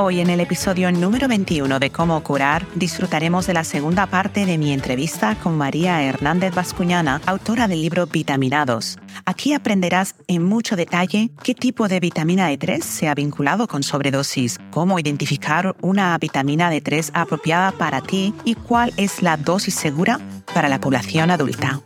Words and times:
Hoy 0.00 0.20
en 0.20 0.30
el 0.30 0.38
episodio 0.38 0.92
número 0.92 1.26
21 1.26 1.80
de 1.80 1.90
Cómo 1.90 2.22
curar 2.22 2.64
disfrutaremos 2.76 3.48
de 3.48 3.54
la 3.54 3.64
segunda 3.64 4.06
parte 4.06 4.46
de 4.46 4.56
mi 4.56 4.72
entrevista 4.72 5.34
con 5.34 5.58
María 5.58 6.00
Hernández 6.04 6.54
Bascuñana, 6.54 7.20
autora 7.26 7.66
del 7.66 7.82
libro 7.82 8.06
Vitaminados. 8.06 8.96
Aquí 9.24 9.54
aprenderás 9.54 10.14
en 10.28 10.44
mucho 10.44 10.76
detalle 10.76 11.32
qué 11.42 11.52
tipo 11.52 11.88
de 11.88 11.98
vitamina 11.98 12.48
D3 12.48 12.80
se 12.80 13.08
ha 13.08 13.14
vinculado 13.16 13.66
con 13.66 13.82
sobredosis, 13.82 14.58
cómo 14.70 15.00
identificar 15.00 15.74
una 15.82 16.16
vitamina 16.16 16.72
D3 16.72 17.10
apropiada 17.14 17.72
para 17.72 18.00
ti 18.00 18.32
y 18.44 18.54
cuál 18.54 18.92
es 18.98 19.20
la 19.20 19.36
dosis 19.36 19.74
segura 19.74 20.20
para 20.54 20.68
la 20.68 20.78
población 20.78 21.32
adulta. 21.32 21.82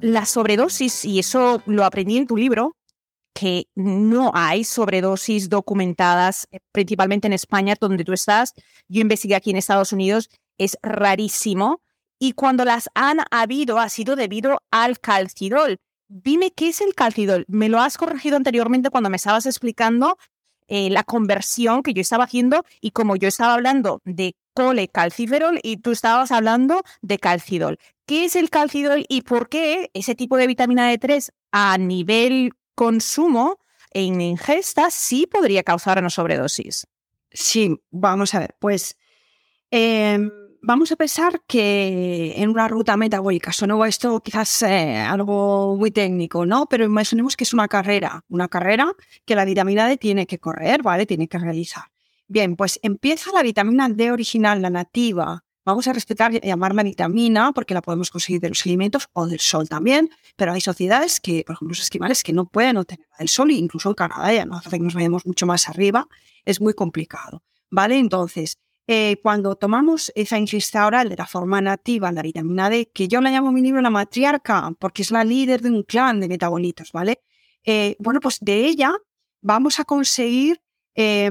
La 0.00 0.24
sobredosis, 0.24 1.04
y 1.04 1.18
eso 1.18 1.62
lo 1.66 1.84
aprendí 1.84 2.16
en 2.16 2.26
tu 2.26 2.38
libro, 2.38 2.76
que 3.40 3.68
no 3.74 4.32
hay 4.34 4.64
sobredosis 4.64 5.48
documentadas, 5.48 6.46
eh, 6.50 6.58
principalmente 6.72 7.26
en 7.26 7.32
España, 7.32 7.74
donde 7.80 8.04
tú 8.04 8.12
estás. 8.12 8.52
Yo 8.86 9.00
investigué 9.00 9.34
aquí 9.34 9.48
en 9.48 9.56
Estados 9.56 9.94
Unidos, 9.94 10.28
es 10.58 10.76
rarísimo. 10.82 11.80
Y 12.18 12.32
cuando 12.32 12.66
las 12.66 12.90
han 12.94 13.20
habido, 13.30 13.78
ha 13.78 13.88
sido 13.88 14.14
debido 14.14 14.58
al 14.70 15.00
calcidol. 15.00 15.78
Dime 16.06 16.50
qué 16.50 16.68
es 16.68 16.82
el 16.82 16.94
calcidol. 16.94 17.46
Me 17.48 17.70
lo 17.70 17.80
has 17.80 17.96
corregido 17.96 18.36
anteriormente 18.36 18.90
cuando 18.90 19.08
me 19.08 19.16
estabas 19.16 19.46
explicando 19.46 20.18
eh, 20.68 20.90
la 20.90 21.02
conversión 21.02 21.82
que 21.82 21.94
yo 21.94 22.02
estaba 22.02 22.24
haciendo 22.24 22.66
y 22.82 22.90
como 22.90 23.16
yo 23.16 23.26
estaba 23.26 23.54
hablando 23.54 24.02
de 24.04 24.34
colecalciferol 24.52 25.60
y 25.62 25.78
tú 25.78 25.92
estabas 25.92 26.30
hablando 26.30 26.82
de 27.00 27.18
calcidol. 27.18 27.78
¿Qué 28.06 28.26
es 28.26 28.36
el 28.36 28.50
calcidol 28.50 29.06
y 29.08 29.22
por 29.22 29.48
qué 29.48 29.90
ese 29.94 30.14
tipo 30.14 30.36
de 30.36 30.46
vitamina 30.46 30.92
D3 30.92 31.30
a 31.52 31.78
nivel 31.78 32.52
consumo 32.80 33.58
en 33.90 34.22
ingesta 34.22 34.90
sí 34.90 35.26
podría 35.26 35.62
causar 35.62 35.98
una 35.98 36.08
sobredosis. 36.08 36.86
Sí, 37.30 37.76
vamos 37.90 38.34
a 38.34 38.38
ver, 38.38 38.56
pues 38.58 38.96
em, 39.70 40.30
vamos 40.62 40.90
a 40.90 40.96
pensar 40.96 41.42
que 41.46 42.32
en 42.38 42.48
una 42.48 42.68
ruta 42.68 42.96
metabólica, 42.96 43.52
sonó 43.52 43.84
esto 43.84 44.22
quizás 44.22 44.62
eh, 44.62 44.96
algo 44.96 45.76
muy 45.76 45.90
técnico, 45.90 46.46
¿no? 46.46 46.64
Pero 46.70 46.86
imaginemos 46.86 47.36
que 47.36 47.44
es 47.44 47.52
una 47.52 47.68
carrera, 47.68 48.24
una 48.30 48.48
carrera 48.48 48.90
que 49.26 49.34
la 49.34 49.44
vitamina 49.44 49.86
D 49.86 49.98
tiene 49.98 50.26
que 50.26 50.38
correr, 50.38 50.82
¿vale? 50.82 51.04
Tiene 51.04 51.28
que 51.28 51.38
realizar. 51.38 51.84
Bien, 52.28 52.56
pues 52.56 52.80
empieza 52.82 53.30
la 53.30 53.42
vitamina 53.42 53.90
D 53.90 54.10
original, 54.10 54.62
la 54.62 54.70
nativa, 54.70 55.44
Vamos 55.64 55.86
a 55.88 55.92
respetar 55.92 56.32
llamarla 56.40 56.82
vitamina 56.82 57.52
porque 57.52 57.74
la 57.74 57.82
podemos 57.82 58.10
conseguir 58.10 58.40
de 58.40 58.48
los 58.48 58.64
alimentos 58.64 59.08
o 59.12 59.26
del 59.26 59.40
sol 59.40 59.68
también, 59.68 60.10
pero 60.36 60.52
hay 60.52 60.60
sociedades 60.60 61.20
que, 61.20 61.44
por 61.46 61.54
ejemplo, 61.54 61.72
los 61.72 61.80
esquimales 61.80 62.22
que 62.22 62.32
no 62.32 62.46
pueden 62.46 62.78
obtener 62.78 63.06
del 63.18 63.28
sol, 63.28 63.50
incluso 63.50 63.90
en 63.90 63.94
Canadá, 63.94 64.32
ya 64.32 64.46
no 64.46 64.56
hace 64.56 64.70
que 64.70 64.78
nos 64.78 64.94
vayamos 64.94 65.26
mucho 65.26 65.46
más 65.46 65.68
arriba, 65.68 66.08
es 66.44 66.60
muy 66.60 66.72
complicado. 66.72 67.42
¿Vale? 67.70 67.98
Entonces, 67.98 68.58
eh, 68.92 69.18
cuando 69.22 69.54
tomamos 69.54 70.10
esa 70.16 70.36
ingesta 70.36 70.84
oral 70.86 71.08
de 71.10 71.16
la 71.16 71.26
forma 71.26 71.60
nativa, 71.60 72.10
la 72.10 72.22
vitamina 72.22 72.68
D, 72.68 72.90
que 72.92 73.06
yo 73.06 73.20
la 73.20 73.30
llamo 73.30 73.50
en 73.50 73.54
mi 73.54 73.62
libro 73.62 73.80
la 73.80 73.90
matriarca, 73.90 74.72
porque 74.80 75.02
es 75.02 75.12
la 75.12 75.22
líder 75.22 75.60
de 75.60 75.70
un 75.70 75.84
clan 75.84 76.18
de 76.18 76.26
metabolitos, 76.26 76.90
¿vale? 76.90 77.22
Eh, 77.64 77.94
bueno, 78.00 78.18
pues 78.18 78.38
de 78.40 78.64
ella 78.66 78.92
vamos 79.42 79.78
a 79.78 79.84
conseguir 79.84 80.60
eh, 80.96 81.30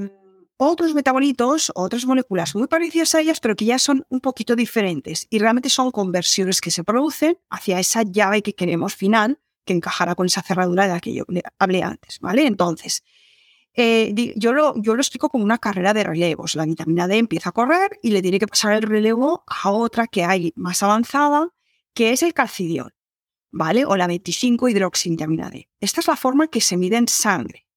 otros 0.62 0.94
metabolitos, 0.94 1.72
otras 1.74 2.06
moléculas 2.06 2.54
muy 2.54 2.68
parecidas 2.68 3.16
a 3.16 3.22
ellas, 3.22 3.40
pero 3.40 3.56
que 3.56 3.64
ya 3.64 3.80
son 3.80 4.06
un 4.10 4.20
poquito 4.20 4.58
diferentes 4.58 5.26
y 5.30 5.40
realmente 5.40 5.70
son 5.70 5.90
conversiones 5.90 6.60
que 6.60 6.70
se 6.70 6.84
producen 6.84 7.40
hacia 7.50 7.80
esa 7.80 8.04
llave 8.04 8.42
que 8.42 8.54
queremos 8.54 8.94
final, 8.94 9.40
que 9.64 9.72
encajará 9.72 10.16
con 10.16 10.26
esa 10.26 10.42
cerradura 10.42 10.84
de 10.84 10.94
la 10.94 11.00
que 11.00 11.14
yo 11.14 11.24
hablé 11.60 11.82
antes, 11.82 12.20
¿vale? 12.20 12.46
Entonces, 12.46 13.04
eh, 13.74 14.14
yo, 14.36 14.52
lo, 14.52 14.76
explico 14.96 15.30
como 15.30 15.46
una 15.46 15.60
carrera 15.60 15.94
de 15.94 16.04
relevos. 16.04 16.56
La 16.56 16.66
vitamina 16.66 17.08
D 17.08 17.18
empieza 17.18 17.50
a 17.50 17.54
correr 17.54 17.98
y 18.04 18.12
le 18.12 18.22
tiene 18.22 18.38
que 18.38 18.48
pasar 18.48 18.74
el 18.74 18.84
relevo 18.84 19.46
a 19.48 19.72
otra 19.72 20.08
que 20.08 20.26
hay 20.26 20.52
más 20.58 20.84
avanzada, 20.84 21.48
que 21.94 22.12
es 22.12 22.22
el 22.22 22.34
calcidiol, 22.34 22.94
¿vale? 23.50 23.86
O 23.86 23.96
la 23.96 24.08
25 24.08 24.68
hidroxivitamina 24.68 25.50
D. 25.50 25.70
Esta 25.80 26.02
es 26.02 26.08
la 26.08 26.18
forma 26.18 26.48
que 26.48 26.60
se 26.60 26.76
mide 26.76 26.98
en 26.98 27.08
sangre 27.08 27.69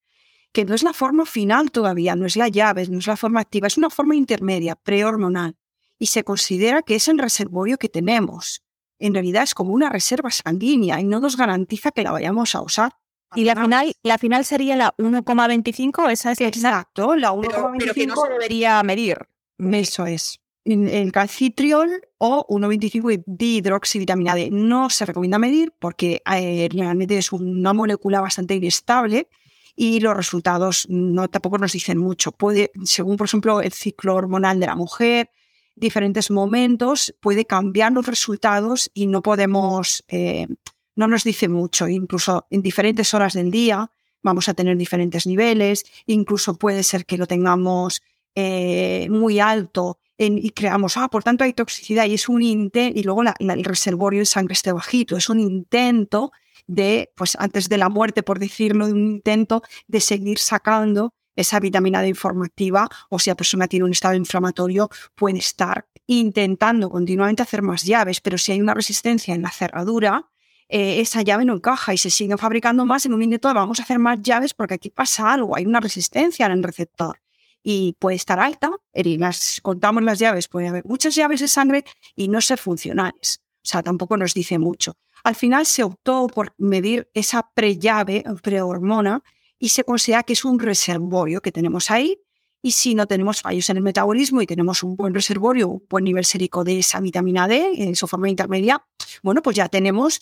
que 0.52 0.64
no 0.64 0.74
es 0.74 0.82
la 0.82 0.92
forma 0.92 1.26
final 1.26 1.70
todavía, 1.70 2.14
no 2.14 2.26
es 2.26 2.36
la 2.36 2.48
llave, 2.48 2.86
no 2.88 2.98
es 2.98 3.06
la 3.06 3.16
forma 3.16 3.40
activa, 3.40 3.66
es 3.66 3.78
una 3.78 3.90
forma 3.90 4.14
intermedia, 4.14 4.76
prehormonal, 4.76 5.56
y 5.98 6.06
se 6.06 6.24
considera 6.24 6.82
que 6.82 6.94
es 6.94 7.08
el 7.08 7.18
reservorio 7.18 7.78
que 7.78 7.88
tenemos. 7.88 8.62
En 8.98 9.14
realidad 9.14 9.42
es 9.42 9.54
como 9.54 9.72
una 9.72 9.88
reserva 9.88 10.30
sanguínea 10.30 11.00
y 11.00 11.04
no 11.04 11.20
nos 11.20 11.36
garantiza 11.36 11.90
que 11.90 12.02
la 12.02 12.12
vayamos 12.12 12.54
a 12.54 12.60
usar. 12.60 12.92
Y 13.34 13.44
la 13.44 13.56
final, 13.56 13.94
la 14.02 14.18
final 14.18 14.44
sería 14.44 14.76
la 14.76 14.94
1,25, 14.98 16.10
esa 16.10 16.32
es 16.32 16.40
Exacto, 16.40 17.16
la 17.16 17.32
1,25 17.32 17.76
pero, 17.78 17.94
que 17.94 18.06
no 18.06 18.16
se 18.16 18.30
debería 18.30 18.82
medir. 18.82 19.26
Eso 19.58 20.06
es. 20.06 20.38
El 20.64 21.10
calcitriol 21.10 22.06
o 22.18 22.46
1,25 22.48 23.24
dihidroxivitamina 23.26 24.34
D 24.34 24.50
no 24.52 24.90
se 24.90 25.06
recomienda 25.06 25.38
medir 25.38 25.72
porque 25.78 26.22
eh, 26.30 26.68
realmente 26.70 27.18
es 27.18 27.32
una 27.32 27.72
molécula 27.72 28.20
bastante 28.20 28.54
inestable 28.54 29.28
y 29.74 30.00
los 30.00 30.16
resultados 30.16 30.86
no 30.88 31.28
tampoco 31.28 31.58
nos 31.58 31.72
dicen 31.72 31.98
mucho. 31.98 32.32
Puede, 32.32 32.70
según 32.84 33.16
por 33.16 33.26
ejemplo 33.26 33.60
el 33.60 33.72
ciclo 33.72 34.14
hormonal 34.14 34.60
de 34.60 34.66
la 34.66 34.76
mujer, 34.76 35.30
diferentes 35.74 36.30
momentos, 36.30 37.14
puede 37.20 37.44
cambiar 37.44 37.92
los 37.92 38.06
resultados 38.06 38.90
y 38.94 39.06
no 39.06 39.22
podemos, 39.22 40.04
eh, 40.08 40.46
no 40.94 41.08
nos 41.08 41.24
dice 41.24 41.48
mucho. 41.48 41.88
Incluso 41.88 42.46
en 42.50 42.62
diferentes 42.62 43.14
horas 43.14 43.34
del 43.34 43.50
día 43.50 43.90
vamos 44.22 44.48
a 44.48 44.54
tener 44.54 44.76
diferentes 44.76 45.26
niveles, 45.26 45.84
incluso 46.06 46.54
puede 46.54 46.82
ser 46.82 47.06
que 47.06 47.18
lo 47.18 47.26
tengamos 47.26 48.02
eh, 48.34 49.08
muy 49.10 49.40
alto 49.40 49.98
y 50.18 50.50
creamos, 50.50 50.96
ah, 50.96 51.08
por 51.08 51.24
tanto 51.24 51.42
hay 51.42 51.52
toxicidad 51.52 52.06
y 52.06 52.14
es 52.14 52.28
un 52.28 52.42
intento, 52.42 52.98
y 52.98 53.02
luego 53.02 53.22
el 53.22 53.64
reservorio 53.64 54.20
de 54.20 54.26
sangre 54.26 54.52
esté 54.52 54.70
bajito, 54.70 55.16
es 55.16 55.28
un 55.28 55.40
intento 55.40 56.30
de, 56.74 57.12
pues 57.16 57.36
antes 57.38 57.68
de 57.68 57.78
la 57.78 57.88
muerte, 57.88 58.22
por 58.22 58.38
decirlo, 58.38 58.86
de 58.86 58.92
un 58.92 59.06
intento 59.06 59.62
de 59.86 60.00
seguir 60.00 60.38
sacando 60.38 61.14
esa 61.36 61.60
vitamina 61.60 62.02
D 62.02 62.08
informativa 62.08 62.88
o 63.08 63.18
si 63.18 63.30
la 63.30 63.36
persona 63.36 63.68
tiene 63.68 63.84
un 63.84 63.92
estado 63.92 64.14
inflamatorio 64.14 64.90
puede 65.14 65.38
estar 65.38 65.86
intentando 66.06 66.90
continuamente 66.90 67.42
hacer 67.42 67.62
más 67.62 67.84
llaves, 67.84 68.20
pero 68.20 68.36
si 68.38 68.52
hay 68.52 68.60
una 68.60 68.74
resistencia 68.74 69.34
en 69.34 69.42
la 69.42 69.50
cerradura, 69.50 70.30
eh, 70.68 71.00
esa 71.00 71.22
llave 71.22 71.44
no 71.44 71.54
encaja 71.54 71.94
y 71.94 71.98
se 71.98 72.10
sigue 72.10 72.36
fabricando 72.36 72.84
más 72.84 73.06
en 73.06 73.14
un 73.14 73.22
intento 73.22 73.52
vamos 73.52 73.80
a 73.80 73.82
hacer 73.82 73.98
más 73.98 74.20
llaves 74.22 74.54
porque 74.54 74.74
aquí 74.74 74.90
pasa 74.90 75.32
algo, 75.32 75.56
hay 75.56 75.66
una 75.66 75.80
resistencia 75.80 76.46
en 76.46 76.52
el 76.52 76.62
receptor 76.62 77.20
y 77.62 77.94
puede 77.98 78.16
estar 78.16 78.40
alta, 78.40 78.70
y 78.92 79.18
las, 79.18 79.60
contamos 79.62 80.02
las 80.02 80.18
llaves, 80.18 80.48
puede 80.48 80.68
haber 80.68 80.84
muchas 80.84 81.14
llaves 81.14 81.40
de 81.40 81.48
sangre 81.48 81.84
y 82.16 82.28
no 82.28 82.40
ser 82.40 82.58
funcionales. 82.58 83.41
O 83.62 83.66
sea, 83.66 83.82
tampoco 83.82 84.16
nos 84.16 84.34
dice 84.34 84.58
mucho. 84.58 84.96
Al 85.24 85.34
final 85.36 85.66
se 85.66 85.84
optó 85.84 86.26
por 86.26 86.54
medir 86.58 87.08
esa 87.14 87.48
prellave, 87.54 88.24
prehormona, 88.42 89.22
y 89.58 89.68
se 89.68 89.84
considera 89.84 90.24
que 90.24 90.32
es 90.32 90.44
un 90.44 90.58
reservorio 90.58 91.40
que 91.40 91.52
tenemos 91.52 91.90
ahí. 91.90 92.18
Y 92.60 92.72
si 92.72 92.94
no 92.94 93.06
tenemos 93.06 93.42
fallos 93.42 93.70
en 93.70 93.76
el 93.76 93.82
metabolismo 93.82 94.42
y 94.42 94.46
tenemos 94.46 94.82
un 94.82 94.96
buen 94.96 95.14
reservorio, 95.14 95.68
un 95.68 95.84
buen 95.88 96.04
nivel 96.04 96.24
sérico 96.24 96.64
de 96.64 96.80
esa 96.80 97.00
vitamina 97.00 97.46
D 97.46 97.70
en 97.76 97.94
su 97.94 98.06
forma 98.08 98.28
intermedia, 98.28 98.84
bueno, 99.22 99.42
pues 99.42 99.56
ya 99.56 99.68
tenemos 99.68 100.20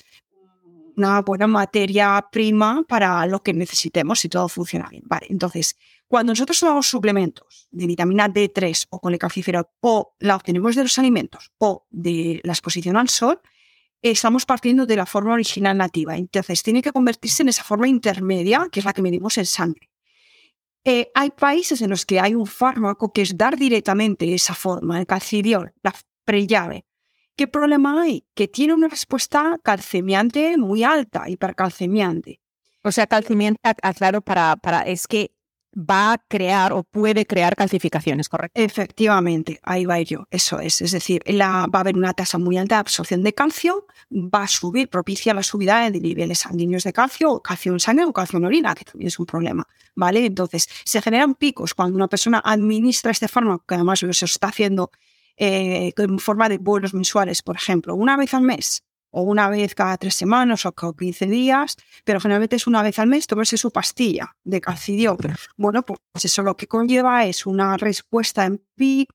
una 0.97 1.23
buena 1.23 1.47
materia 1.47 2.27
prima 2.31 2.83
para 2.87 3.25
lo 3.27 3.43
que 3.43 3.55
necesitemos 3.55 4.21
si 4.21 4.29
todo 4.29 4.49
funciona 4.49 4.89
bien. 4.91 5.03
Vale, 5.07 5.27
entonces, 5.31 5.77
cuando 6.11 6.33
nosotros 6.33 6.59
tomamos 6.59 6.89
suplementos 6.89 7.69
de 7.71 7.87
vitamina 7.87 8.29
D3 8.29 8.89
o 8.91 8.99
colecalciferol 8.99 9.69
o 9.79 10.17
la 10.19 10.35
obtenemos 10.35 10.75
de 10.75 10.83
los 10.83 10.99
alimentos 10.99 11.53
o 11.59 11.87
de 11.89 12.41
la 12.43 12.53
exposición 12.53 12.97
al 12.97 13.09
sol, 13.09 13.41
estamos 14.03 14.45
partiendo 14.45 14.87
de 14.87 14.97
la 14.97 15.07
forma 15.07 15.35
original 15.35 15.79
nativa. 15.79 16.17
Entonces, 16.17 16.65
tiene 16.65 16.83
que 16.83 16.91
convertirse 16.91 17.45
en 17.45 17.51
esa 17.51 17.63
forma 17.63 17.87
intermedia, 17.87 18.67
que 18.73 18.81
es 18.81 18.87
la 18.87 18.93
que 18.93 19.03
medimos 19.03 19.39
en 19.39 19.47
sangre. 19.47 19.89
Eh, 20.83 21.13
hay 21.15 21.31
países 21.31 21.81
en 21.81 21.91
los 21.91 22.05
que 22.05 22.19
hay 22.19 22.35
un 22.35 22.49
fármaco 22.49 23.13
que 23.13 23.23
es 23.23 23.37
dar 23.37 23.57
directamente 23.57 24.35
esa 24.35 24.55
forma, 24.55 24.99
el 24.99 25.07
calcidiol, 25.07 25.73
la 25.81 25.95
prellave. 26.25 26.87
¿Qué 27.37 27.47
problema 27.47 28.03
hay? 28.03 28.27
Que 28.35 28.49
tiene 28.49 28.75
una 28.75 28.89
respuesta 28.89 29.61
calcemiante 29.63 30.57
muy 30.57 30.83
alta, 30.83 31.31
hipercalcemiante. 31.31 32.41
O 32.83 32.91
sea, 32.91 33.07
calcemiante, 33.07 33.61
aclaro, 33.63 34.23
para, 34.23 34.57
para, 34.57 34.81
es 34.83 35.07
que 35.07 35.37
va 35.75 36.13
a 36.13 36.19
crear 36.19 36.73
o 36.73 36.83
puede 36.83 37.27
crear 37.27 37.55
calcificaciones, 37.55 38.29
¿correcto? 38.29 38.61
Efectivamente, 38.61 39.61
ahí 39.63 39.85
va 39.85 40.01
yo, 40.01 40.27
eso 40.31 40.61
es. 40.61 40.81
Es 40.81 40.91
decir, 40.93 41.23
la, 41.27 41.67
va 41.67 41.79
a 41.79 41.81
haber 41.81 41.97
una 41.97 42.13
tasa 42.13 42.39
muy 42.39 42.59
alta 42.59 42.77
de 42.77 42.81
absorción 42.81 43.23
de 43.23 43.33
calcio, 43.33 43.87
va 44.11 44.45
a 44.45 44.49
subir, 44.49 44.89
propicia 44.89 45.35
la 45.35 45.43
subida 45.43 45.91
de 45.91 46.01
niveles 46.01 46.41
sanguíneos 46.41 46.85
de 46.85 46.93
calcio, 46.93 47.41
calcio 47.41 47.73
en 47.73 47.81
sangre 47.81 48.05
o 48.05 48.13
calcio 48.13 48.39
en 48.39 48.45
orina, 48.45 48.75
que 48.75 48.85
también 48.85 49.09
es 49.09 49.19
un 49.19 49.27
problema, 49.27 49.67
¿vale? 49.95 50.27
Entonces, 50.27 50.69
se 50.85 51.01
generan 51.01 51.35
picos 51.35 51.75
cuando 51.75 51.97
una 51.97 52.09
persona 52.09 52.43
administra 52.45 53.11
este 53.11 53.29
fármaco, 53.29 53.65
que 53.67 53.75
además 53.77 54.01
se 54.01 54.25
está 54.25 54.49
haciendo 54.49 54.91
eh, 55.37 55.93
en 55.97 56.19
forma 56.19 56.49
de 56.49 56.59
vuelos 56.59 56.95
mensuales, 56.95 57.43
por 57.43 57.57
ejemplo, 57.57 57.95
una 57.95 58.17
vez 58.17 58.35
al 58.35 58.43
mes, 58.43 58.83
o 59.11 59.23
una 59.23 59.49
vez 59.49 59.75
cada 59.75 59.97
tres 59.97 60.15
semanas 60.15 60.67
o 60.67 60.73
cada 60.73 60.93
15 60.93 61.27
días, 61.27 61.77
pero 62.05 62.21
generalmente 62.21 62.57
es 62.57 62.67
una 62.67 62.83
vez 62.83 62.99
al 62.99 63.09
mes 63.09 63.27
tomarse 63.27 63.57
su 63.57 63.71
pastilla 63.71 64.37
de 64.45 64.61
calcidio. 64.61 65.17
Bueno, 65.57 65.83
pues 65.83 66.25
eso 66.25 66.43
lo 66.43 66.57
que 66.57 66.67
conlleva 66.67 67.25
es 67.25 67.47
una 67.47 67.77
respuesta 67.77 68.45
en 68.47 68.63
pico 68.75 69.15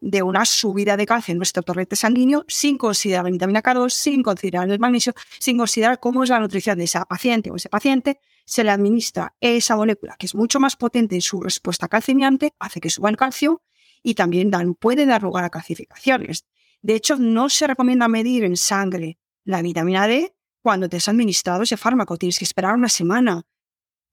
de 0.00 0.22
una 0.22 0.44
subida 0.44 0.96
de 0.96 1.06
calcio 1.06 1.32
en 1.32 1.38
nuestro 1.38 1.62
torrente 1.62 1.96
sanguíneo 1.96 2.44
sin 2.48 2.78
considerar 2.78 3.24
la 3.24 3.30
vitamina 3.30 3.62
K2, 3.62 3.90
sin 3.90 4.22
considerar 4.22 4.70
el 4.70 4.78
magnesio, 4.78 5.12
sin 5.38 5.58
considerar 5.58 6.00
cómo 6.00 6.24
es 6.24 6.30
la 6.30 6.40
nutrición 6.40 6.78
de 6.78 6.84
esa 6.84 7.04
paciente 7.04 7.50
o 7.50 7.56
ese 7.56 7.68
paciente, 7.68 8.20
se 8.46 8.64
le 8.64 8.70
administra 8.70 9.34
esa 9.40 9.76
molécula 9.76 10.16
que 10.18 10.24
es 10.24 10.34
mucho 10.34 10.58
más 10.58 10.76
potente 10.76 11.14
en 11.14 11.20
su 11.20 11.40
respuesta 11.42 11.86
calcimiante, 11.88 12.54
hace 12.58 12.80
que 12.80 12.88
suba 12.88 13.10
el 13.10 13.16
calcio 13.18 13.62
y 14.02 14.14
también 14.14 14.50
dan, 14.50 14.74
puede 14.74 15.04
dar 15.04 15.22
lugar 15.22 15.44
a 15.44 15.50
calcificaciones. 15.50 16.46
De 16.82 16.94
hecho, 16.94 17.16
no 17.16 17.48
se 17.48 17.66
recomienda 17.66 18.08
medir 18.08 18.44
en 18.44 18.56
sangre 18.56 19.18
la 19.44 19.62
vitamina 19.62 20.06
D 20.06 20.34
cuando 20.62 20.88
te 20.88 20.98
has 20.98 21.08
administrado 21.08 21.62
ese 21.62 21.76
fármaco. 21.76 22.16
Tienes 22.16 22.38
que 22.38 22.44
esperar 22.44 22.74
una 22.74 22.88
semana, 22.88 23.46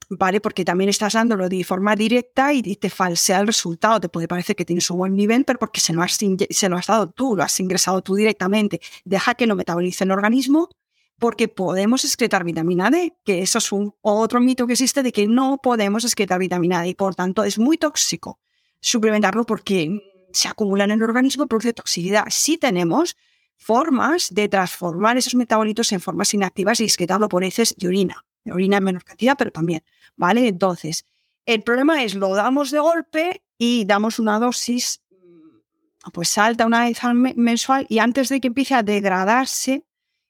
¿vale? 0.09 0.41
Porque 0.41 0.65
también 0.65 0.89
estás 0.89 1.13
dándolo 1.13 1.49
de 1.49 1.63
forma 1.63 1.95
directa 1.95 2.53
y 2.53 2.75
te 2.75 2.89
falsea 2.89 3.39
el 3.39 3.47
resultado. 3.47 3.99
Te 3.99 4.09
puede 4.09 4.27
parecer 4.27 4.55
que 4.55 4.65
tienes 4.65 4.89
un 4.89 4.97
buen 4.97 5.15
nivel, 5.15 5.45
pero 5.45 5.59
porque 5.59 5.79
se 5.79 5.93
lo, 5.93 6.01
has, 6.01 6.17
se 6.49 6.69
lo 6.69 6.77
has 6.77 6.87
dado 6.87 7.09
tú, 7.11 7.35
lo 7.35 7.43
has 7.43 7.59
ingresado 7.59 8.01
tú 8.01 8.15
directamente. 8.15 8.81
Deja 9.03 9.35
que 9.35 9.47
lo 9.47 9.55
metabolice 9.55 10.03
el 10.03 10.11
organismo 10.11 10.69
porque 11.17 11.47
podemos 11.47 12.03
excretar 12.03 12.43
vitamina 12.43 12.89
D, 12.89 13.17
que 13.23 13.41
eso 13.41 13.59
es 13.59 13.71
un 13.71 13.93
otro 14.01 14.41
mito 14.41 14.67
que 14.67 14.73
existe 14.73 15.01
de 15.01 15.11
que 15.11 15.27
no 15.27 15.59
podemos 15.61 16.03
excretar 16.03 16.39
vitamina 16.39 16.81
D 16.81 16.89
y 16.89 16.95
por 16.95 17.15
tanto 17.15 17.43
es 17.43 17.57
muy 17.57 17.77
tóxico 17.77 18.39
suplementarlo 18.81 19.45
porque 19.45 19.99
se 20.35 20.47
acumulan 20.47 20.91
en 20.91 20.97
el 20.97 21.03
organismo 21.03 21.47
produce 21.47 21.73
toxicidad. 21.73 22.25
Sí 22.29 22.57
tenemos 22.57 23.15
formas 23.57 24.33
de 24.33 24.49
transformar 24.49 25.17
esos 25.17 25.35
metabolitos 25.35 25.91
en 25.93 26.01
formas 26.01 26.33
inactivas 26.33 26.79
y 26.79 26.83
excretarlo 26.83 27.29
por 27.29 27.43
heces 27.43 27.73
de 27.77 27.87
orina. 27.87 28.25
De 28.43 28.51
orina 28.51 28.77
en 28.77 28.83
menor 28.83 29.03
cantidad, 29.03 29.35
pero 29.37 29.51
también. 29.51 29.83
¿Vale? 30.17 30.47
Entonces, 30.47 31.05
el 31.45 31.63
problema 31.63 32.03
es 32.03 32.15
lo 32.15 32.35
damos 32.35 32.71
de 32.71 32.79
golpe 32.79 33.43
y 33.57 33.85
damos 33.85 34.19
una 34.19 34.39
dosis 34.39 35.01
mm, 35.09 36.11
pues 36.11 36.37
alta 36.37 36.65
una 36.65 36.85
vez 36.85 36.99
mensual 37.35 37.85
y 37.89 37.99
antes 37.99 38.29
de 38.29 38.41
que 38.41 38.47
empiece 38.47 38.75
a 38.75 38.83
degradarse 38.83 39.85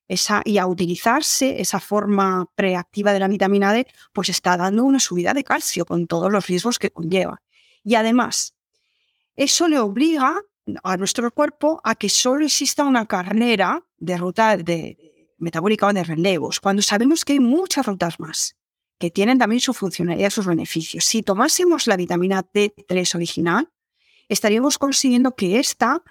esa, 0.08 0.44
y 0.46 0.60
a 0.60 0.68
utilizarse 0.68 1.62
esa 1.62 1.80
forma 1.80 2.46
preactiva 2.54 3.12
de 3.12 3.20
la 3.20 3.28
vitamina 3.28 3.74
D, 3.74 3.88
pues 4.14 4.30
está 4.30 4.56
dando 4.56 4.84
una 4.84 5.00
subida 5.00 5.34
de 5.34 5.44
calcio 5.44 5.84
con 5.86 6.06
todos 6.06 6.32
los 6.32 6.46
riesgos 6.46 6.78
que 6.78 6.92
conlleva. 6.92 7.42
Y 7.84 7.96
además, 7.96 8.55
eso 9.36 9.68
le 9.68 9.80
obliga 9.80 10.42
a 10.84 10.98
nuestro 10.98 11.32
cuerpo 11.32 11.80
a 11.84 11.96
que 11.96 12.10
solo 12.10 12.46
exista 12.46 12.84
una 12.84 13.06
carrera 13.06 13.86
de 13.98 14.18
ruta 14.18 14.58
de, 14.58 15.34
metabólica 15.38 15.88
o 15.88 15.94
de 15.94 16.04
relevos, 16.04 16.60
cuando 16.60 16.82
sabemos 16.82 17.26
que 17.26 17.34
hay 17.34 17.40
muchas 17.40 17.86
rutas 17.86 18.20
más 18.20 18.56
que 18.98 19.12
tienen 19.12 19.38
también 19.38 19.60
su 19.60 19.74
funcionalidad, 19.74 20.30
sus 20.30 20.46
beneficios. 20.46 21.04
Si 21.04 21.22
tomásemos 21.22 21.86
la 21.86 21.98
vitamina 21.98 22.44
D3 22.44 23.16
original, 23.16 23.70
estaríamos 24.30 24.78
consiguiendo 24.78 25.36
que 25.36 25.60
ésta 25.60 26.02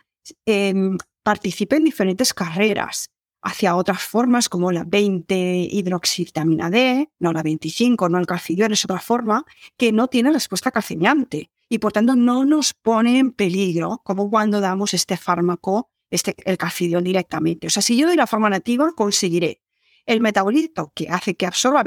em, 0.45 0.99
participe 1.23 1.77
en 1.77 1.85
diferentes 1.85 2.35
carreras 2.35 3.11
hacia 3.41 3.77
otras 3.77 4.03
formas 4.03 4.51
como 4.51 4.71
la 4.71 4.85
20 4.85 5.35
hidroxivitamina 5.71 6.71
D, 6.71 7.11
no 7.19 7.33
la 7.33 7.43
25, 7.43 8.09
no 8.11 8.19
el 8.19 8.27
calcidiol, 8.27 8.73
es 8.73 8.85
otra 8.85 9.01
forma 9.01 9.45
que 9.79 9.91
no 9.91 10.09
tiene 10.09 10.33
respuesta 10.33 10.71
calcimiante 10.71 11.51
y 11.75 11.79
por 11.81 11.91
tanto 11.91 12.15
no 12.15 12.45
nos 12.45 12.73
pone 12.73 13.19
en 13.19 13.33
peligro 13.33 14.01
como 14.05 14.31
cuando 14.31 14.61
damos 14.61 14.95
este 14.95 15.17
fármaco, 15.17 15.91
este, 16.09 16.37
el 16.45 16.57
calcidiol 16.57 17.03
directamente. 17.03 17.67
O 17.67 17.71
sea, 17.71 17.83
si 17.83 17.97
yo 17.97 18.07
doy 18.07 18.15
la 18.15 18.29
forma 18.29 18.49
nativa, 18.49 18.93
conseguiré 18.95 19.61
el 20.07 20.21
metabolito 20.21 20.93
que 20.95 21.09
hace 21.09 21.35
que 21.35 21.47
absorba 21.47 21.83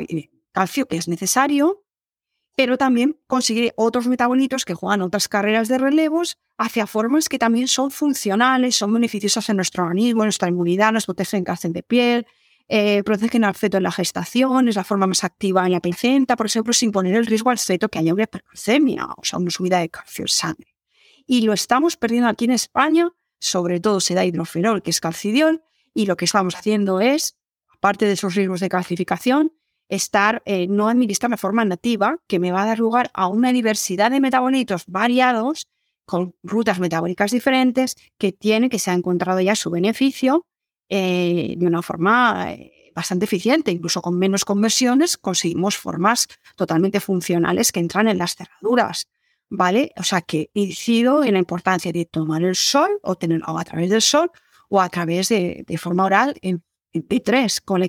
calcio 0.52 0.90
que 0.90 0.98
es 0.98 1.08
necesario, 1.08 1.86
pero 2.54 2.78
también 2.78 3.18
conseguiré 3.28 3.72
otros 3.78 4.08
metabolitos 4.08 4.66
que 4.66 4.74
juegan 4.74 5.02
otras 5.02 5.30
carreras 5.30 5.70
de 5.70 5.78
relevos 5.78 6.38
hacia 6.58 6.86
formas 6.86 7.30
que 7.30 7.40
también 7.40 7.70
son 7.70 7.90
funcionales, 7.90 8.76
son 8.76 8.92
beneficiosas 8.92 9.48
en 9.48 9.56
nuestro 9.56 9.86
organismo, 9.86 10.24
en 10.24 10.28
nuestra 10.28 10.50
inmunidad, 10.50 10.92
nos 10.92 11.06
protegen 11.06 11.46
cáncer 11.46 11.72
de 11.72 11.84
piel, 11.84 12.28
eh, 12.70 13.02
protegen 13.04 13.46
al 13.46 13.56
feto 13.56 13.78
en 13.78 13.84
la 13.84 13.92
gestación, 13.92 14.68
es 14.68 14.76
la 14.76 14.84
forma 14.84 15.08
más 15.08 15.24
activa 15.24 15.66
en 15.66 15.72
la 15.72 15.80
placenta, 15.80 16.36
por 16.36 16.48
ejemplo, 16.48 16.74
sin 16.74 16.92
poner 16.92 17.16
el 17.16 17.26
riesgo 17.26 17.50
al 17.50 17.58
feto 17.58 17.88
que 17.88 18.00
haya 18.00 18.14
una 18.14 18.24
hipercalcemia, 18.24 19.08
o 19.16 19.24
sea, 19.24 19.40
una 19.40 19.52
subida 19.52 19.80
de 19.80 19.90
calcio 19.90 20.24
en 20.24 20.28
sangre. 20.28 20.76
Y 21.26 21.42
lo 21.42 21.54
estamos 21.54 21.96
perdiendo 21.96 22.28
aquí 22.28 22.46
en 22.46 22.52
España, 22.52 23.12
sobre 23.40 23.80
todo 23.80 24.02
se 24.02 24.16
da 24.16 24.26
hidrofenol, 24.26 24.82
que 24.82 24.92
es 24.92 25.00
calcidiol, 25.00 25.64
y 25.94 26.08
lo 26.08 26.18
que 26.18 26.26
estamos 26.26 26.56
haciendo 26.56 27.00
es, 27.00 27.38
aparte 27.70 28.06
de 28.06 28.14
esos 28.14 28.36
riesgos 28.36 28.60
de 28.60 28.70
calcificación, 28.70 29.54
estar, 29.88 30.42
eh, 30.46 30.68
no 30.68 30.90
administrar 30.90 31.32
de 31.32 31.38
forma 31.38 31.64
nativa, 31.64 32.18
que 32.28 32.40
me 32.40 32.52
va 32.52 32.64
a 32.64 32.66
dar 32.66 32.80
lugar 32.80 33.12
a 33.14 33.28
una 33.28 33.54
diversidad 33.54 34.12
de 34.12 34.20
metabolitos 34.20 34.84
variados, 34.88 35.68
con 36.06 36.36
rutas 36.44 36.80
metabólicas 36.80 37.32
diferentes, 37.32 37.96
que 38.18 38.34
tiene, 38.34 38.70
que 38.70 38.80
se 38.80 38.92
ha 38.92 38.94
encontrado 38.94 39.40
ya 39.40 39.56
su 39.56 39.70
beneficio 39.70 40.46
eh, 40.90 41.56
de 41.58 41.66
una 41.68 41.82
forma 41.82 42.54
eh, 42.54 42.92
bastante 42.96 43.26
eficiente, 43.26 43.72
incluso 43.72 44.02
con 44.02 44.18
menos 44.18 44.46
conversiones 44.46 45.18
conseguimos 45.18 45.78
formas 45.78 46.28
totalmente 46.56 47.00
funcionales 47.00 47.72
que 47.72 47.80
entran 47.80 48.08
en 48.08 48.18
las 48.18 48.36
cerraduras. 48.36 49.08
¿Vale? 49.50 49.94
O 49.96 50.04
sea 50.04 50.22
que 50.22 50.50
incido 50.54 51.24
en 51.24 51.34
la 51.34 51.40
importancia 51.40 51.94
de 51.94 52.04
tomar 52.04 52.44
el 52.44 52.56
sol 52.56 52.90
o 53.02 53.16
tenerlo 53.16 53.58
a 53.58 53.64
través 53.64 53.90
del 53.90 54.02
sol 54.02 54.30
o 54.68 54.82
a 54.82 54.90
través 54.90 55.30
de, 55.30 55.66
forma 55.80 56.04
oral 56.04 56.36
en, 56.42 56.64
P3 56.94 57.62
con. 57.64 57.82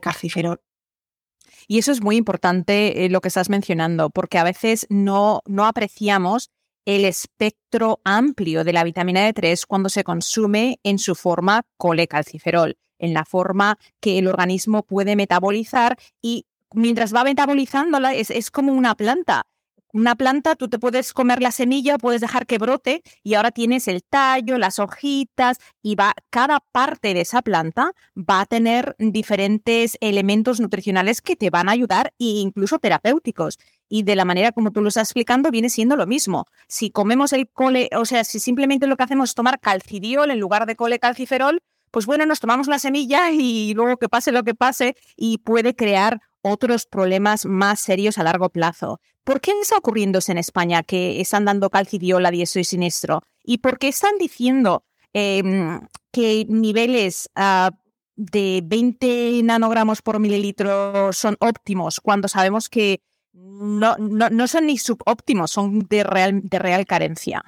Y 1.67 1.79
eso 1.79 1.91
es 1.91 2.01
muy 2.01 2.17
importante 2.17 3.05
eh, 3.05 3.09
lo 3.09 3.21
que 3.21 3.29
estás 3.29 3.49
mencionando, 3.49 4.11
porque 4.11 4.39
a 4.39 4.45
veces 4.45 4.87
no, 4.91 5.41
no 5.47 5.67
apreciamos 5.67 6.51
el 6.85 7.05
espectro 7.05 8.01
amplio 8.05 8.63
de 8.63 8.73
la 8.73 8.85
vitamina 8.85 9.29
D3 9.29 9.65
cuando 9.67 9.89
se 9.89 10.05
consume 10.05 10.79
en 10.83 10.99
su 10.99 11.15
forma 11.15 11.63
colecalciferol 11.77 12.77
en 12.99 13.15
la 13.15 13.25
forma 13.25 13.79
que 14.01 14.19
el 14.19 14.27
organismo 14.27 14.83
puede 14.83 15.17
metabolizar 15.17 15.99
y 16.23 16.47
mientras 16.73 17.15
va 17.15 17.25
metabolizándola 17.25 18.15
es, 18.15 18.31
es 18.31 18.51
como 18.51 18.73
una 18.73 18.95
planta. 18.95 19.47
Una 19.95 20.17
planta, 20.17 20.55
tú 20.55 20.69
te 20.69 20.79
puedes 20.79 21.15
comer 21.15 21.41
la 21.41 21.51
semilla, 21.51 21.97
puedes 21.97 22.21
dejar 22.21 22.47
que 22.47 22.59
brote 22.59 23.03
y 23.23 23.35
ahora 23.35 23.53
tienes 23.53 23.89
el 23.89 24.03
tallo, 24.03 24.59
las 24.59 24.79
hojitas 24.79 25.57
y 25.83 25.95
va, 25.95 26.13
cada 26.29 26.61
parte 26.61 27.15
de 27.15 27.23
esa 27.23 27.41
planta 27.41 27.93
va 28.15 28.43
a 28.43 28.47
tener 28.47 28.97
diferentes 28.99 29.97
elementos 30.03 30.61
nutricionales 30.61 31.23
que 31.23 31.37
te 31.37 31.49
van 31.49 31.71
a 31.71 31.73
ayudar 31.73 32.13
e 32.19 32.27
incluso 32.27 32.79
terapéuticos. 32.79 33.59
Y 33.89 34.03
de 34.03 34.15
la 34.15 34.27
manera 34.27 34.53
como 34.53 34.73
tú 34.73 34.83
lo 34.83 34.89
estás 34.89 35.09
explicando, 35.09 35.51
viene 35.51 35.71
siendo 35.71 35.97
lo 35.97 36.07
mismo. 36.07 36.45
Si 36.69 36.91
comemos 36.91 37.33
el 37.33 37.49
cole, 37.49 37.89
o 37.97 38.05
sea, 38.05 38.25
si 38.25 38.41
simplemente 38.41 38.87
lo 38.87 38.97
que 38.99 39.05
hacemos 39.05 39.31
es 39.31 39.35
tomar 39.35 39.59
calcidiol 39.59 40.31
en 40.31 40.39
lugar 40.39 40.67
de 40.67 40.77
cole 40.77 40.99
calciferol, 40.99 41.63
pues 41.91 42.07
bueno, 42.07 42.27
nos 42.27 42.41
tomamos 42.41 42.69
la 42.69 42.79
semilla 42.79 43.31
y 43.31 43.75
luego 43.75 43.97
que 43.97 44.09
pase 44.09 44.33
lo 44.33 44.45
que 44.45 44.55
pase 44.55 44.97
y 45.17 45.39
puede 45.39 45.75
crear 45.75 46.21
otros 46.43 46.87
problemas 46.87 47.47
más 47.47 47.81
serios 47.81 48.19
a 48.19 48.25
largo 48.25 48.51
plazo. 48.51 49.01
¿Por 49.25 49.41
qué 49.41 49.53
está 49.61 49.77
ocurriéndose 49.77 50.33
en 50.33 50.39
España 50.39 50.83
que 50.83 51.21
están 51.21 51.45
dando 51.45 51.71
calcidiol 51.71 52.25
a 52.25 52.31
diestro 52.31 52.61
y 52.61 52.65
siniestro? 52.65 53.23
¿Y 53.45 53.59
por 53.59 53.79
qué 53.79 53.89
están 53.89 54.17
diciendo 54.19 54.85
em, 55.13 55.81
que 56.13 56.47
niveles 56.49 57.29
ah, 57.35 57.71
de 58.17 58.63
20 58.65 59.43
nanogramos 59.45 60.03
por 60.03 60.19
mililitro 60.19 61.13
son 61.13 61.37
óptimos 61.41 62.01
cuando 62.01 62.29
sabemos 62.29 62.69
que 62.69 63.01
no, 63.33 63.97
no, 63.99 64.49
son 64.49 64.67
ni 64.67 64.79
subóptimos, 64.79 65.51
son 65.51 65.81
de 65.89 66.05
real, 66.05 66.41
de 66.43 66.59
real 66.59 66.87
carencia? 66.87 67.43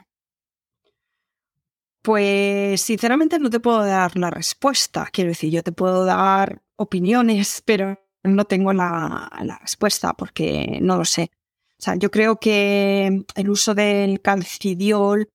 Pues 2.03 2.81
sinceramente 2.81 3.39
no 3.39 3.51
te 3.51 3.61
puedo 3.61 3.85
dar 3.85 4.17
la 4.17 4.31
respuesta. 4.31 5.09
Quiero 5.13 5.31
decir, 5.31 5.51
yo 5.51 5.63
te 5.63 5.73
puedo 5.73 6.05
dar 6.05 6.63
opiniones, 6.77 7.63
pero 7.65 7.99
no 8.23 8.45
tengo 8.45 8.73
la, 8.73 9.59
respuesta 9.61 10.15
porque 10.15 10.79
no 10.81 10.97
lo 10.97 11.05
sé. 11.05 11.31
O 11.79 11.83
sea, 11.83 11.97
yo 11.97 12.11
creo 12.11 12.37
que 12.37 13.25
el 13.35 13.51
uso 13.51 13.75
del 13.75 14.21
calcidiol, 14.21 15.29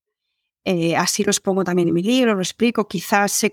eh, 0.64 0.96
así 0.96 1.24
lo 1.24 1.30
expongo 1.30 1.64
también 1.64 1.88
en 1.88 1.94
mi 1.94 2.02
libro, 2.02 2.34
lo 2.34 2.42
explico, 2.42 2.88
quizás 2.88 3.32
se, 3.32 3.50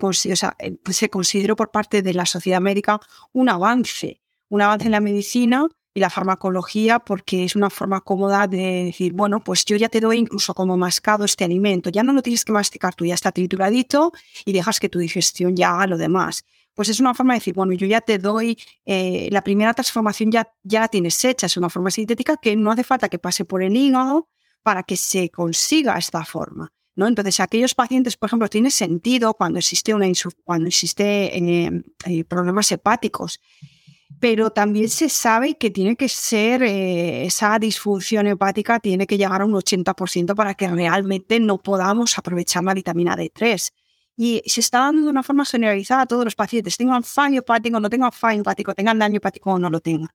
eh, 0.58 0.76
se 0.90 1.10
consideró 1.10 1.56
por 1.56 1.70
parte 1.70 2.02
de 2.02 2.14
la 2.14 2.26
sociedad 2.26 2.60
médica 2.60 3.00
un 3.32 3.48
avance, 3.48 4.20
un 4.48 4.62
avance 4.62 4.86
en 4.86 4.92
la 4.92 5.00
medicina 5.00 5.66
y 5.94 6.00
la 6.00 6.10
farmacología 6.10 6.98
porque 6.98 7.44
es 7.44 7.54
una 7.54 7.70
forma 7.70 8.00
cómoda 8.00 8.48
de 8.48 8.84
decir, 8.86 9.12
bueno, 9.12 9.42
pues 9.42 9.64
yo 9.64 9.76
ya 9.76 9.88
te 9.88 10.00
doy 10.00 10.18
incluso 10.18 10.52
como 10.52 10.76
mascado 10.76 11.24
este 11.24 11.44
alimento, 11.44 11.88
ya 11.88 12.02
no 12.02 12.12
lo 12.12 12.20
tienes 12.20 12.44
que 12.44 12.52
masticar 12.52 12.94
tú, 12.96 13.06
ya 13.06 13.14
está 13.14 13.30
trituradito 13.30 14.12
y 14.44 14.52
dejas 14.52 14.80
que 14.80 14.88
tu 14.88 14.98
digestión 14.98 15.54
ya 15.54 15.70
haga 15.70 15.86
lo 15.86 15.96
demás. 15.96 16.44
Pues 16.74 16.88
es 16.88 16.98
una 16.98 17.14
forma 17.14 17.34
de 17.34 17.38
decir, 17.38 17.54
bueno, 17.54 17.72
yo 17.74 17.86
ya 17.86 18.00
te 18.00 18.18
doy, 18.18 18.58
eh, 18.84 19.28
la 19.30 19.44
primera 19.44 19.72
transformación 19.72 20.32
ya, 20.32 20.52
ya 20.64 20.80
la 20.80 20.88
tienes 20.88 21.24
hecha, 21.24 21.46
es 21.46 21.56
una 21.56 21.70
forma 21.70 21.92
sintética 21.92 22.36
que 22.36 22.56
no 22.56 22.72
hace 22.72 22.82
falta 22.82 23.08
que 23.08 23.20
pase 23.20 23.44
por 23.44 23.62
el 23.62 23.76
hígado 23.76 24.28
para 24.64 24.82
que 24.82 24.96
se 24.96 25.30
consiga 25.30 25.96
esta 25.96 26.24
forma. 26.24 26.72
¿no? 26.96 27.06
Entonces, 27.06 27.38
aquellos 27.38 27.76
pacientes, 27.76 28.16
por 28.16 28.28
ejemplo, 28.28 28.48
tiene 28.48 28.72
sentido 28.72 29.34
cuando 29.34 29.60
existe, 29.60 29.94
una 29.94 30.06
cuando 30.42 30.66
existe 30.66 31.38
eh, 31.38 31.84
eh, 32.06 32.24
problemas 32.24 32.72
hepáticos 32.72 33.40
pero 34.20 34.50
también 34.50 34.88
se 34.88 35.08
sabe 35.08 35.56
que 35.56 35.70
tiene 35.70 35.96
que 35.96 36.08
ser 36.08 36.62
eh, 36.62 37.26
esa 37.26 37.58
disfunción 37.58 38.26
hepática, 38.26 38.80
tiene 38.80 39.06
que 39.06 39.18
llegar 39.18 39.42
a 39.42 39.44
un 39.44 39.52
80% 39.52 40.34
para 40.34 40.54
que 40.54 40.68
realmente 40.68 41.40
no 41.40 41.58
podamos 41.58 42.16
aprovechar 42.18 42.64
la 42.64 42.74
vitamina 42.74 43.16
D3. 43.16 43.70
Y 44.16 44.42
se 44.46 44.60
está 44.60 44.78
dando 44.80 45.02
de 45.02 45.08
una 45.08 45.22
forma 45.22 45.44
generalizada 45.44 46.02
a 46.02 46.06
todos 46.06 46.24
los 46.24 46.36
pacientes, 46.36 46.76
tengan 46.76 47.02
fallo 47.02 47.40
hepático, 47.40 47.80
no 47.80 47.90
tengan 47.90 48.12
fallo 48.12 48.40
hepático, 48.40 48.74
tengan 48.74 48.98
daño 48.98 49.16
hepático 49.16 49.52
o 49.52 49.58
no 49.58 49.70
lo 49.70 49.80
tengan. 49.80 50.10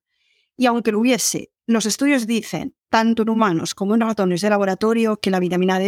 Y 0.56 0.66
aunque 0.66 0.92
lo 0.92 1.00
hubiese, 1.00 1.52
los 1.68 1.86
estudios 1.86 2.28
dicen, 2.28 2.76
tanto 2.90 3.24
en 3.24 3.30
humanos 3.30 3.76
como 3.76 3.96
en 3.96 4.02
ratones 4.02 4.42
de 4.42 4.50
laboratorio, 4.50 5.18
que 5.18 5.32
la 5.32 5.40
vitamina 5.40 5.80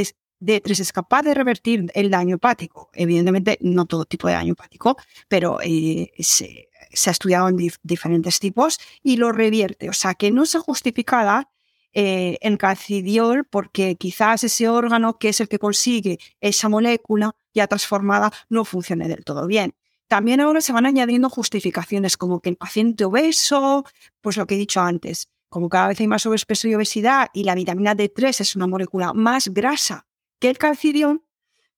D3 0.42 0.80
es 0.80 0.92
capaz 0.92 1.22
de 1.22 1.34
revertir 1.34 1.92
el 1.94 2.10
daño 2.10 2.36
hepático. 2.36 2.90
Evidentemente, 2.94 3.58
no 3.62 3.86
todo 3.86 4.06
tipo 4.06 4.28
de 4.28 4.34
daño 4.34 4.54
hepático, 4.54 4.98
pero 5.28 5.60
eh, 5.64 6.12
se, 6.20 6.70
ha 7.06 7.12
estudiado 7.12 7.48
en 7.48 7.72
diferentes 7.84 8.40
tipos 8.40 8.80
y 9.04 9.18
lo 9.18 9.32
revierte. 9.32 9.90
O 9.90 9.94
sea, 9.94 10.16
que 10.16 10.32
no 10.32 10.46
se 10.46 10.60
justifica 10.60 11.24
dar 11.24 11.50
eh, 11.94 12.38
el 12.42 12.58
calcidiol 12.58 13.46
porque 13.46 13.96
quizás 13.96 14.44
ese 14.44 14.68
órgano 14.68 15.20
que 15.20 15.30
es 15.30 15.42
el 15.42 15.48
que 15.48 15.60
consigue 15.60 16.20
esa 16.40 16.70
molécula 16.70 17.36
ya 17.54 17.68
transformada 17.68 18.32
no 18.50 18.66
funcione 18.66 19.08
del 19.08 19.24
todo 19.24 19.46
bien. 19.46 19.76
También 20.08 20.42
ahora 20.42 20.60
se 20.60 20.74
van 20.74 20.86
añadiendo 20.86 21.30
justificaciones 21.30 22.18
como 22.18 22.42
que 22.42 22.50
el 22.50 22.58
paciente 22.58 23.06
obeso, 23.06 23.86
pues 24.22 24.36
lo 24.38 24.48
que 24.48 24.56
he 24.56 24.58
dicho 24.58 24.82
antes, 24.82 25.30
como 25.50 25.70
cada 25.70 25.90
vez 25.90 26.00
hay 26.00 26.08
más 26.08 26.24
sobrepeso 26.24 26.68
y 26.68 26.76
obesidad 26.76 27.30
y 27.34 27.44
la 27.44 27.56
vitamina 27.56 27.96
D3 27.96 28.42
es 28.42 28.56
una 28.56 28.68
molécula 28.68 29.14
más 29.14 29.50
grasa 29.50 30.08
que 30.42 30.50
el 30.50 30.58
calcidiol, 30.58 31.24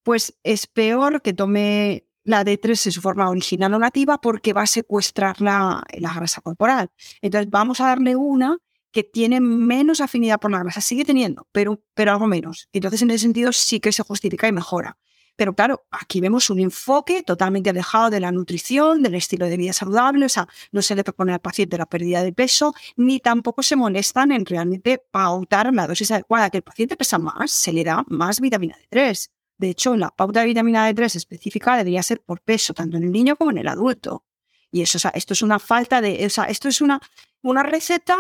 pues 0.04 0.40
es 0.44 0.66
peor 0.68 1.22
que 1.22 1.34
tome 1.34 2.08
la 2.24 2.46
D3 2.46 2.72
es 2.72 2.94
su 2.94 3.02
forma 3.02 3.30
original 3.30 3.74
o 3.74 3.80
nativa 3.80 4.20
porque 4.22 4.54
va 4.54 4.62
a 4.62 4.68
secuestrar 4.68 5.42
la, 5.42 5.84
grasa 5.92 6.42
corporal. 6.42 6.90
Entonces 7.22 7.52
vamos 7.52 7.82
a 7.82 7.88
darle 7.88 8.16
una 8.16 8.58
que 8.92 9.04
tiene 9.04 9.42
menos 9.42 10.00
afinidad 10.00 10.40
por 10.40 10.52
la 10.52 10.60
grasa, 10.60 10.80
sigue 10.80 11.04
teniendo, 11.04 11.48
pero, 11.52 11.84
pero 11.94 12.12
algo 12.12 12.28
menos. 12.28 12.70
Entonces 12.72 13.02
en 13.02 13.10
ese 13.10 13.24
sentido 13.24 13.52
sí 13.52 13.82
que 13.82 13.92
se 13.92 14.04
justifica 14.04 14.48
y 14.48 14.54
mejora. 14.54 14.98
Pero 15.36 15.56
claro, 15.56 15.86
aquí 15.90 16.22
vemos 16.22 16.50
un 16.50 16.60
enfoque 16.60 17.24
totalmente 17.24 17.70
alejado 17.72 18.10
de 18.12 18.20
la 18.20 18.32
nutrición, 18.32 19.02
del 19.02 19.16
estilo 19.16 19.48
de 19.48 19.58
vida 19.58 19.74
saludable, 19.74 20.26
o 20.26 20.30
sea, 20.30 20.48
no 20.72 20.82
se 20.82 20.96
le 20.96 21.04
propone 21.04 21.34
al 21.34 21.42
paciente 21.42 21.78
la 21.78 21.88
pérdida 21.88 22.24
de 22.24 22.34
peso, 22.34 22.74
ni 22.96 23.20
tampoco 23.20 23.64
se 23.64 23.76
molestan 23.76 24.32
en 24.32 24.46
realmente 24.46 25.04
pautar 25.12 25.74
la 25.74 25.88
dosis 25.88 26.12
adecuada, 26.12 26.50
que 26.52 26.58
el 26.58 26.64
paciente 26.64 26.96
pesa 26.96 27.18
más, 27.18 27.52
se 27.52 27.74
le 27.74 27.84
da 27.84 28.04
más 28.08 28.40
vitamina 28.40 28.78
D3. 28.92 29.30
De 29.58 29.70
hecho, 29.70 29.96
la 29.96 30.10
pauta 30.12 30.42
de 30.42 30.48
vitamina 30.48 30.90
D3 30.92 31.16
específica 31.16 31.78
debería 31.78 32.04
ser 32.04 32.22
por 32.22 32.42
peso, 32.42 32.74
tanto 32.74 32.98
en 32.98 33.04
el 33.04 33.12
niño 33.12 33.36
como 33.36 33.52
en 33.52 33.58
el 33.58 33.68
adulto. 33.68 34.26
Y 34.72 34.82
eso, 34.82 34.98
o 34.98 35.00
sea, 35.00 35.12
esto 35.12 35.34
es 35.34 35.42
una 35.42 35.60
falta 35.60 36.02
de, 36.02 36.26
o 36.26 36.30
sea, 36.30 36.46
esto 36.46 36.68
es 36.68 36.82
una, 36.82 37.00
una 37.42 37.64
receta 37.64 38.18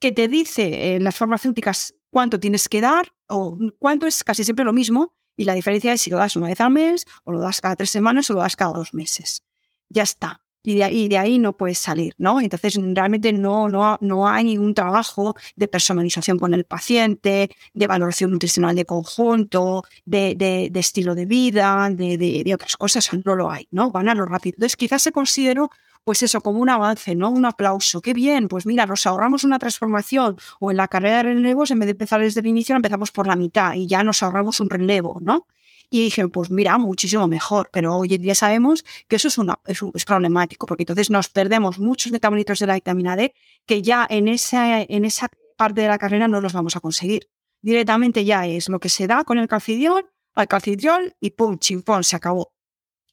que 0.00 0.12
te 0.12 0.28
dice 0.28 0.94
en 0.94 1.04
las 1.04 1.16
farmacéuticas 1.16 1.94
cuánto 2.10 2.40
tienes 2.40 2.68
que 2.68 2.80
dar 2.80 3.12
o 3.28 3.58
cuánto 3.78 4.06
es 4.06 4.24
casi 4.24 4.44
siempre 4.44 4.64
lo 4.64 4.72
mismo 4.72 5.14
y 5.36 5.44
la 5.44 5.54
diferencia 5.54 5.92
es 5.92 6.02
si 6.02 6.10
lo 6.10 6.18
das 6.18 6.36
una 6.36 6.48
vez 6.48 6.60
al 6.60 6.70
mes 6.70 7.06
o 7.24 7.32
lo 7.32 7.40
das 7.40 7.60
cada 7.60 7.76
tres 7.76 7.90
semanas 7.90 8.30
o 8.30 8.34
lo 8.34 8.40
das 8.40 8.56
cada 8.56 8.72
dos 8.72 8.94
meses. 8.94 9.42
Ya 9.88 10.02
está 10.02 10.42
y 10.64 11.08
de, 11.08 11.18
ahí, 11.18 11.38
no 11.38 11.56
puedes 11.56 11.78
salir, 11.78 12.14
¿no? 12.18 12.40
Entonces 12.40 12.78
realmente 12.94 13.32
no, 13.32 13.68
no, 13.68 13.98
no 14.00 14.28
hay 14.28 14.44
ningún 14.44 14.74
trabajo 14.74 15.34
de 15.56 15.66
personalización 15.66 16.38
con 16.38 16.54
el 16.54 16.64
paciente, 16.64 17.50
de 17.74 17.86
valoración 17.86 18.30
nutricional 18.30 18.76
de 18.76 18.84
conjunto, 18.84 19.82
de, 20.04 20.70
estilo 20.74 21.14
de 21.14 21.26
vida, 21.26 21.90
de, 21.90 22.16
de, 22.16 22.54
otras 22.54 22.76
cosas, 22.76 23.10
no 23.24 23.34
lo 23.34 23.50
hay, 23.50 23.66
¿no? 23.70 23.90
Van 23.90 24.08
a 24.08 24.14
lo 24.14 24.24
rápido. 24.24 24.54
Entonces 24.56 24.76
quizás 24.76 25.02
se 25.02 25.10
consideró 25.10 25.70
pues 26.04 26.22
eso, 26.22 26.40
como 26.40 26.60
un 26.60 26.68
avance, 26.68 27.14
¿no? 27.14 27.30
Un 27.30 27.44
aplauso. 27.44 28.00
Qué 28.00 28.12
bien, 28.12 28.48
pues 28.48 28.66
mira, 28.66 28.86
nos 28.86 29.06
ahorramos 29.06 29.44
una 29.44 29.58
transformación 29.58 30.36
o 30.60 30.70
en 30.70 30.76
la 30.76 30.88
carrera 30.88 31.18
de 31.18 31.22
relevos, 31.24 31.70
en 31.70 31.78
vez 31.78 31.86
de 31.86 31.92
empezar 31.92 32.20
desde 32.20 32.40
el 32.40 32.46
inicio, 32.46 32.74
empezamos 32.74 33.12
por 33.12 33.26
la 33.26 33.36
mitad 33.36 33.74
y 33.74 33.86
ya 33.86 34.02
nos 34.02 34.22
ahorramos 34.22 34.60
un 34.60 34.70
relevo, 34.70 35.18
¿no? 35.20 35.46
Y 35.90 36.04
dije, 36.04 36.26
pues 36.28 36.50
mira, 36.50 36.78
muchísimo 36.78 37.28
mejor. 37.28 37.68
Pero 37.70 37.94
hoy 37.96 38.14
en 38.14 38.22
día 38.22 38.34
sabemos 38.34 38.82
que 39.08 39.16
eso 39.16 39.28
es, 39.28 39.36
una, 39.36 39.60
es, 39.66 40.04
problemático, 40.06 40.66
porque 40.66 40.84
entonces 40.84 41.10
nos 41.10 41.28
perdemos 41.28 41.78
muchos 41.78 42.10
metabolitos 42.12 42.58
de 42.58 42.66
la 42.66 42.74
vitamina 42.74 43.14
D 43.14 43.34
que 43.66 43.82
ya 43.82 44.06
en 44.08 44.26
esa, 44.26 44.80
en 44.80 45.04
esa 45.04 45.28
parte 45.56 45.82
de 45.82 45.88
la 45.88 45.98
carrera 45.98 46.28
no 46.28 46.40
los 46.40 46.54
vamos 46.54 46.76
a 46.76 46.80
conseguir. 46.80 47.28
Directamente 47.60 48.24
ya 48.24 48.46
es 48.46 48.70
lo 48.70 48.80
que 48.80 48.88
se 48.88 49.06
da 49.06 49.22
con 49.24 49.36
el 49.36 49.48
calcidiol, 49.48 50.10
al 50.34 50.48
calcidiol 50.48 51.14
y 51.20 51.30
pum, 51.30 51.58
chimpón, 51.58 52.04
se 52.04 52.16
acabó. 52.16 52.54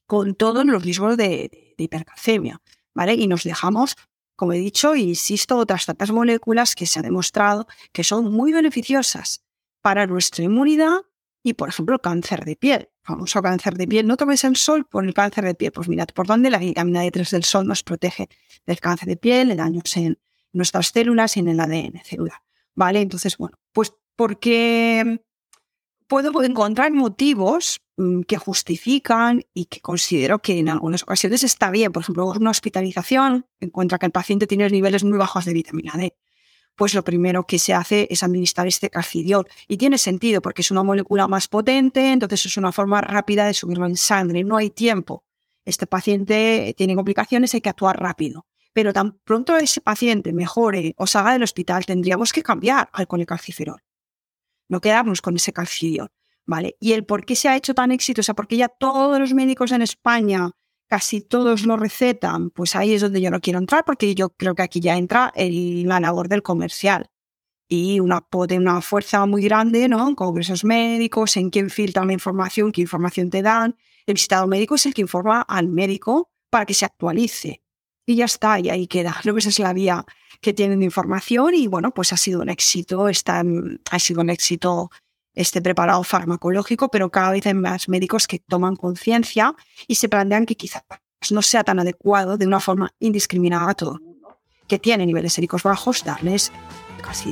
Con 0.08 0.34
todos 0.34 0.65
los 0.65 0.81
riesgos 0.81 1.17
de, 1.17 1.75
de 1.77 1.84
hipercalcemia, 1.84 2.62
¿vale? 2.93 3.13
Y 3.13 3.27
nos 3.27 3.43
dejamos 3.43 3.96
como 4.39 4.53
he 4.53 4.58
dicho, 4.58 4.96
insisto, 4.96 5.58
otras 5.58 5.86
tantas 5.86 6.12
moléculas 6.12 6.74
que 6.74 6.86
se 6.86 6.98
ha 6.98 7.01
demostrado 7.01 7.67
que 7.91 8.05
son 8.05 8.31
muy 8.31 8.53
beneficiosas 8.53 9.43
para 9.81 10.08
nuestra 10.08 10.46
inmunidad 10.46 11.01
y, 11.43 11.55
por 11.55 11.67
ejemplo, 11.67 11.96
el 11.96 12.00
cáncer 12.00 12.46
de 12.46 12.55
piel. 12.55 12.88
Famoso 13.03 13.41
cáncer 13.41 13.75
de 13.75 13.86
piel. 13.86 14.08
No 14.08 14.15
tomes 14.15 14.46
el 14.46 14.55
sol 14.55 14.86
por 14.86 15.03
el 15.03 15.13
cáncer 15.13 15.43
de 15.43 15.55
piel. 15.55 15.74
Pues 15.74 15.89
mirad 15.89 16.08
por 16.15 16.25
dónde 16.25 16.50
la 16.50 16.58
vitamina 16.58 17.03
D3 17.03 17.29
del 17.31 17.43
sol 17.43 17.67
nos 17.67 17.84
protege 17.84 18.29
del 18.65 18.79
cáncer 18.79 19.10
de 19.10 19.17
piel, 19.17 19.50
de 19.50 19.58
daños 19.58 19.98
en 19.98 20.17
nuestras 20.53 20.88
células 20.88 21.36
y 21.36 21.41
en 21.41 21.50
el 21.50 21.60
ADN 21.60 22.01
celular. 22.05 22.41
¿Vale? 22.75 23.01
Entonces, 23.01 23.36
bueno, 23.36 23.58
pues 23.74 23.93
porque 24.15 25.19
puedo 26.08 26.43
encontrar 26.43 26.93
motivos 26.93 27.81
que 28.27 28.38
justifican 28.38 29.44
y 29.53 29.65
que 29.65 29.82
considero 29.82 30.39
que 30.39 30.60
en 30.60 30.70
algunas 30.70 31.03
ocasiones 31.03 31.44
está 31.44 31.72
bien. 31.72 31.91
Por 31.91 32.03
ejemplo, 32.03 32.27
una 32.27 32.51
hospitalización 32.51 33.46
encuentra 33.60 33.98
que 33.98 34.06
el 34.06 34.12
paciente 34.12 34.48
tiene 34.48 34.70
niveles 34.70 35.03
muy 35.03 35.18
bajos 35.18 35.46
de 35.46 35.53
vitamina 35.53 35.94
D 35.98 36.15
pues 36.79 36.94
lo 36.94 37.03
primero 37.03 37.46
que 37.46 37.60
se 37.60 37.74
hace 37.74 38.08
es 38.10 38.24
administrar 38.24 38.65
este 38.65 38.89
calcidiol. 38.89 39.46
Y 39.68 39.75
tiene 39.75 39.98
sentido 39.98 40.41
porque 40.41 40.62
es 40.62 40.72
una 40.72 40.82
molécula 40.82 41.27
más 41.27 41.50
potente, 41.50 42.13
entonces 42.13 42.46
es 42.46 42.56
una 42.56 42.72
forma 42.72 43.01
rápida 43.01 43.46
de 43.46 43.53
subirlo 43.53 43.86
en 43.86 43.98
sangre. 43.98 44.46
No 44.46 44.56
hay 44.56 44.70
tiempo. 44.70 45.25
Este 45.65 45.88
paciente 45.88 46.74
tiene 46.77 46.96
complicaciones, 46.96 47.53
hay 47.53 47.60
que 47.60 47.68
actuar 47.68 48.00
rápido. 48.00 48.46
Pero 48.72 48.94
tan 48.94 49.20
pronto 49.25 49.58
ese 49.58 49.82
paciente 49.82 50.32
mejore 50.32 50.94
o 50.96 51.06
salga 51.06 51.34
del 51.34 51.44
hospital, 51.44 51.86
tendríamos 51.86 52.32
que 52.32 52.44
cambiar 52.44 52.89
al 52.94 53.08
con 53.08 53.20
el 53.20 53.25
calciferol. 53.25 53.84
No 54.70 54.79
quedarnos 54.79 55.22
con 55.22 55.36
ese 55.36 55.51
calcidiol. 55.51 56.10
Y 56.79 56.94
el 56.94 57.06
por 57.06 57.25
qué 57.25 57.36
se 57.36 57.50
ha 57.50 57.56
hecho 57.56 57.74
tan 57.74 57.91
exitoso, 57.91 58.34
porque 58.36 58.58
ya 58.58 58.68
todos 58.68 59.20
los 59.20 59.34
médicos 59.34 59.72
en 59.72 59.82
España 59.82 60.51
casi 60.88 61.22
todos 61.22 61.65
lo 61.65 61.77
recetan, 61.77 62.50
pues 62.50 62.75
ahí 62.75 62.94
es 62.94 63.01
donde 63.01 63.22
yo 63.22 63.29
no 63.29 63.39
quiero 63.39 63.60
entrar 63.60 63.86
porque 63.86 64.15
yo 64.15 64.29
creo 64.32 64.56
que 64.56 64.63
aquí 64.63 64.79
ya 64.79 64.98
entra 64.98 65.32
el, 65.36 65.88
la 65.88 66.00
labor 66.00 66.27
del 66.27 66.41
comercial 66.41 67.12
y 67.68 68.00
una, 68.00 68.25
una 68.32 68.82
fuerza 68.82 69.25
muy 69.27 69.44
grande, 69.44 69.88
¿no? 69.88 70.08
En 70.10 70.15
congresos 70.15 70.65
médicos, 70.65 71.38
en 71.38 71.51
quién 71.51 71.70
filtra 71.70 72.03
la 72.03 72.13
información, 72.13 72.72
qué 72.72 72.82
información 72.82 73.29
te 73.29 73.44
dan. 73.44 73.77
El 74.08 74.15
visitado 74.15 74.48
médico 74.48 74.75
es 74.75 74.88
el 74.88 74.96
que 74.96 75.01
informa 75.01 75.41
al 75.41 75.68
médico 75.68 76.32
para 76.50 76.65
que 76.65 76.74
se 76.74 76.86
actualice. 76.86 77.62
Y 78.08 78.15
ya 78.15 78.25
está, 78.25 78.60
y 78.60 78.72
ahí 78.72 78.88
queda. 78.88 79.15
Que 79.22 79.29
esa 79.29 79.50
es 79.50 79.60
la 79.60 79.72
vía 79.72 80.03
que 80.41 80.53
tienen 80.53 80.79
de 80.79 80.86
información 80.86 81.53
y 81.53 81.68
bueno, 81.68 81.94
pues 81.94 82.12
ha 82.12 82.18
sido 82.18 82.41
un 82.41 82.50
éxito, 82.50 83.06
ha 83.06 84.00
sido 84.00 84.22
un 84.22 84.29
éxito 84.32 84.89
este 85.33 85.62
preparado 85.62 86.03
farmacológico, 86.03 86.89
pero 86.89 87.09
cada 87.09 87.31
vez 87.31 87.45
hay 87.45 87.53
más 87.53 87.88
médicos 87.89 88.27
que 88.27 88.39
toman 88.39 88.75
conciencia 88.75 89.55
y 89.88 89.95
se 89.95 90.09
plantean 90.09 90.45
que 90.45 90.55
quizás 90.55 90.83
no 91.31 91.41
sea 91.41 91.63
tan 91.63 91.79
adecuado 91.79 92.38
de 92.38 92.48
una 92.48 92.59
forma 92.59 92.93
indiscriminada 93.00 93.69
a 93.69 93.74
todo 93.74 93.95
el 93.95 94.01
mundo 94.01 94.09
que 94.69 94.79
tiene 94.79 95.05
niveles 95.05 95.33
séricos 95.33 95.63
bajos 95.63 96.03
darles 96.05 96.51
casi 97.01 97.31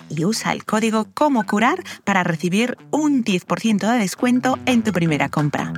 y 0.15 0.25
usa 0.25 0.51
el 0.51 0.65
código 0.65 1.07
como 1.13 1.45
curar 1.45 1.83
para 2.03 2.23
recibir 2.23 2.77
un 2.91 3.23
10% 3.23 3.91
de 3.91 3.99
descuento 3.99 4.57
en 4.65 4.83
tu 4.83 4.91
primera 4.91 5.29
compra. 5.29 5.73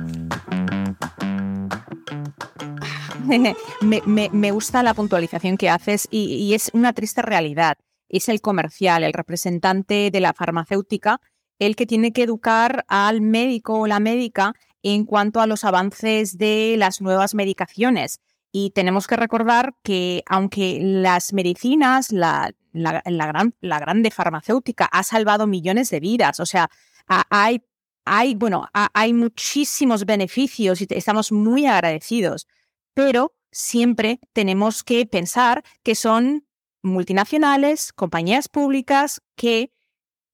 me, 3.82 4.50
gusta 4.50 4.82
la 4.82 4.94
puntualización 4.94 5.56
que 5.56 5.70
haces 5.70 6.08
y, 6.10 6.52
es 6.54 6.70
una 6.74 6.92
triste 6.92 7.22
realidad. 7.22 7.78
Es 8.08 8.28
el 8.28 8.40
comercial, 8.40 9.02
el 9.02 9.12
representante 9.12 10.10
de 10.10 10.20
la 10.20 10.34
farmacéutica, 10.34 11.20
el 11.58 11.76
que 11.76 11.86
tiene 11.86 12.12
que 12.12 12.24
educar 12.24 12.84
al 12.88 13.20
médico 13.20 13.80
o 13.80 13.86
la 13.86 14.00
médica 14.00 14.54
en 14.82 15.04
cuanto 15.04 15.40
a 15.40 15.46
los 15.46 15.64
avances 15.64 16.36
de 16.36 16.74
las 16.78 17.00
nuevas 17.00 17.34
medicaciones. 17.34 18.20
Y 18.52 18.70
tenemos 18.70 19.06
que 19.06 19.16
recordar 19.16 19.74
que 19.82 20.22
aunque 20.26 20.78
las 20.80 21.32
medicinas, 21.32 22.12
la, 22.12 22.52
la, 22.74 23.02
gran, 23.26 23.54
la 23.60 23.78
grande 23.78 24.10
farmacéutica 24.10 24.84
ha 24.86 25.02
salvado 25.02 25.46
millones 25.46 25.90
de 25.90 26.00
vidas. 26.00 26.40
O 26.40 26.46
sea, 26.46 26.70
hay, 27.06 27.62
hay, 28.04 28.34
bueno, 28.34 28.68
hay 28.72 29.12
muchísimos 29.14 30.04
beneficios 30.04 30.80
y 30.82 30.86
estamos 30.90 31.32
muy 31.32 31.66
agradecidos, 31.66 32.46
pero 32.92 33.34
siempre 33.50 34.20
tenemos 34.32 34.82
que 34.82 35.06
pensar 35.06 35.62
que 35.82 35.94
son 35.94 36.46
multinacionales, 36.82 37.92
compañías 37.92 38.48
públicas 38.48 39.22
que 39.36 39.70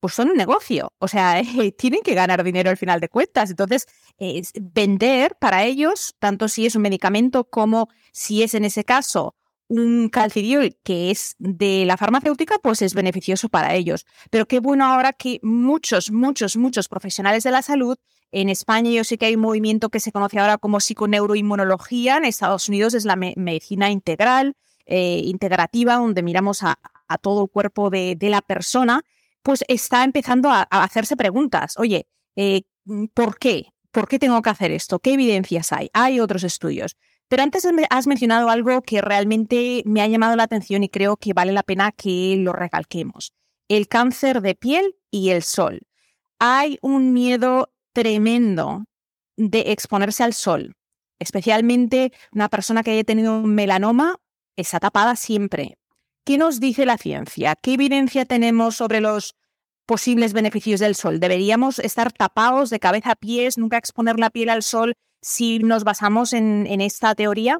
pues 0.00 0.14
son 0.14 0.30
un 0.30 0.36
negocio, 0.36 0.94
o 0.98 1.08
sea, 1.08 1.42
tienen 1.76 2.00
que 2.02 2.14
ganar 2.14 2.42
dinero 2.42 2.70
al 2.70 2.78
final 2.78 3.00
de 3.00 3.10
cuentas. 3.10 3.50
Entonces, 3.50 3.86
vender 4.58 5.36
para 5.38 5.64
ellos, 5.64 6.16
tanto 6.18 6.48
si 6.48 6.64
es 6.64 6.74
un 6.74 6.82
medicamento 6.82 7.44
como 7.44 7.90
si 8.12 8.42
es 8.42 8.54
en 8.54 8.64
ese 8.64 8.84
caso 8.84 9.34
un 9.70 10.08
calcidiol 10.08 10.76
que 10.82 11.12
es 11.12 11.36
de 11.38 11.84
la 11.86 11.96
farmacéutica, 11.96 12.58
pues 12.58 12.82
es 12.82 12.92
beneficioso 12.92 13.48
para 13.48 13.74
ellos. 13.74 14.04
Pero 14.30 14.46
qué 14.46 14.58
bueno 14.58 14.84
ahora 14.84 15.12
que 15.12 15.38
muchos, 15.42 16.10
muchos, 16.10 16.56
muchos 16.56 16.88
profesionales 16.88 17.44
de 17.44 17.52
la 17.52 17.62
salud, 17.62 17.96
en 18.32 18.48
España 18.48 18.90
yo 18.90 19.04
sé 19.04 19.16
que 19.16 19.26
hay 19.26 19.36
un 19.36 19.42
movimiento 19.42 19.88
que 19.88 20.00
se 20.00 20.10
conoce 20.10 20.40
ahora 20.40 20.58
como 20.58 20.80
psiconeuroinmunología, 20.80 22.16
en 22.16 22.24
Estados 22.24 22.68
Unidos 22.68 22.94
es 22.94 23.04
la 23.04 23.14
medicina 23.14 23.90
integral, 23.90 24.56
eh, 24.86 25.22
integrativa, 25.24 25.94
donde 25.94 26.22
miramos 26.24 26.64
a, 26.64 26.76
todo 27.22 27.44
el 27.44 27.50
cuerpo 27.50 27.90
de, 27.90 28.16
la 28.20 28.40
persona, 28.40 29.02
pues 29.42 29.64
está 29.68 30.02
empezando 30.02 30.50
a, 30.50 30.62
hacerse 30.62 31.16
preguntas. 31.16 31.74
Oye, 31.78 32.06
eh, 32.34 32.62
¿por 33.14 33.38
qué? 33.38 33.72
¿Por 33.92 34.08
qué 34.08 34.18
tengo 34.18 34.42
que 34.42 34.50
hacer 34.50 34.72
esto? 34.72 34.98
¿Qué 34.98 35.14
evidencias 35.14 35.72
hay? 35.72 35.90
Hay 35.92 36.18
otros 36.18 36.42
estudios. 36.42 36.96
Pero 37.30 37.44
antes 37.44 37.64
has 37.90 38.06
mencionado 38.08 38.50
algo 38.50 38.82
que 38.82 39.00
realmente 39.00 39.84
me 39.86 40.02
ha 40.02 40.08
llamado 40.08 40.34
la 40.34 40.42
atención 40.42 40.82
y 40.82 40.88
creo 40.88 41.16
que 41.16 41.32
vale 41.32 41.52
la 41.52 41.62
pena 41.62 41.92
que 41.92 42.34
lo 42.36 42.52
recalquemos. 42.52 43.32
El 43.68 43.86
cáncer 43.86 44.40
de 44.40 44.56
piel 44.56 44.96
y 45.12 45.30
el 45.30 45.44
sol. 45.44 45.82
Hay 46.40 46.80
un 46.82 47.12
miedo 47.12 47.72
tremendo 47.92 48.84
de 49.36 49.70
exponerse 49.70 50.24
al 50.24 50.34
sol, 50.34 50.74
especialmente 51.20 52.12
una 52.32 52.48
persona 52.48 52.82
que 52.82 52.90
haya 52.90 53.04
tenido 53.04 53.36
un 53.36 53.54
melanoma 53.54 54.16
está 54.56 54.80
tapada 54.80 55.14
siempre. 55.14 55.78
¿Qué 56.24 56.36
nos 56.36 56.58
dice 56.58 56.84
la 56.84 56.98
ciencia? 56.98 57.54
¿Qué 57.54 57.74
evidencia 57.74 58.24
tenemos 58.24 58.74
sobre 58.74 59.00
los 59.00 59.36
posibles 59.86 60.32
beneficios 60.32 60.80
del 60.80 60.96
sol? 60.96 61.20
¿Deberíamos 61.20 61.78
estar 61.78 62.10
tapados 62.10 62.70
de 62.70 62.80
cabeza 62.80 63.12
a 63.12 63.16
pies, 63.16 63.56
nunca 63.56 63.78
exponer 63.78 64.18
la 64.18 64.30
piel 64.30 64.48
al 64.48 64.64
sol 64.64 64.96
si 65.22 65.58
nos 65.58 65.84
basamos 65.84 66.32
en, 66.32 66.66
esta 66.80 67.14
teoría? 67.14 67.58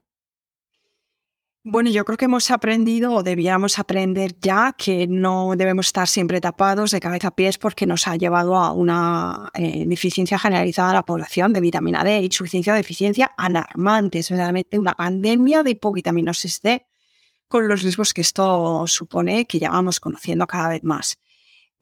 Bueno, 1.63 1.91
yo 1.91 2.07
creo 2.07 2.17
que 2.17 2.25
hemos 2.25 2.51
aprendido 2.51 3.13
o 3.13 3.23
debíamos 3.23 3.79
aprender 3.79 4.35
ya 4.41 4.75
que 4.79 5.07
no 5.07 5.53
debemos 5.57 5.89
estar 5.89 6.09
siempre 6.09 6.41
tapados 6.41 6.91
de 6.91 7.01
cabeza 7.01 7.29
a 7.29 7.37
pies 7.37 7.59
porque 7.59 7.85
nos 7.85 8.09
ha 8.09 8.17
llevado 8.17 8.57
a 8.57 8.73
una 8.73 9.51
eh, 9.53 9.85
deficiencia 9.87 10.39
generalizada 10.39 10.89
de 10.89 10.95
la 10.95 11.05
población 11.05 11.53
de 11.53 11.61
vitamina 11.61 12.03
D, 12.03 12.23
insuficiencia 12.23 12.73
de 12.73 12.79
deficiencia 12.79 13.33
alarmante, 13.37 14.21
es 14.21 14.31
realmente 14.31 14.79
una 14.79 14.95
pandemia 14.95 15.63
de 15.63 15.73
hipovitaminosis 15.73 16.63
D 16.63 16.87
con 17.47 17.69
los 17.69 17.83
riesgos 17.83 18.15
que 18.15 18.23
esto 18.23 18.87
supone 18.87 19.45
que 19.45 19.59
ya 19.59 19.71
vamos 19.71 20.01
conociendo 20.01 20.47
cada 20.47 20.71
vez 20.71 20.83
más. 20.83 21.19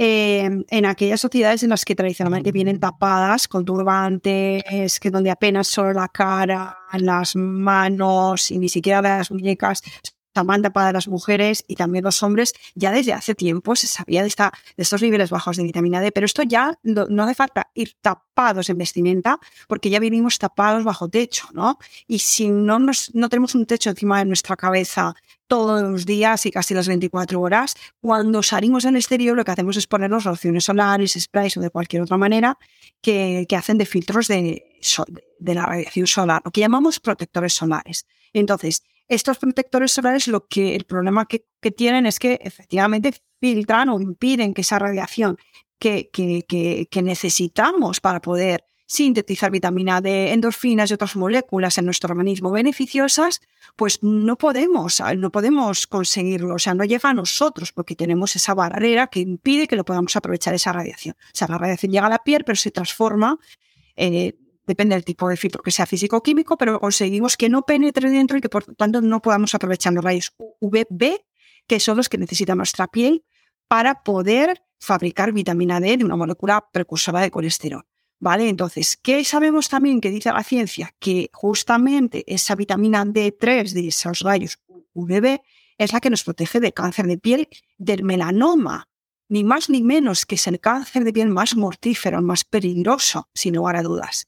Em, 0.00 0.64
en 0.68 0.86
aquellas 0.86 1.20
sociedades 1.20 1.64
en 1.64 1.70
las 1.70 1.84
que 1.84 1.96
tradicionalmente 1.96 2.52
vienen 2.52 2.78
tapadas 2.78 3.48
con 3.48 3.64
turbantes, 3.64 5.00
que 5.00 5.10
donde 5.10 5.32
apenas 5.32 5.66
solo 5.66 5.92
la 5.92 6.06
cara, 6.06 6.78
las 6.92 7.34
manos 7.34 8.52
y 8.52 8.58
ni 8.58 8.68
siquiera 8.68 9.02
las 9.02 9.32
muñecas 9.32 9.82
estaban 10.28 10.62
tapadas 10.62 10.92
las 10.92 11.08
mujeres 11.08 11.64
y 11.66 11.74
también 11.74 12.04
los 12.04 12.22
hombres, 12.22 12.54
ya 12.76 12.92
desde 12.92 13.12
hace 13.12 13.34
tiempo 13.34 13.74
se 13.74 13.88
sabía 13.88 14.22
de, 14.22 14.28
esta, 14.28 14.52
de 14.76 14.84
estos 14.84 15.02
niveles 15.02 15.30
bajos 15.30 15.56
de 15.56 15.64
vitamina 15.64 16.00
D, 16.00 16.12
pero 16.12 16.26
esto 16.26 16.42
ya 16.44 16.78
no, 16.84 17.22
hace 17.24 17.34
falta 17.34 17.70
ir 17.74 17.96
tapados 18.00 18.70
en 18.70 18.78
vestimenta 18.78 19.40
porque 19.66 19.90
ya 19.90 19.98
vivimos 19.98 20.38
tapados 20.38 20.84
bajo 20.84 21.08
techo, 21.08 21.48
¿no? 21.54 21.78
Y 22.06 22.20
si 22.20 22.50
no, 22.50 22.78
nos, 22.78 23.12
no 23.14 23.28
tenemos 23.28 23.56
un 23.56 23.66
techo 23.66 23.90
encima 23.90 24.20
de 24.20 24.26
nuestra 24.26 24.54
cabeza 24.54 25.16
todos 25.48 25.82
los 25.82 26.06
días 26.06 26.46
y 26.46 26.50
casi 26.50 26.74
las 26.74 26.86
24 26.86 27.40
horas. 27.40 27.74
Cuando 28.00 28.42
salimos 28.42 28.84
al 28.86 28.96
exterior 28.96 29.36
lo 29.36 29.44
que 29.44 29.50
hacemos 29.50 29.76
es 29.76 29.86
ponernos 29.86 30.24
lociones 30.24 30.64
solares, 30.64 31.16
sprays 31.18 31.56
o 31.56 31.60
de 31.60 31.70
cualquier 31.70 32.02
otra 32.02 32.16
manera 32.16 32.58
que, 33.00 33.46
hacen 33.56 33.78
de 33.78 33.86
filtros 33.86 34.28
de, 34.28 34.62
la 35.40 35.66
radiación 35.66 36.06
solar, 36.06 36.42
lo 36.44 36.50
que 36.52 36.60
llamamos 36.60 37.00
protectores 37.00 37.54
solares. 37.54 38.06
Entonces, 38.32 38.84
estos 39.08 39.38
protectores 39.38 39.90
solares 39.90 40.28
lo 40.28 40.46
que 40.46 40.76
el 40.76 40.84
problema 40.84 41.26
que, 41.26 41.44
tienen 41.72 42.06
es 42.06 42.18
que 42.18 42.38
efectivamente 42.42 43.14
filtran 43.40 43.88
o 43.88 44.00
impiden 44.00 44.54
que 44.54 44.60
esa 44.60 44.78
radiación 44.78 45.38
que, 45.78 46.10
que 46.10 47.02
necesitamos 47.02 48.00
para 48.00 48.20
poder 48.20 48.64
sintetizar 48.88 49.50
vitamina 49.50 50.00
D, 50.00 50.32
endorfinas 50.32 50.90
y 50.90 50.94
otras 50.94 51.14
moléculas 51.14 51.76
en 51.76 51.84
nuestro 51.84 52.10
organismo 52.10 52.50
beneficiosas, 52.50 53.42
pues 53.76 54.02
no 54.02 54.36
podemos, 54.38 55.02
ah, 55.02 55.14
no 55.14 55.30
podemos 55.30 55.86
conseguirlo, 55.86 56.54
o 56.54 56.58
sea, 56.58 56.72
no 56.72 56.84
llega 56.84 57.10
a 57.10 57.14
nosotros 57.14 57.70
porque 57.72 57.94
tenemos 57.94 58.34
esa 58.34 58.54
barrera 58.54 59.08
que 59.08 59.20
impide 59.20 59.68
que 59.68 59.76
lo 59.76 59.84
podamos 59.84 60.16
aprovechar 60.16 60.54
esa 60.54 60.72
radiación. 60.72 61.14
O 61.20 61.30
sea, 61.34 61.48
la 61.48 61.58
radiación 61.58 61.92
llega 61.92 62.06
a 62.06 62.10
la 62.10 62.24
piel, 62.24 62.44
pero 62.44 62.56
se 62.56 62.70
transforma, 62.70 63.38
eh, 63.94 64.38
depende 64.66 64.94
del 64.94 65.04
tipo 65.04 65.28
de 65.28 65.36
filtro 65.36 65.62
que 65.62 65.70
sea 65.70 65.84
físico-químico, 65.84 66.56
pero 66.56 66.80
conseguimos 66.80 67.36
que 67.36 67.50
no 67.50 67.62
penetre 67.62 68.08
dentro 68.08 68.38
y 68.38 68.40
que 68.40 68.48
por 68.48 68.64
tanto 68.74 69.02
no 69.02 69.20
podamos 69.20 69.54
aprovechar 69.54 69.92
los 69.92 70.02
rayos 70.02 70.34
UVB, 70.60 71.20
que 71.66 71.78
son 71.78 71.98
los 71.98 72.08
que 72.08 72.16
necesita 72.16 72.54
nuestra 72.54 72.86
piel 72.86 73.22
para 73.68 74.02
poder 74.02 74.62
fabricar 74.80 75.32
vitamina 75.32 75.78
D 75.78 75.98
de 75.98 76.04
una 76.06 76.16
molécula 76.16 76.66
precursora 76.72 77.20
de 77.20 77.30
colesterol. 77.30 77.84
¿Vale? 78.20 78.48
Entonces, 78.48 78.98
¿qué 79.00 79.22
sabemos 79.24 79.68
también 79.68 80.00
que 80.00 80.10
dice 80.10 80.32
la 80.32 80.42
ciencia? 80.42 80.92
Que 80.98 81.30
justamente 81.32 82.24
esa 82.26 82.56
vitamina 82.56 83.04
D3 83.04 83.72
de 83.72 83.88
esos 83.88 84.20
rayos 84.20 84.58
UVB 84.92 85.40
es 85.78 85.92
la 85.92 86.00
que 86.00 86.10
nos 86.10 86.24
protege 86.24 86.58
del 86.58 86.74
cáncer 86.74 87.06
de 87.06 87.18
piel, 87.18 87.48
del 87.76 88.02
melanoma, 88.02 88.88
ni 89.28 89.44
más 89.44 89.70
ni 89.70 89.82
menos 89.82 90.26
que 90.26 90.34
es 90.34 90.46
el 90.48 90.58
cáncer 90.58 91.04
de 91.04 91.12
piel 91.12 91.28
más 91.28 91.54
mortífero, 91.54 92.20
más 92.20 92.44
peligroso, 92.44 93.28
sin 93.34 93.54
lugar 93.54 93.76
a 93.76 93.82
dudas. 93.82 94.26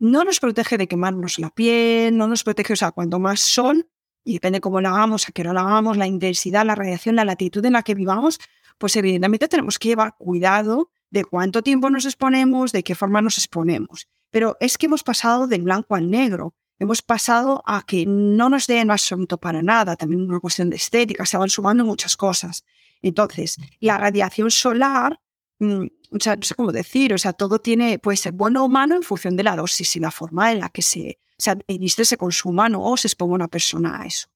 No 0.00 0.24
nos 0.24 0.40
protege 0.40 0.76
de 0.78 0.88
quemarnos 0.88 1.38
la 1.38 1.50
piel, 1.50 2.16
no 2.16 2.26
nos 2.26 2.42
protege, 2.42 2.72
o 2.72 2.76
sea, 2.76 2.90
cuanto 2.90 3.20
más 3.20 3.38
sol, 3.38 3.88
y 4.24 4.34
depende 4.34 4.60
cómo 4.60 4.80
lo 4.80 4.88
hagamos, 4.88 5.28
a 5.28 5.32
qué 5.32 5.42
hora 5.42 5.52
lo 5.52 5.60
hagamos, 5.60 5.96
la 5.96 6.08
intensidad, 6.08 6.66
la 6.66 6.74
radiación, 6.74 7.14
la 7.14 7.24
latitud 7.24 7.64
en 7.64 7.74
la 7.74 7.84
que 7.84 7.94
vivamos, 7.94 8.40
pues 8.78 8.96
evidentemente 8.96 9.46
tenemos 9.46 9.78
que 9.78 9.88
llevar 9.88 10.16
cuidado 10.18 10.90
de 11.12 11.24
cuánto 11.24 11.62
tiempo 11.62 11.90
nos 11.90 12.06
exponemos, 12.06 12.72
de 12.72 12.82
qué 12.82 12.94
forma 12.94 13.20
nos 13.20 13.36
exponemos. 13.36 14.08
Pero 14.30 14.56
es 14.60 14.78
que 14.78 14.86
hemos 14.86 15.02
pasado 15.04 15.46
del 15.46 15.62
blanco 15.62 15.94
al 15.94 16.10
negro. 16.10 16.54
Hemos 16.78 17.02
pasado 17.02 17.62
a 17.66 17.82
que 17.82 18.06
no 18.06 18.48
nos 18.48 18.66
den 18.66 18.90
absoluto 18.90 19.38
para 19.38 19.62
nada, 19.62 19.94
también 19.94 20.22
una 20.22 20.40
cuestión 20.40 20.70
de 20.70 20.76
estética, 20.76 21.26
se 21.26 21.36
van 21.36 21.50
sumando 21.50 21.84
muchas 21.84 22.16
cosas. 22.16 22.64
Entonces, 23.02 23.58
la 23.78 23.98
radiación 23.98 24.50
solar, 24.50 25.20
mm, 25.58 25.84
o 26.12 26.18
sea, 26.18 26.34
no 26.34 26.42
sé 26.42 26.54
cómo 26.54 26.72
decir, 26.72 27.12
o 27.12 27.18
sea, 27.18 27.34
todo 27.34 27.60
tiene, 27.60 27.98
puede 27.98 28.16
ser 28.16 28.32
bueno 28.32 28.64
o 28.64 28.68
malo 28.68 28.96
en 28.96 29.02
función 29.02 29.36
de 29.36 29.42
la 29.42 29.54
dosis 29.54 29.94
y 29.96 30.00
la 30.00 30.10
forma 30.10 30.50
en 30.50 30.60
la 30.60 30.70
que 30.70 30.80
se, 30.80 31.20
se 31.36 31.50
administre, 31.50 32.06
se 32.06 32.16
consuma 32.16 32.68
o 32.74 32.96
se 32.96 33.08
exponga 33.08 33.34
una 33.34 33.48
persona 33.48 34.00
a 34.00 34.06
eso. 34.06 34.28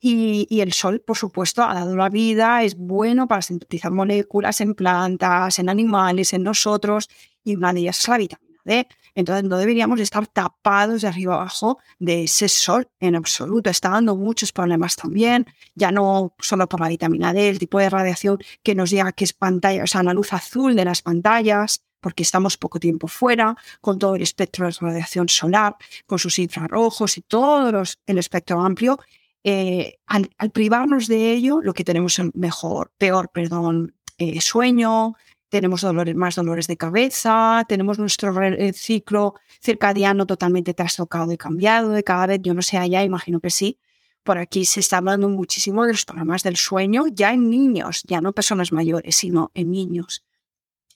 Y, 0.00 0.60
el 0.60 0.72
sol, 0.72 1.00
por 1.00 1.16
supuesto, 1.16 1.62
ha 1.62 1.72
dado 1.72 1.96
la 1.96 2.10
vida, 2.10 2.62
es 2.62 2.76
bueno 2.76 3.26
para 3.26 3.40
sintetizar 3.40 3.90
moléculas 3.90 4.60
en 4.60 4.74
plantas, 4.74 5.58
en 5.58 5.70
animales, 5.70 6.34
en 6.34 6.42
nosotros, 6.42 7.08
y 7.42 7.56
una 7.56 7.72
de 7.72 7.80
ellas 7.80 8.00
es 8.00 8.08
la 8.08 8.18
vitamina 8.18 8.54
D. 8.64 8.86
Entonces 9.14 9.44
no 9.44 9.56
deberíamos 9.56 10.00
estar 10.00 10.26
tapados 10.26 11.02
de 11.02 11.08
arriba 11.08 11.34
abajo 11.34 11.78
de 11.98 12.24
ese 12.24 12.48
sol 12.48 12.88
en 12.98 13.14
absoluto. 13.14 13.70
Está 13.70 13.90
dando 13.90 14.16
muchos 14.16 14.52
problemas 14.52 14.96
también, 14.96 15.46
ya 15.74 15.92
no 15.92 16.34
solo 16.38 16.68
por 16.68 16.80
la 16.80 16.88
vitamina 16.88 17.32
D, 17.32 17.48
el 17.48 17.58
tipo 17.58 17.78
de 17.78 17.88
radiación 17.88 18.38
que 18.62 18.74
nos 18.74 18.90
llega, 18.90 19.12
que 19.12 19.24
es 19.24 19.32
pantalla, 19.32 19.84
o 19.84 19.86
sea, 19.86 20.02
la 20.02 20.12
luz 20.12 20.32
azul 20.32 20.74
de 20.74 20.84
las 20.84 21.02
pantallas, 21.02 21.84
porque 22.00 22.22
estamos 22.22 22.58
poco 22.58 22.78
tiempo 22.78 23.08
fuera, 23.08 23.56
con 23.80 23.98
todo 23.98 24.16
el 24.16 24.22
espectro 24.22 24.66
de 24.66 24.74
radiación 24.78 25.28
solar, 25.28 25.76
con 26.04 26.18
sus 26.18 26.38
infrarrojos 26.38 27.16
y 27.16 27.22
todo 27.22 27.82
el 28.06 28.18
espectro 28.18 28.60
amplio, 28.60 28.98
eh, 29.44 29.98
al, 30.06 30.30
privarnos 30.52 31.06
de 31.06 31.32
ello, 31.32 31.60
lo 31.62 31.74
que 31.74 31.84
tenemos 31.84 32.18
es 32.18 32.34
mejor, 32.34 32.92
peor, 32.96 33.30
perdón, 33.30 33.94
eh, 34.16 34.40
sueño, 34.40 35.14
tenemos 35.50 35.82
dolores, 35.82 36.14
más 36.14 36.34
dolores 36.34 36.66
de 36.66 36.78
cabeza, 36.78 37.64
tenemos 37.68 37.98
nuestro 37.98 38.42
eh, 38.42 38.72
ciclo 38.72 39.34
circadiano 39.62 40.26
totalmente 40.26 40.72
trastocado 40.72 41.30
y 41.30 41.36
cambiado 41.36 41.90
de 41.90 42.02
cada 42.02 42.26
vez, 42.26 42.40
yo 42.42 42.54
no 42.54 42.62
sé 42.62 42.78
allá, 42.78 43.04
imagino 43.04 43.40
que 43.40 43.50
sí. 43.50 43.78
Por 44.22 44.38
aquí 44.38 44.64
se 44.64 44.80
está 44.80 44.96
hablando 44.98 45.28
muchísimo 45.28 45.84
de 45.84 45.92
los 45.92 46.06
problemas 46.06 46.42
del 46.42 46.56
sueño, 46.56 47.04
ya 47.12 47.34
en 47.34 47.50
niños, 47.50 48.02
ya 48.06 48.22
no 48.22 48.32
personas 48.32 48.72
mayores, 48.72 49.14
sino 49.16 49.50
en 49.54 49.70
niños 49.70 50.24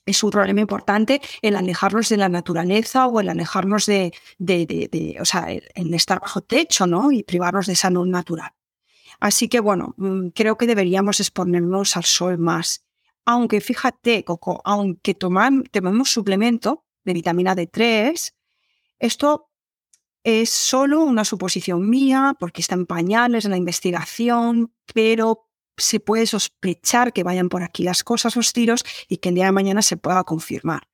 es 0.09 0.23
un 0.23 0.31
problema 0.31 0.61
importante 0.61 1.21
el 1.41 1.55
alejarnos 1.55 2.09
de 2.09 2.17
la 2.17 2.29
naturaleza 2.29 3.07
o 3.07 3.19
el 3.19 3.29
alejarnos 3.29 3.85
de, 3.85 4.11
o 5.19 5.25
sea, 5.25 5.47
en 5.49 5.93
estar 5.93 6.19
bajo 6.19 6.41
techo, 6.41 6.87
¿no? 6.87 7.11
Y 7.11 7.23
privarnos 7.23 7.67
de 7.67 7.75
salud 7.75 8.07
natural. 8.07 8.51
Así 9.19 9.49
que 9.49 9.59
bueno, 9.59 9.93
mm, 9.97 10.29
creo 10.29 10.57
que 10.57 10.67
deberíamos 10.67 11.19
exponernos 11.19 11.97
al 11.97 12.05
sol 12.05 12.37
más. 12.37 12.85
Aunque 13.25 13.61
fíjate, 13.61 14.23
Coco, 14.23 14.61
aunque 14.63 15.13
tomemos 15.13 16.09
suplemento 16.09 16.85
de 17.03 17.13
vitamina 17.13 17.55
D3, 17.55 18.33
esto 18.97 19.49
es 20.23 20.49
solo 20.49 21.03
una 21.03 21.25
suposición 21.25 21.89
mía 21.89 22.35
porque 22.39 22.61
está 22.61 22.75
en 22.75 22.85
pañales 22.85 23.45
en 23.45 23.51
la 23.51 23.57
investigación, 23.57 24.73
pero 24.93 25.48
se 25.79 25.99
puede 25.99 26.25
sospechar 26.25 27.13
que 27.13 27.23
vayan 27.23 27.49
por 27.49 27.63
aquí 27.63 27.83
las 27.83 28.03
cosas, 28.03 28.35
los 28.35 28.53
tiros, 28.53 28.83
y 29.07 29.17
que 29.17 29.29
el 29.29 29.35
día 29.35 29.45
de 29.45 29.51
mañana 29.51 29.81
se 29.81 29.97
pueda 29.97 30.23
confirmar. 30.23 30.87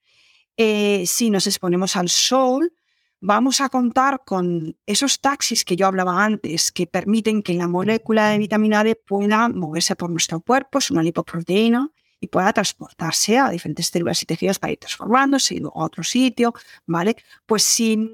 Eh, 0.57 1.03
si 1.05 1.29
nos 1.29 1.47
exponemos 1.47 1.95
al 1.95 2.09
sol, 2.09 2.73
vamos 3.19 3.59
a 3.61 3.69
contar 3.69 4.23
con 4.25 4.77
esos 4.85 5.19
taxis 5.19 5.65
que 5.65 5.75
yo 5.75 5.87
hablaba 5.87 6.23
antes, 6.23 6.71
que 6.71 6.87
permiten 6.87 7.41
que 7.41 7.53
la 7.53 7.67
molécula 7.67 8.29
de 8.29 8.37
vitamina 8.37 8.83
D 8.83 8.95
pueda 8.95 9.49
moverse 9.49 9.95
por 9.95 10.09
nuestro 10.09 10.39
cuerpo, 10.41 10.77
es 10.79 10.91
una 10.91 11.03
lipoproteína, 11.03 11.91
y 12.19 12.27
pueda 12.27 12.53
transportarse 12.53 13.37
a 13.37 13.49
diferentes 13.49 13.87
células 13.87 14.21
y 14.23 14.25
tejidos 14.25 14.59
para 14.59 14.73
ir 14.73 14.79
transformándose 14.79 15.61
a 15.63 15.83
otro 15.83 16.03
sitio, 16.03 16.53
¿vale? 16.85 17.15
Pues 17.45 17.63
si, 17.63 18.09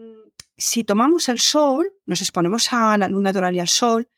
si 0.57 0.83
tomamos 0.83 1.29
el 1.29 1.39
sol, 1.39 1.91
nos 2.05 2.21
exponemos 2.21 2.71
a 2.73 2.97
la 2.97 3.07
luz 3.07 3.21
natural 3.21 3.55
y 3.55 3.59
al 3.59 3.67
sol, 3.67 4.09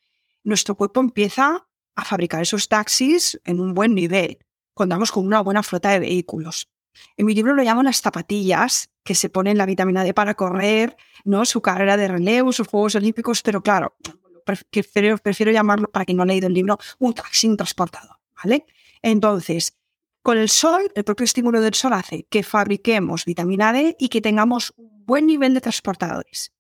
nuestro 0.43 0.75
cuerpo 0.75 0.99
empieza 0.99 1.67
a 1.95 2.05
fabricar 2.05 2.41
esos 2.41 2.67
taxis 2.67 3.39
en 3.45 3.59
un 3.59 3.73
buen 3.73 3.93
nivel. 3.93 4.39
Contamos 4.73 5.11
con 5.11 5.25
una 5.25 5.41
buena 5.41 5.63
flota 5.63 5.91
de 5.91 5.99
vehículos. 5.99 6.69
En 7.17 7.25
mi 7.25 7.33
libro 7.33 7.53
lo 7.53 7.63
llamo 7.63 7.83
las 7.83 8.01
zapatillas 8.01 8.89
que 9.03 9.15
se 9.15 9.29
ponen 9.29 9.57
la 9.57 9.65
vitamina 9.65 10.03
D 10.03 10.13
para 10.13 10.35
correr, 10.35 10.95
¿no? 11.23 11.45
Su 11.45 11.61
carrera 11.61 11.97
de 11.97 12.07
relevo, 12.07 12.51
sus 12.51 12.67
Juegos 12.67 12.95
Olímpicos, 12.95 13.41
pero 13.41 13.61
claro, 13.61 13.95
prefiero, 14.43 15.51
llamarlo, 15.51 15.89
para 15.89 16.05
quien 16.05 16.17
no 16.17 16.23
ha 16.23 16.25
leído 16.25 16.47
el 16.47 16.53
libro, 16.53 16.77
un 16.99 17.13
taxi 17.13 17.55
transportador, 17.55 18.17
¿vale? 18.43 18.65
Entonces, 19.01 19.77
con 20.21 20.37
el 20.37 20.49
sol, 20.49 20.91
el 20.95 21.03
propio 21.03 21.25
estímulo 21.25 21.59
del 21.61 21.73
sol 21.73 21.93
hace 21.93 22.25
que 22.29 22.43
fabriquemos 22.43 23.25
vitamina 23.25 23.73
D 23.73 23.95
y 23.99 24.09
que 24.09 24.21
tengamos 24.21 24.73
un 24.77 25.05
buen 25.05 25.27
nivel 25.27 25.53
de 25.53 25.61
transportadores. 25.61 26.53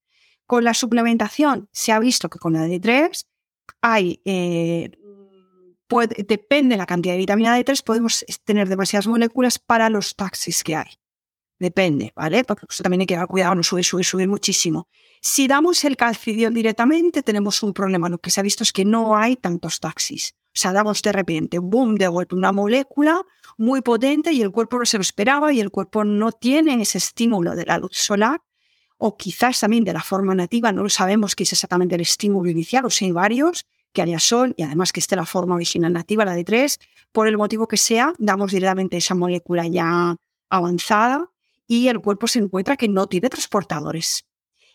Con 0.45 0.65
la 0.65 0.73
suplementación 0.73 1.69
se 1.71 1.93
ha 1.93 1.99
visto 1.99 2.29
que 2.29 2.39
con 2.39 2.53
la 2.53 2.67
D3 2.67 3.25
hay 3.81 4.21
eh, 4.25 4.91
depende 6.01 6.73
de 6.73 6.77
la 6.77 6.85
cantidad 6.85 7.13
de 7.13 7.19
vitamina 7.19 7.57
D3, 7.57 7.83
podemos 7.83 8.25
tener 8.43 8.69
demasiadas 8.69 9.07
moléculas 9.07 9.59
para 9.59 9.89
los 9.89 10.15
taxis 10.15 10.63
que 10.63 10.75
hay. 10.75 10.99
Depende, 11.59 12.11
¿vale? 12.15 12.43
Porque 12.43 12.65
eso 12.69 12.83
también 12.83 13.01
hay 13.01 13.07
que 13.07 13.15
dar 13.15 13.27
cuidado, 13.27 13.55
no 13.55 13.63
sube, 13.63 13.83
sube, 13.83 14.03
sube 14.03 14.27
muchísimo. 14.27 14.87
Si 15.21 15.47
damos 15.47 15.85
el 15.85 15.95
calcidiol 15.95 16.53
directamente, 16.53 17.23
tenemos 17.23 17.63
un 17.63 17.73
problema. 17.73 18.09
Lo 18.09 18.17
que 18.17 18.31
se 18.31 18.39
ha 18.41 18.43
visto 18.43 18.63
es 18.63 18.73
que 18.73 18.83
no 18.83 19.15
hay 19.15 19.37
tantos 19.37 19.79
taxis. 19.79 20.33
O 20.47 20.59
sea, 20.59 20.73
damos 20.73 21.01
de 21.01 21.11
repente, 21.11 21.59
boom, 21.59 21.95
de 21.95 22.07
golpe 22.07 22.35
una 22.35 22.51
molécula 22.51 23.21
muy 23.57 23.81
potente 23.81 24.33
y 24.33 24.41
el 24.41 24.51
cuerpo 24.51 24.79
no 24.79 24.85
se 24.85 24.97
lo 24.97 25.01
esperaba 25.01 25.53
y 25.53 25.59
el 25.59 25.71
cuerpo 25.71 26.03
no 26.03 26.31
tiene 26.31 26.81
ese 26.81 26.97
estímulo 26.97 27.55
de 27.55 27.65
la 27.65 27.77
luz 27.77 27.95
solar 27.97 28.41
o 28.97 29.17
quizás 29.17 29.59
también 29.59 29.83
de 29.83 29.93
la 29.93 30.01
forma 30.01 30.33
nativa, 30.35 30.71
no 30.71 30.83
lo 30.83 30.89
sabemos 30.89 31.35
qué 31.35 31.43
es 31.43 31.51
exactamente 31.51 31.95
el 31.95 32.01
estímulo 32.01 32.49
inicial, 32.49 32.85
o 32.85 32.89
si 32.89 33.05
hay 33.05 33.11
varios, 33.11 33.65
que 33.93 34.01
haya 34.01 34.19
sol 34.19 34.53
y 34.57 34.63
además 34.63 34.91
que 34.91 34.99
esté 34.99 35.15
la 35.15 35.25
forma 35.25 35.55
original 35.55 35.93
nativa, 35.93 36.25
la 36.25 36.33
de 36.33 36.43
3, 36.43 36.79
por 37.11 37.27
el 37.27 37.37
motivo 37.37 37.67
que 37.67 37.77
sea, 37.77 38.13
damos 38.17 38.51
directamente 38.51 38.97
esa 38.97 39.15
molécula 39.15 39.67
ya 39.67 40.17
avanzada 40.49 41.31
y 41.67 41.87
el 41.87 42.01
cuerpo 42.01 42.27
se 42.27 42.39
encuentra 42.39 42.75
que 42.75 42.89
no 42.89 43.07
tiene 43.07 43.29
transportadores. 43.29 44.25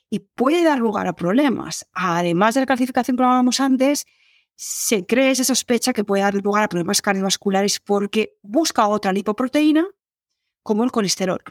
Y 0.08 0.20
puede 0.20 0.64
dar 0.64 0.78
lugar 0.78 1.06
a 1.06 1.12
problemas. 1.12 1.86
Además 1.92 2.54
de 2.54 2.60
la 2.60 2.66
calcificación 2.66 3.16
que 3.16 3.22
hablábamos 3.22 3.60
antes, 3.60 4.06
se 4.56 5.04
cree, 5.04 5.30
esa 5.30 5.44
sospecha 5.44 5.92
que 5.92 6.04
puede 6.04 6.22
dar 6.22 6.34
lugar 6.34 6.64
a 6.64 6.68
problemas 6.68 7.02
cardiovasculares 7.02 7.78
porque 7.80 8.38
busca 8.42 8.88
otra 8.88 9.12
lipoproteína, 9.12 9.86
como 10.62 10.84
el 10.84 10.92
colesterol. 10.92 11.42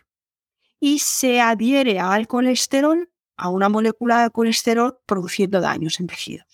Y 0.80 1.00
se 1.00 1.40
adhiere 1.40 2.00
al 2.00 2.28
colesterol, 2.28 3.12
a 3.36 3.50
una 3.50 3.70
molécula 3.70 4.24
de 4.24 4.32
colesterol, 4.32 5.00
produciendo 5.06 5.62
daños 5.62 6.00
en 6.00 6.08
tejidos 6.08 6.47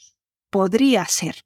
podría 0.54 1.04
ser. 1.08 1.46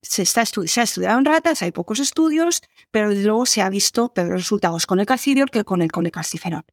Se, 0.00 0.22
está 0.22 0.46
se 0.46 0.80
ha 0.80 0.84
estudiado 0.84 1.18
en 1.18 1.26
ratas, 1.26 1.60
hay 1.62 1.72
pocos 1.72 2.00
estudios, 2.00 2.62
pero 2.90 3.10
luego 3.10 3.44
se 3.44 3.60
ha 3.60 3.68
visto 3.68 4.14
peores 4.14 4.34
resultados 4.34 4.86
con 4.86 4.98
el 4.98 5.04
calcidiol 5.04 5.50
que 5.50 5.62
con 5.62 5.82
el 5.82 5.92
colecalciferol. 5.92 6.64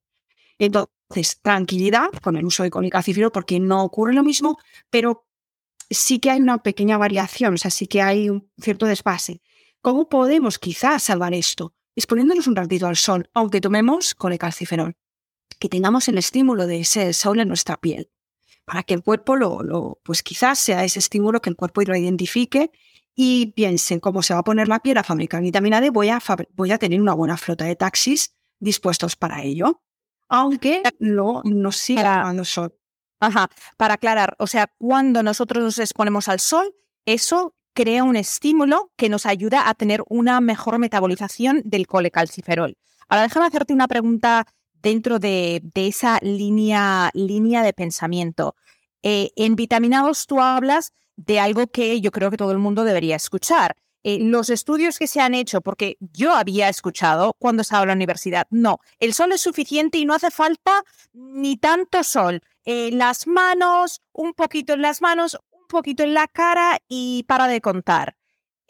Entonces, 0.58 1.42
tranquilidad 1.42 2.10
con 2.24 2.38
el 2.38 2.46
uso 2.46 2.64
de 2.64 2.72
colecalciferol 2.72 3.34
porque 3.34 3.60
no 3.60 3.84
ocurre 3.84 4.14
lo 4.14 4.24
mismo, 4.24 4.60
pero 4.90 5.28
sí 5.90 6.20
que 6.20 6.32
hay 6.32 6.40
una 6.40 6.64
pequeña 6.64 6.98
variación, 6.98 7.56
o 7.56 7.58
sea, 7.58 7.70
sí 7.70 7.86
que 7.86 8.02
hay 8.02 8.30
un 8.30 8.50
cierto 8.58 8.86
desfase. 8.86 9.42
¿Cómo 9.82 10.08
podemos 10.08 10.58
quizás 10.58 11.04
salvar 11.04 11.34
esto? 11.34 11.74
Exponiéndonos 11.98 12.48
un 12.48 12.56
ratito 12.56 12.88
al 12.88 12.96
sol, 12.96 13.30
aunque 13.34 13.60
tomemos 13.60 14.16
colecalciferol, 14.16 14.96
que 15.60 15.68
tengamos 15.68 16.08
el 16.08 16.18
estímulo 16.18 16.66
de 16.66 16.80
ese 16.80 17.12
sol 17.12 17.42
en 17.42 17.50
nuestra 17.50 17.76
piel 17.76 18.10
para 18.72 18.84
que 18.84 18.94
el 18.94 19.04
cuerpo 19.04 19.36
lo, 19.36 20.00
pues 20.02 20.24
quizás 20.24 20.58
sea 20.58 20.86
ese 20.86 21.00
estímulo 21.00 21.42
que 21.42 21.50
el 21.50 21.58
cuerpo 21.58 21.82
lo 21.82 21.94
identifique 21.94 22.72
y 23.14 23.48
piense 23.48 24.00
cómo 24.00 24.24
se 24.24 24.34
va 24.34 24.40
a 24.40 24.44
poner 24.46 24.70
la 24.70 24.80
piel 24.80 24.98
a 24.98 25.04
fabricar 25.04 25.42
vitamina 25.42 25.82
D, 25.82 25.90
voy 25.90 26.08
a, 26.08 26.22
voy 26.54 26.72
a 26.72 26.78
tener 26.78 27.02
una 27.02 27.14
buena 27.14 27.36
flota 27.36 27.66
de 27.66 27.76
taxis 27.76 28.34
dispuestos 28.62 29.18
para 29.18 29.44
ello, 29.44 29.82
aunque 30.30 30.84
no, 31.00 31.42
no 31.44 31.74
siga 31.74 32.24
para, 32.24 32.44
sol. 32.46 32.74
Ajá, 33.20 33.50
para 33.76 33.96
aclarar, 33.96 34.38
o 34.40 34.48
sea, 34.48 34.72
cuando 34.78 35.22
nosotros 35.22 35.62
nos 35.62 35.78
exponemos 35.78 36.30
al 36.30 36.40
sol, 36.40 36.74
eso 37.06 37.58
crea 37.74 38.06
un 38.06 38.16
estímulo 38.16 38.94
que 38.96 39.10
nos 39.10 39.26
ayuda 39.26 39.68
a 39.68 39.74
tener 39.74 40.02
una 40.08 40.40
mejor 40.40 40.80
metabolización 40.80 41.62
del 41.66 41.88
colecalciferol. 41.88 42.78
Ahora 43.10 43.24
déjame 43.24 43.48
hacerte 43.48 43.74
una 43.74 43.90
pregunta 43.90 44.48
dentro 44.82 45.20
de, 45.20 45.62
esa 45.76 46.20
línea, 46.22 47.12
línea 47.14 47.64
de 47.64 47.74
pensamiento. 47.74 48.56
Eh, 49.04 49.32
en 49.36 49.56
Vitaminados 49.56 50.28
tú 50.28 50.42
hablas 50.42 50.94
de 51.16 51.40
algo 51.40 51.68
que 51.68 52.00
yo 52.02 52.12
creo 52.12 52.32
que 52.32 52.38
todo 52.38 52.52
el 52.52 52.58
mundo 52.58 52.84
debería 52.84 53.16
escuchar. 53.16 53.76
Eh, 54.04 54.18
los 54.20 54.50
estudios 54.50 54.98
que 54.98 55.06
se 55.06 55.22
han 55.22 55.36
hecho, 55.36 55.62
porque 55.62 55.98
yo 56.00 56.34
había 56.34 56.70
escuchado 56.70 57.36
cuando 57.38 57.62
estaba 57.62 57.84
en 57.84 57.90
la 57.90 57.94
universidad, 57.94 58.48
no, 58.50 58.80
el 59.00 59.14
sol 59.14 59.32
es 59.32 59.42
suficiente 59.42 60.00
y 60.00 60.06
no 60.06 60.16
hace 60.16 60.32
falta 60.32 60.84
ni 61.14 61.58
tanto 61.58 62.04
sol. 62.04 62.42
Eh, 62.66 62.90
las 62.92 63.28
manos, 63.28 64.02
un 64.12 64.34
poquito 64.34 64.74
en 64.74 64.82
las 64.82 65.02
manos, 65.02 65.38
un 65.52 65.68
poquito 65.68 66.04
en 66.04 66.16
la 66.16 66.28
cara 66.28 66.80
y 66.88 67.24
para 67.28 67.48
de 67.48 67.62
contar. 67.62 68.16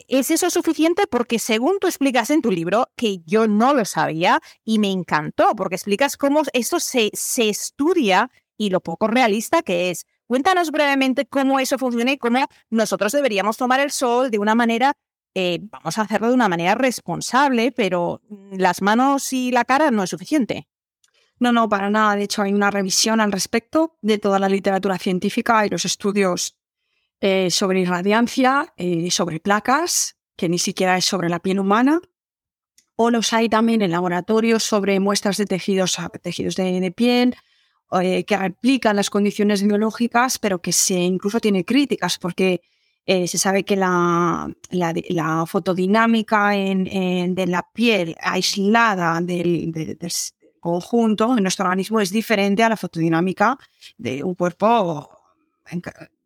¿Es 0.08 0.30
eso 0.30 0.50
suficiente? 0.50 1.06
Porque 1.06 1.38
según 1.38 1.78
tú 1.80 1.86
explicas 1.86 2.30
en 2.30 2.42
tu 2.42 2.50
libro, 2.50 2.88
que 2.96 3.18
yo 3.26 3.46
no 3.48 3.74
lo 3.74 3.84
sabía 3.84 4.40
y 4.64 4.78
me 4.78 4.90
encantó, 4.90 5.54
porque 5.56 5.76
explicas 5.76 6.16
cómo 6.16 6.42
esto 6.52 6.80
se, 6.80 7.10
se 7.12 7.48
estudia 7.48 8.30
y 8.56 8.70
lo 8.70 8.80
poco 8.80 9.08
realista 9.08 9.62
que 9.62 9.90
es. 9.90 10.06
Cuéntanos 10.26 10.70
brevemente 10.70 11.26
cómo 11.26 11.60
eso 11.60 11.78
funciona 11.78 12.12
y 12.12 12.18
cómo 12.18 12.46
nosotros 12.70 13.12
deberíamos 13.12 13.56
tomar 13.56 13.80
el 13.80 13.90
sol 13.90 14.30
de 14.30 14.38
una 14.38 14.54
manera, 14.54 14.94
eh, 15.34 15.58
vamos 15.62 15.98
a 15.98 16.02
hacerlo 16.02 16.28
de 16.28 16.34
una 16.34 16.48
manera 16.48 16.74
responsable, 16.74 17.72
pero 17.72 18.22
las 18.52 18.82
manos 18.82 19.32
y 19.32 19.50
la 19.50 19.64
cara 19.64 19.90
no 19.90 20.02
es 20.02 20.10
suficiente. 20.10 20.68
No, 21.38 21.50
no, 21.50 21.68
para 21.68 21.90
nada. 21.90 22.14
De 22.14 22.22
hecho, 22.22 22.42
hay 22.42 22.52
una 22.52 22.70
revisión 22.70 23.20
al 23.20 23.32
respecto 23.32 23.98
de 24.00 24.18
toda 24.18 24.38
la 24.38 24.48
literatura 24.48 24.96
científica 24.96 25.66
y 25.66 25.70
los 25.70 25.84
estudios 25.84 26.56
eh, 27.24 27.52
sobre 27.52 27.78
irradiancia, 27.78 28.74
eh, 28.76 29.08
sobre 29.12 29.38
placas, 29.38 30.16
que 30.34 30.48
ni 30.48 30.58
siquiera 30.58 30.96
es 30.96 31.04
sobre 31.04 31.28
la 31.28 31.38
piel 31.38 31.60
humana, 31.60 32.00
o 32.96 33.12
los 33.12 33.32
hay 33.32 33.48
también 33.48 33.80
en 33.80 33.92
laboratorios 33.92 34.64
sobre 34.64 34.98
muestras 34.98 35.36
de 35.36 35.46
tejidos, 35.46 35.96
tejidos 36.20 36.56
de, 36.56 36.90
piel, 36.90 37.36
eh, 38.02 38.24
que 38.24 38.36
replican 38.36 38.96
las 38.96 39.08
condiciones 39.08 39.62
biológicas, 39.62 40.40
pero 40.40 40.60
que 40.60 40.72
se 40.72 40.94
incluso 40.94 41.38
tiene 41.38 41.64
críticas, 41.64 42.18
porque 42.18 42.60
se 43.06 43.38
sabe 43.38 43.64
que 43.64 43.76
la, 43.76 44.52
la, 44.70 45.46
fotodinámica 45.46 46.50
de 46.50 47.44
la 47.46 47.68
piel 47.72 48.16
aislada 48.20 49.20
del, 49.20 49.70
del, 49.70 49.96
conjunto 50.58 51.36
en 51.36 51.44
nuestro 51.44 51.66
organismo 51.66 52.00
es 52.00 52.10
diferente 52.10 52.64
a 52.64 52.68
la 52.68 52.76
fotodinámica 52.76 53.58
de 53.96 54.24
un 54.24 54.34
cuerpo 54.34 55.08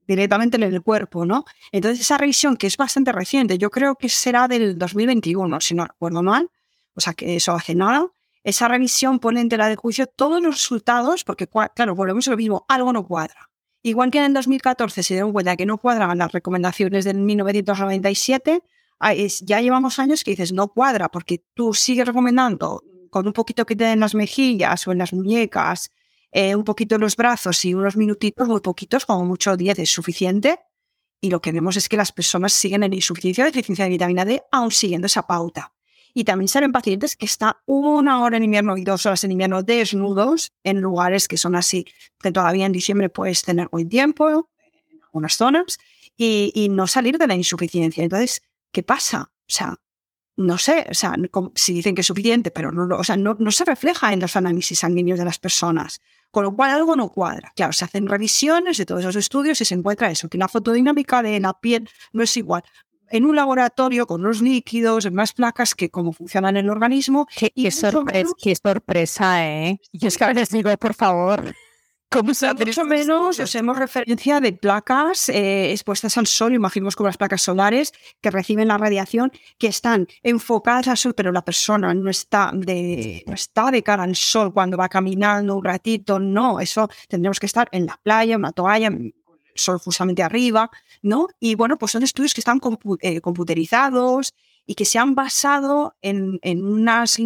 directamente 0.07 0.57
en 0.57 0.63
el 0.63 0.83
cuerpo, 0.83 1.27
¿no? 1.27 1.45
Entonces 1.73 2.01
esa 2.01 2.19
revisión 2.19 2.57
que 2.57 2.67
es 2.67 2.77
bastante 2.77 3.13
reciente, 3.13 3.59
yo 3.59 3.71
creo 3.71 3.97
que 3.97 4.09
será 4.09 4.49
del 4.49 4.79
2021, 4.79 5.61
si 5.61 5.75
no 5.75 5.87
recuerdo 5.87 6.23
mal, 6.23 6.51
o 6.95 7.01
sea 7.01 7.15
que 7.15 7.37
eso 7.37 7.53
hace 7.53 7.75
nada, 7.75 8.07
esa 8.45 8.69
revisión 8.69 9.19
pone 9.19 9.41
en 9.41 9.49
tela 9.49 9.69
de 9.69 9.77
juicio 9.77 10.07
todos 10.07 10.41
los 10.41 10.55
resultados, 10.55 11.25
porque 11.25 11.49
claro, 11.75 11.95
volvemos 11.95 12.29
a 12.29 12.31
lo 12.31 12.37
mismo, 12.37 12.65
algo 12.69 12.93
no 12.93 13.07
cuadra. 13.07 13.51
Igual 13.83 14.11
que 14.11 14.19
en 14.19 14.25
el 14.25 14.35
2014 14.35 15.03
se 15.03 15.15
dieron 15.15 15.33
cuenta 15.33 15.57
que 15.57 15.67
no 15.67 15.79
cuadraban 15.79 16.19
las 16.19 16.33
recomendaciones 16.33 17.05
del 17.05 17.19
1997, 17.19 18.63
ya 19.43 19.61
llevamos 19.61 19.99
años 19.99 20.25
que 20.25 20.31
dices 20.33 20.53
no 20.53 20.69
cuadra, 20.69 21.09
porque 21.09 21.45
tú 21.55 21.75
sigues 21.75 22.07
recomendando 22.07 22.83
con 23.11 23.27
un 23.27 23.33
poquito 23.33 23.67
que 23.67 23.77
te 23.77 23.85
den 23.85 24.01
las 24.01 24.15
mejillas 24.15 24.87
o 24.89 24.93
en 24.93 24.99
las 24.99 25.13
muñecas, 25.13 25.91
eh, 26.39 26.55
un 26.55 26.65
poquito 26.65 26.99
los 26.99 27.17
brazos 27.17 27.65
y 27.65 27.73
unos 27.73 27.97
minutitos, 27.97 28.47
muy 28.47 28.61
poquitos, 28.61 29.07
como 29.07 29.25
mucho 29.25 29.57
10 29.57 29.79
es 29.79 29.91
suficiente. 29.91 30.59
Y 31.19 31.31
lo 31.31 31.41
que 31.41 31.51
vemos 31.51 31.79
es 31.79 31.89
que 31.89 31.97
las 31.97 32.13
personas 32.13 32.53
siguen 32.53 32.83
en 32.83 32.93
insuficiencia 32.93 33.45
o 33.45 33.47
deficiencia 33.47 33.87
de 33.87 33.91
vitamina 33.93 34.27
D, 34.27 34.43
aún 34.53 34.71
siguiendo 34.71 35.07
esa 35.07 35.27
pauta. 35.27 35.73
Y 36.13 36.25
también 36.25 36.49
salen 36.49 36.73
pacientes 36.73 37.17
que 37.17 37.25
están 37.25 37.55
una 37.65 38.23
hora 38.23 38.37
en 38.37 38.45
invierno 38.45 38.77
y 38.77 38.85
dos 38.85 39.07
horas 39.07 39.25
en 39.25 39.33
invierno 39.33 39.63
desnudos 39.63 40.53
en 40.63 40.83
lugares 40.83 41.27
que 41.27 41.39
son 41.39 41.57
así, 41.57 41.87
que 42.21 42.33
todavía 42.33 42.67
en 42.67 42.73
diciembre 42.73 43.09
puedes 43.09 43.41
tener 43.41 43.71
buen 43.71 43.89
tiempo 43.89 44.29
en 44.29 45.03
algunas 45.05 45.39
zonas 45.39 45.79
y, 46.19 46.69
no 46.71 46.87
salir 46.87 47.17
de 47.17 47.29
la 47.29 47.35
insuficiencia. 47.35 48.05
Entonces, 48.05 48.43
¿qué 48.73 48.83
pasa? 48.83 49.33
O 49.33 49.45
sea, 49.47 49.81
no 50.37 50.59
sé, 50.59 50.87
o 50.91 50.95
sea, 50.95 51.15
si 51.55 51.73
dicen 51.73 51.95
que 51.95 52.03
es 52.03 52.07
suficiente, 52.07 52.51
pero 52.51 52.73
no, 52.73 52.95
o 52.95 53.05
sea, 53.05 53.17
no, 53.17 53.51
se 53.51 53.65
refleja 53.65 54.13
en 54.13 54.21
los 54.21 54.37
análisis 54.37 54.81
sanguíneos 54.81 55.19
de 55.19 55.25
las 55.25 55.39
personas. 55.39 56.03
Con 56.31 56.45
lo 56.45 56.55
cual 56.55 56.71
algo 56.71 56.97
no 56.97 57.09
cuadra. 57.09 57.53
Claro, 57.57 57.73
se 57.73 57.85
hacen 57.85 58.07
revisiones 58.07 58.77
de 58.77 58.87
todos 58.87 59.01
esos 59.01 59.17
estudios 59.17 59.61
y 59.61 59.65
se 59.65 59.75
encuentra 59.75 60.11
eso, 60.11 60.29
que 60.29 60.39
la 60.39 60.49
fotodinámica 60.49 61.23
de 61.23 61.41
la 61.41 61.59
piel 61.59 61.89
no 62.13 62.23
es 62.23 62.37
igual 62.37 62.63
en 63.11 63.25
un 63.25 63.37
laboratorio 63.37 64.07
con 64.07 64.23
los 64.23 64.43
líquidos, 64.43 65.05
en 65.05 65.15
más 65.15 65.33
placas 65.33 65.75
que 65.75 65.91
cómo 65.91 66.13
funcionan 66.13 66.57
en 66.57 66.65
el 66.65 66.71
organismo. 66.71 67.27
Qué, 67.37 67.53
qué, 67.55 67.71
qué 68.43 68.55
sorpresa, 68.57 69.47
¿eh? 69.47 69.79
Yo 69.93 70.09
es 70.09 70.19
que 70.19 70.25
a 70.25 70.29
veces 70.29 70.51
digo, 70.51 70.77
por 70.77 70.95
favor, 70.95 71.55
¿Cómo 72.09 72.29
Mucho 72.29 72.85
menos 72.85 73.41
hacemos 73.41 73.77
referencia 73.77 74.41
de 74.41 74.53
placas 74.53 75.29
eh, 75.29 75.73
expuestas 75.73 76.17
al 76.17 76.29
sol, 76.29 76.55
imaginemos 76.55 76.95
como 76.95 77.09
las 77.09 77.17
placas 77.17 77.43
solares 77.43 77.93
que 78.21 78.31
reciben 78.31 78.69
la 78.69 78.79
radiación, 78.79 79.33
que 79.59 79.67
están 79.67 80.07
enfocadas 80.23 80.87
al 80.87 80.97
sol, 80.97 81.15
pero 81.15 81.33
la 81.33 81.45
persona 81.45 81.93
no 81.95 82.09
está 82.09 82.53
de, 82.55 83.25
no 83.27 83.35
está 83.35 83.73
de 83.73 83.83
cara 83.83 84.05
al 84.05 84.15
sol 84.15 84.53
cuando 84.53 84.77
va 84.77 84.89
caminando 84.89 85.57
un 85.57 85.65
ratito, 85.65 86.21
no, 86.21 86.61
eso 86.61 86.89
tendríamos 87.09 87.41
que 87.41 87.47
estar 87.47 87.69
en 87.73 87.87
la 87.87 87.99
playa, 88.01 88.37
una 88.37 88.53
toalla, 88.53 88.91
sol 89.57 89.79
justamente 89.79 90.23
arriba, 90.23 90.71
¿no? 91.03 91.27
Y 91.41 91.57
bueno, 91.57 91.77
pues 91.77 91.93
son 91.93 92.05
estudios 92.05 92.35
que 92.35 92.41
están 92.41 92.61
eh, 93.01 93.21
computerizados 93.21 94.33
y 94.65 94.77
que 94.77 94.85
se 94.85 94.99
han 94.99 95.17
basado 95.17 95.97
en, 96.03 96.39
en 96.43 96.65
unas, 96.65 97.19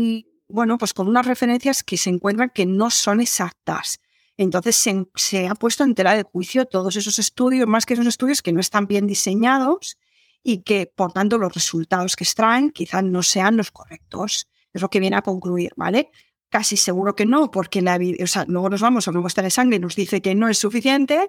bueno, 0.49 0.79
pues 0.79 0.95
con 0.95 1.07
unas 1.07 1.27
referencias 1.27 1.83
que 1.83 1.99
se 1.99 2.09
encuentran 2.09 2.51
que 2.55 2.65
no 2.65 2.89
son 2.89 3.21
exactas. 3.21 4.01
Entonces 4.41 4.83
se, 5.17 5.49
ha 5.49 5.55
puesto 5.55 5.85
en 5.85 5.95
tela 5.95 6.17
de 6.17 6.23
juicio 6.23 6.65
todos 6.65 6.97
esos 6.97 7.19
estudios, 7.19 7.69
más 7.69 7.85
que 7.85 7.93
esos 7.93 8.07
estudios 8.07 8.41
que 8.41 8.55
no 8.55 8.61
están 8.61 8.87
bien 8.87 9.07
diseñados 9.07 9.99
y 10.43 10.63
que, 10.63 10.87
por 10.87 11.13
tanto, 11.13 11.37
los 11.37 11.53
resultados 11.53 12.17
que 12.17 12.25
extraen 12.25 12.71
quizás 12.71 13.05
no 13.05 13.23
sean 13.23 13.59
los 13.59 13.71
correctos. 13.71 14.49
Es 14.73 14.81
lo 14.81 14.89
que 14.89 14.99
viene 14.99 15.17
a 15.17 15.21
concluir, 15.21 15.73
¿vale? 15.77 16.11
Casi 16.49 16.79
seguro 16.79 17.15
que 17.15 17.27
no, 17.27 17.51
porque 17.51 17.83
luego 17.83 18.71
nos 18.71 18.81
vamos 18.81 19.07
a 19.07 19.11
una 19.11 19.21
muestra 19.21 19.45
de 19.45 19.51
sangre 19.51 19.77
y 19.77 19.79
nos 19.79 19.95
dice 19.95 20.23
que 20.23 20.35
no 20.35 20.49
es 20.49 20.57
suficiente, 20.57 21.29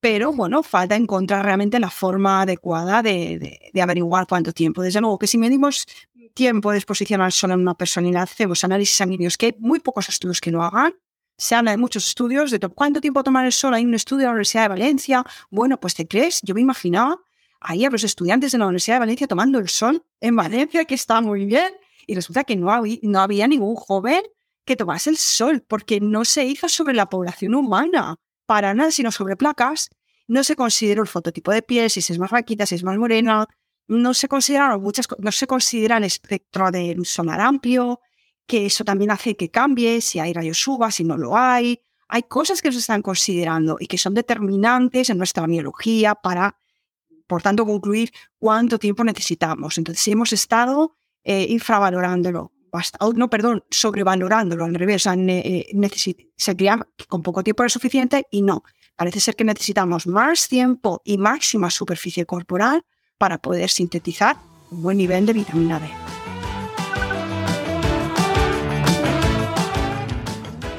pero 0.00 0.32
bueno, 0.32 0.64
falta 0.64 0.96
encontrar 0.96 1.44
realmente 1.44 1.78
la 1.78 1.90
forma 1.90 2.42
adecuada 2.42 3.04
de, 3.04 3.60
de, 3.72 3.80
averiguar 3.80 4.26
cuánto 4.26 4.52
tiempo. 4.52 4.82
Desde 4.82 5.00
luego 5.00 5.16
que 5.20 5.28
si 5.28 5.38
medimos 5.38 5.86
tiempo 6.34 6.72
de 6.72 6.78
exposición 6.78 7.20
al 7.20 7.30
sol 7.30 7.52
en 7.52 7.60
una 7.60 7.74
persona 7.74 8.08
y 8.08 8.12
le 8.12 8.18
hacemos 8.18 8.64
análisis 8.64 8.96
sanguíneos, 8.96 9.36
que 9.36 9.46
hay 9.46 9.54
muy 9.60 9.78
pocos 9.78 10.08
estudios 10.08 10.40
que 10.40 10.50
lo 10.50 10.64
hagan, 10.64 10.94
se 11.38 11.54
habla 11.54 11.70
de 11.70 11.76
muchos 11.76 12.08
estudios 12.08 12.50
de 12.50 12.58
cuánto 12.58 13.00
tiempo 13.00 13.22
tomar 13.22 13.46
el 13.46 13.52
sol. 13.52 13.72
Hay 13.72 13.84
un 13.84 13.94
estudio 13.94 14.22
de 14.22 14.24
la 14.24 14.30
Universidad 14.32 14.62
de 14.64 14.68
Valencia. 14.68 15.24
Bueno, 15.50 15.78
pues 15.78 15.94
te 15.94 16.06
crees, 16.06 16.40
yo 16.42 16.54
me 16.54 16.60
imaginaba 16.60 17.20
ahí 17.60 17.84
a 17.84 17.90
los 17.90 18.02
estudiantes 18.02 18.52
de 18.52 18.58
la 18.58 18.66
Universidad 18.66 18.96
de 18.96 19.00
Valencia 19.00 19.28
tomando 19.28 19.60
el 19.60 19.68
sol 19.68 20.04
en 20.20 20.34
Valencia, 20.34 20.84
que 20.84 20.96
está 20.96 21.20
muy 21.20 21.46
bien. 21.46 21.72
Y 22.08 22.16
resulta 22.16 22.42
que 22.42 22.56
no 22.56 22.72
había, 22.72 23.46
ningún 23.46 23.76
joven 23.76 24.22
que 24.64 24.74
tomase 24.74 25.10
el 25.10 25.16
sol, 25.16 25.64
porque 25.66 26.00
no 26.00 26.24
se 26.24 26.44
hizo 26.44 26.68
sobre 26.68 26.94
la 26.94 27.08
población 27.08 27.54
humana, 27.54 28.16
para 28.44 28.74
nada, 28.74 28.90
sino 28.90 29.12
sobre 29.12 29.36
placas. 29.36 29.90
No 30.26 30.42
se 30.42 30.56
consideró 30.56 31.02
el 31.02 31.08
fototipo 31.08 31.52
de 31.52 31.62
piel, 31.62 31.88
si 31.88 32.00
es 32.00 32.18
más 32.18 32.30
raquita, 32.30 32.66
si 32.66 32.74
es 32.74 32.82
más 32.82 32.98
morena. 32.98 33.46
No 33.86 34.12
se 34.12 34.26
consideraron 34.26 34.82
muchas, 34.82 35.06
no 35.18 35.32
se 35.32 35.46
considera 35.46 35.98
el 35.98 36.04
espectro 36.04 36.70
del 36.70 37.06
solar 37.06 37.40
amplio, 37.40 38.00
que 38.48 38.64
eso 38.66 38.82
también 38.82 39.10
hace 39.10 39.36
que 39.36 39.50
cambie, 39.50 40.00
si 40.00 40.18
hay 40.18 40.32
rayos 40.32 40.66
UVA, 40.66 40.90
si 40.90 41.04
no 41.04 41.16
lo 41.16 41.36
hay. 41.36 41.80
Hay 42.08 42.22
cosas 42.22 42.62
que 42.62 42.72
se 42.72 42.78
están 42.78 43.02
considerando 43.02 43.76
y 43.78 43.86
que 43.86 43.98
son 43.98 44.14
determinantes 44.14 45.10
en 45.10 45.18
nuestra 45.18 45.46
biología 45.46 46.14
para, 46.14 46.56
por 47.26 47.42
tanto, 47.42 47.66
concluir 47.66 48.10
cuánto 48.38 48.78
tiempo 48.78 49.04
necesitamos. 49.04 49.76
Entonces, 49.76 50.08
hemos 50.08 50.32
estado 50.32 50.96
eh, 51.24 51.46
infravalorándolo, 51.50 52.52
no, 53.14 53.30
perdón, 53.30 53.64
sobrevalorándolo 53.70 54.64
al 54.64 54.74
revés. 54.74 55.06
O 55.06 55.12
eh, 55.12 55.66
se 56.36 56.56
creía 56.56 56.88
que 56.96 57.04
con 57.04 57.22
poco 57.22 57.44
tiempo 57.44 57.62
era 57.62 57.68
suficiente 57.68 58.26
y 58.30 58.40
no. 58.40 58.64
Parece 58.96 59.20
ser 59.20 59.36
que 59.36 59.44
necesitamos 59.44 60.06
más 60.06 60.48
tiempo 60.48 61.02
y 61.04 61.18
máxima 61.18 61.70
superficie 61.70 62.24
corporal 62.24 62.82
para 63.18 63.36
poder 63.36 63.68
sintetizar 63.68 64.36
un 64.70 64.82
buen 64.82 64.96
nivel 64.96 65.26
de 65.26 65.34
vitamina 65.34 65.78
D. 65.78 66.07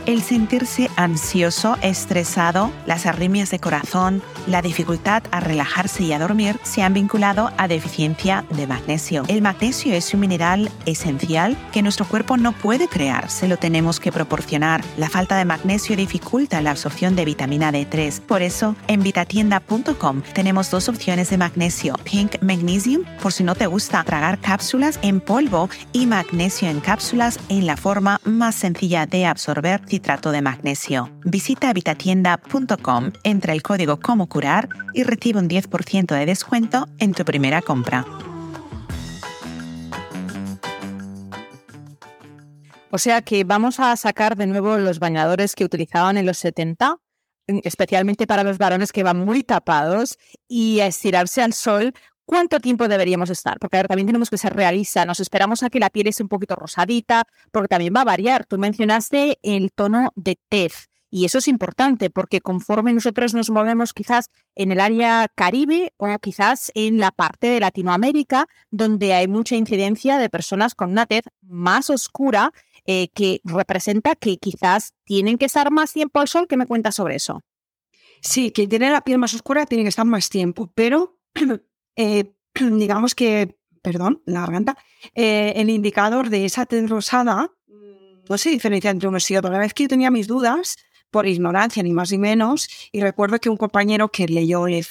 El 0.10 0.24
sentirse 0.24 0.90
ansioso, 0.96 1.78
estresado, 1.84 2.72
las 2.88 3.06
arritmias 3.06 3.52
de 3.52 3.60
corazón, 3.60 4.24
la 4.48 4.64
dificultad 4.64 5.22
a 5.30 5.40
relajarse 5.40 6.02
y 6.02 6.14
a 6.14 6.18
dormir 6.18 6.60
se 6.64 6.82
han 6.82 6.96
vinculado 6.96 7.52
a 7.58 7.68
deficiencia 7.68 8.44
de 8.50 8.66
magnesio. 8.66 9.22
El 9.28 9.44
magnesio 9.44 9.94
es 9.94 10.12
un 10.16 10.22
mineral 10.22 10.72
esencial 10.88 11.56
que 11.72 11.84
nuestro 11.84 12.08
cuerpo 12.08 12.38
no 12.38 12.54
puede 12.54 12.88
crear, 12.88 13.30
se 13.30 13.48
lo 13.48 13.58
tenemos 13.58 14.00
que 14.00 14.12
proporcionar. 14.12 14.84
La 14.98 15.12
falta 15.12 15.38
de 15.38 15.46
magnesio 15.46 15.96
dificulta 15.96 16.60
la 16.64 16.72
absorción 16.72 17.16
de 17.16 17.26
vitamina 17.26 17.72
D3. 17.72 18.20
Por 18.22 18.42
eso, 18.42 18.76
en 18.88 19.04
vitatienda.com 19.04 20.24
tenemos 20.34 20.72
dos 20.72 20.90
opciones 20.90 21.30
de 21.30 21.38
magnesio, 21.38 21.94
Pink 22.04 22.42
Magnesium, 22.42 23.04
por 23.22 23.32
si 23.32 23.44
no 23.44 23.54
te 23.54 23.68
gusta 23.68 24.04
tragar 24.06 24.40
cápsulas 24.40 24.98
en 25.04 25.22
polvo, 25.22 25.70
y 25.94 26.08
magnesio 26.08 26.68
en 26.68 26.80
cápsulas 26.80 27.38
en 27.50 27.68
la 27.68 27.78
forma 27.78 28.20
más 28.24 28.56
sencilla 28.56 29.06
de 29.06 29.28
absorber 29.28 29.82
citrato 30.00 30.32
de 30.32 30.42
magnesio. 30.42 31.10
Visita 31.26 31.74
vitatienda.com, 31.74 33.12
entra 33.24 33.52
el 33.52 33.62
código 33.62 34.00
como 34.00 34.28
curar 34.28 34.70
y 34.94 35.04
recibe 35.04 35.40
un 35.40 35.50
10% 35.50 36.16
de 36.16 36.26
descuento 36.26 36.88
en 37.00 37.14
tu 37.14 37.26
primera 37.26 37.62
compra. 37.62 38.06
O 42.92 42.98
sea 42.98 43.22
que 43.22 43.44
vamos 43.44 43.80
a 43.80 43.96
sacar 43.98 44.38
de 44.38 44.48
nuevo 44.48 44.78
los 44.78 45.00
bañadores 45.00 45.54
que 45.54 45.66
utilizaban 45.66 46.16
en 46.18 46.26
los 46.26 46.38
70, 46.38 46.98
especialmente 47.64 48.26
para 48.26 48.44
los 48.44 48.58
varones 48.58 48.94
que 48.94 49.04
van 49.04 49.20
muy 49.26 49.44
tapados, 49.44 50.18
y 50.48 50.80
a 50.80 50.88
estirarse 50.88 51.42
al 51.42 51.54
sol. 51.54 51.94
¿Cuánto 52.30 52.60
tiempo 52.60 52.88
deberíamos 52.88 53.32
estar? 53.32 53.58
Porque 53.58 53.84
también 53.86 54.06
tenemos 54.06 54.30
que 54.30 54.38
ser 54.38 54.56
realistas. 54.56 55.04
Nos 55.08 55.20
esperamos 55.20 55.64
a 55.64 55.72
que 55.72 55.80
la 55.80 55.90
piel 55.90 56.06
esté 56.06 56.22
un 56.22 56.30
poquito 56.30 56.56
rosadita, 56.56 57.24
porque 57.52 57.70
también 57.70 57.92
va 57.96 58.02
a 58.02 58.06
variar. 58.06 58.46
Tú 58.46 58.60
mencionaste 58.60 59.40
el 59.42 59.72
tono 59.72 60.12
de 60.16 60.38
tez. 60.48 60.90
Y 61.10 61.26
eso 61.26 61.40
es 61.40 61.48
importante 61.48 62.12
porque 62.12 62.40
conforme 62.40 62.94
nosotros 62.94 63.34
nos 63.34 63.50
movemos 63.50 63.94
quizás 63.94 64.30
en 64.54 64.72
el 64.72 64.80
área 64.80 65.28
caribe 65.34 65.92
o 65.98 66.06
quizás 66.20 66.72
en 66.76 67.00
la 67.00 67.10
parte 67.10 67.48
de 67.48 67.62
Latinoamérica, 67.62 68.46
donde 68.70 69.16
hay 69.16 69.28
mucha 69.28 69.56
incidencia 69.56 70.20
de 70.20 70.30
personas 70.30 70.76
con 70.76 70.92
una 70.92 71.08
tez 71.08 71.24
más 71.42 71.90
oscura, 71.90 72.54
eh, 72.86 73.08
que 73.16 73.42
representa 73.44 74.14
que 74.16 74.38
quizás 74.38 74.94
tienen 75.04 75.40
que 75.40 75.46
estar 75.46 75.72
más 75.72 75.94
tiempo 75.94 76.20
al 76.20 76.28
sol. 76.28 76.46
¿Qué 76.48 76.58
me 76.58 76.68
cuentas 76.68 76.94
sobre 76.94 77.16
eso? 77.16 77.42
Sí, 78.22 78.52
quien 78.52 78.70
tiene 78.70 78.92
la 78.92 79.02
piel 79.02 79.18
más 79.18 79.34
oscura 79.34 79.66
tiene 79.66 79.84
que 79.84 79.90
estar 79.90 80.06
más 80.06 80.30
tiempo, 80.30 80.72
pero 80.76 81.18
eh, 82.00 82.32
digamos 82.56 83.14
que, 83.14 83.58
perdón, 83.82 84.24
la 84.26 84.42
garganta, 84.42 84.78
eh, 85.14 85.54
el 85.58 85.70
indicador 85.70 86.30
de 86.30 86.46
esa 86.46 86.66
tez 86.66 86.90
rosada 86.90 87.52
no 88.30 88.38
se 88.38 88.52
diferencia 88.52 88.92
entre 88.92 89.10
unos 89.10 89.30
y 89.30 89.36
otros. 89.36 89.52
La 89.52 89.60
vez 89.60 89.74
que 89.74 89.84
yo 89.84 89.90
tenía 89.90 90.12
mis 90.12 90.28
dudas, 90.28 90.78
por 91.12 91.28
ignorancia, 91.28 91.82
ni 91.84 91.92
más 91.92 92.12
ni 92.12 92.20
menos, 92.20 92.70
y 92.92 93.02
recuerdo 93.02 93.40
que 93.40 93.50
un 93.50 93.58
compañero 93.58 94.10
que 94.10 94.28
leyó, 94.28 94.68
le, 94.68 94.86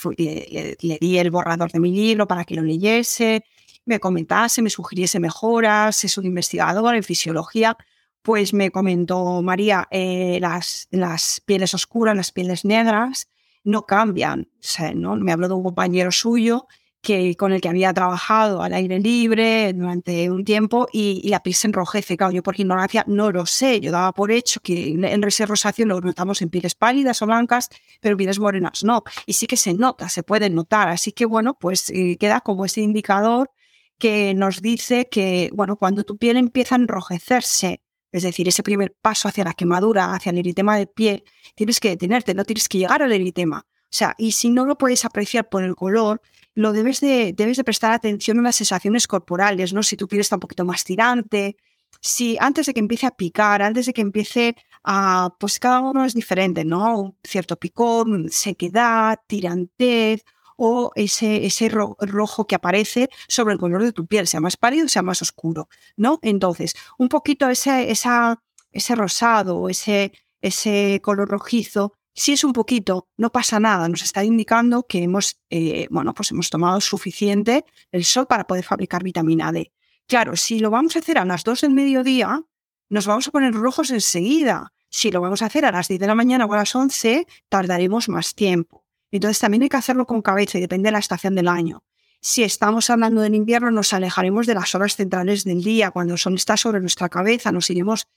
le, 0.81 0.99
di 1.01 1.18
el 1.18 1.31
borrador 1.31 1.71
de 1.71 1.79
mi 1.79 1.92
libro 1.92 2.27
para 2.27 2.44
que 2.44 2.57
lo 2.57 2.62
leyese, 2.62 3.44
me 3.87 4.01
comentase, 4.01 4.61
me 4.61 4.71
sugiriese 4.71 5.21
mejoras, 5.21 6.05
es 6.05 6.18
un 6.18 6.27
investigador 6.27 6.97
en 6.97 7.05
fisiología, 7.05 7.77
pues 8.23 8.53
me 8.53 8.71
comentó 8.71 9.40
María, 9.40 9.87
eh, 9.90 10.38
las, 10.40 10.88
las 10.90 11.40
pieles 11.47 11.73
oscuras, 11.73 12.16
las 12.16 12.33
pieles 12.33 12.64
negras, 12.64 13.29
no 13.62 13.87
cambian. 13.87 14.49
O 14.55 14.59
sea, 14.59 14.92
¿no? 14.92 15.14
Me 15.14 15.33
habló 15.33 15.47
de 15.47 15.55
un 15.55 15.62
compañero 15.62 16.11
suyo 16.11 16.66
que, 17.09 17.37
con 17.37 17.53
el 17.55 17.62
que 17.62 17.71
había 17.71 17.94
trabajado 17.94 18.61
al 18.61 18.75
aire 18.75 18.99
libre 19.01 19.73
durante 19.73 20.31
un 20.31 20.44
tiempo 20.44 20.88
y, 20.92 21.27
la 21.31 21.42
piel 21.42 21.55
se 21.55 21.66
enrojece. 21.66 22.18
Claro, 22.18 22.35
yo 22.35 22.42
por 22.42 22.61
ignorancia 22.61 23.03
no 23.07 23.33
lo 23.33 23.47
sé. 23.47 23.81
Yo 23.81 23.90
daba 23.90 24.12
por 24.12 24.31
hecho 24.31 24.61
que 24.61 24.88
en, 24.90 25.25
ese 25.25 25.47
rosáceo 25.47 25.87
lo 25.87 26.03
notamos 26.03 26.42
en 26.42 26.51
pieles 26.51 26.75
pálidas 26.75 27.23
o 27.23 27.27
blancas, 27.27 27.71
pero 28.03 28.14
pieles 28.18 28.38
morenas 28.38 28.85
no. 28.85 29.05
Y 29.25 29.33
sí 29.33 29.47
que 29.47 29.57
se 29.57 29.73
nota, 29.73 30.11
se 30.11 30.23
puede 30.23 30.51
notar. 30.51 30.90
Así 30.90 31.12
que 31.12 31.25
bueno, 31.25 31.57
pues 31.59 31.88
eh, 31.88 32.18
queda 32.21 32.42
como 32.42 32.66
ese 32.66 32.83
indicador 32.83 33.51
que 33.99 34.35
nos 34.35 34.61
dice 34.61 35.09
que, 35.11 35.51
bueno, 35.55 35.77
cuando 35.77 36.05
tu 36.05 36.18
piel 36.18 36.37
empieza 36.37 36.75
a 36.75 36.79
enrojecerse, 36.79 37.81
es 38.12 38.23
decir, 38.23 38.49
ese 38.49 38.62
primer 38.62 38.94
paso 39.01 39.29
hacia 39.29 39.44
la 39.44 39.55
quemadura, 39.55 40.12
hacia 40.12 40.29
el 40.29 40.38
eritema 40.38 40.77
de 40.77 40.87
piel, 40.87 41.25
tienes 41.55 41.81
que 41.81 41.88
detenerte, 41.88 42.35
no 42.35 42.44
tienes 42.44 42.68
que 42.68 42.77
llegar 42.77 43.03
al 43.03 43.12
eritema. 43.12 43.66
Sea, 43.90 44.14
y 44.18 44.33
si 44.33 44.51
no 44.51 44.64
lo 44.66 44.77
puedes 44.77 45.05
apreciar 45.05 45.48
por 45.48 45.64
el 45.64 45.74
color, 45.74 46.20
lo 46.55 46.72
debes 46.72 47.01
de, 47.01 47.33
debes 47.33 47.57
de 47.57 47.64
prestar 47.64 47.92
atención 47.92 48.38
a 48.38 48.42
las 48.42 48.57
sensaciones 48.57 49.07
corporales, 49.07 49.72
¿no? 49.72 49.83
Si 49.83 49.96
tu 49.96 50.09
piel 50.09 50.20
está 50.20 50.37
un 50.37 50.40
poquito 50.40 50.64
más 50.64 50.85
tirante, 50.85 51.57
si 52.01 52.37
antes 52.40 52.66
de 52.66 52.74
que 52.74 52.81
empiece 52.81 53.07
a 53.07 53.12
picar, 53.12 53.62
antes 53.62 53.87
de 53.87 53.92
que 53.92 54.03
empiece 54.03 54.57
a, 54.85 55.35
pues 55.38 55.59
cada 55.59 55.81
uno 55.81 56.05
es 56.05 56.14
diferente, 56.14 56.64
¿no? 56.64 57.01
Un 57.01 57.16
cierto 57.24 57.57
picón, 57.57 58.29
sequedad, 58.31 59.18
tirantez 59.27 60.24
o 60.57 60.90
ese, 60.96 61.46
ese 61.46 61.68
rojo 61.68 62.46
que 62.46 62.57
aparece 62.57 63.09
sobre 63.29 63.55
el 63.55 63.61
color 63.61 63.83
de 63.83 63.92
tu 63.92 64.07
piel, 64.07 64.27
sea 64.27 64.40
más 64.40 64.57
pálido, 64.57 64.88
sea 64.88 65.03
más 65.03 65.22
oscuro, 65.22 65.68
¿no? 65.96 66.18
Entonces, 66.22 66.74
un 66.98 67.09
poquito 67.09 67.48
ese, 67.48 67.90
esa, 67.90 68.42
ese 68.72 68.94
rosado, 68.96 69.68
ese, 69.68 70.12
ese 70.40 71.01
color 71.03 71.29
rojizo, 71.29 71.94
si 72.18 72.33
es 72.33 72.42
un 72.42 72.52
poquito, 72.52 73.09
no 73.16 73.31
pasa 73.31 73.61
nada, 73.61 73.88
nos 73.88 74.02
está 74.02 74.24
indicando 74.24 74.83
que 74.83 75.04
hemos, 75.04 75.38
eh, 75.50 75.87
bueno, 75.88 76.14
pues 76.14 76.33
hemos 76.33 76.50
tomado 76.50 76.81
suficiente 76.81 77.64
el 77.92 78.04
sol 78.04 78.26
para 78.26 78.44
poder 78.44 78.64
fabricar 78.64 79.04
vitamina 79.04 79.52
D. 79.52 79.72
Claro, 80.09 80.35
si 80.35 80.59
lo 80.59 80.70
vamos 80.70 80.96
a 80.96 80.98
hacer 80.98 81.18
a 81.18 81.24
las 81.24 81.44
2 81.44 81.61
del 81.61 81.70
mediodía, 81.70 82.42
nos 82.88 83.07
vamos 83.07 83.28
a 83.28 83.31
poner 83.31 83.54
rojos 83.54 83.90
enseguida. 83.90 84.72
Si 84.90 85.12
lo 85.12 85.20
vamos 85.20 85.42
a 85.42 85.46
hacer 85.46 85.64
a 85.64 85.70
las 85.70 85.87
10 85.87 86.00
de 86.00 86.07
la 86.09 86.16
mañana 86.16 86.46
o 86.46 86.52
a 86.52 86.57
las 86.57 86.74
11, 86.74 87.24
tardaremos 87.48 88.09
más 88.09 88.35
tiempo. 88.35 88.85
Entonces 89.12 89.38
también 89.38 89.62
hay 89.62 89.68
que 89.68 89.76
hacerlo 89.76 90.04
con 90.04 90.20
cabeza 90.20 90.59
y 90.59 90.62
depende 90.62 90.88
de 90.88 90.92
la 90.92 90.98
estación 90.98 91.37
del 91.37 91.46
año. 91.46 91.85
Si 92.20 92.42
estamos 92.42 92.90
hablando 92.90 93.20
del 93.20 93.37
invierno, 93.37 93.70
nos 93.70 93.92
alejaremos 93.92 94.46
de 94.48 94.54
las 94.54 94.74
horas 94.74 94.96
centrales 94.96 95.44
del 95.44 95.62
día. 95.62 95.92
Cuando 95.92 96.14
el 96.14 96.18
sol 96.18 96.35
está 96.35 96.57
sobre 96.57 96.81
nuestra 96.81 97.09
cabeza, 97.09 97.52
nos 97.52 97.70
iremos 97.70 98.09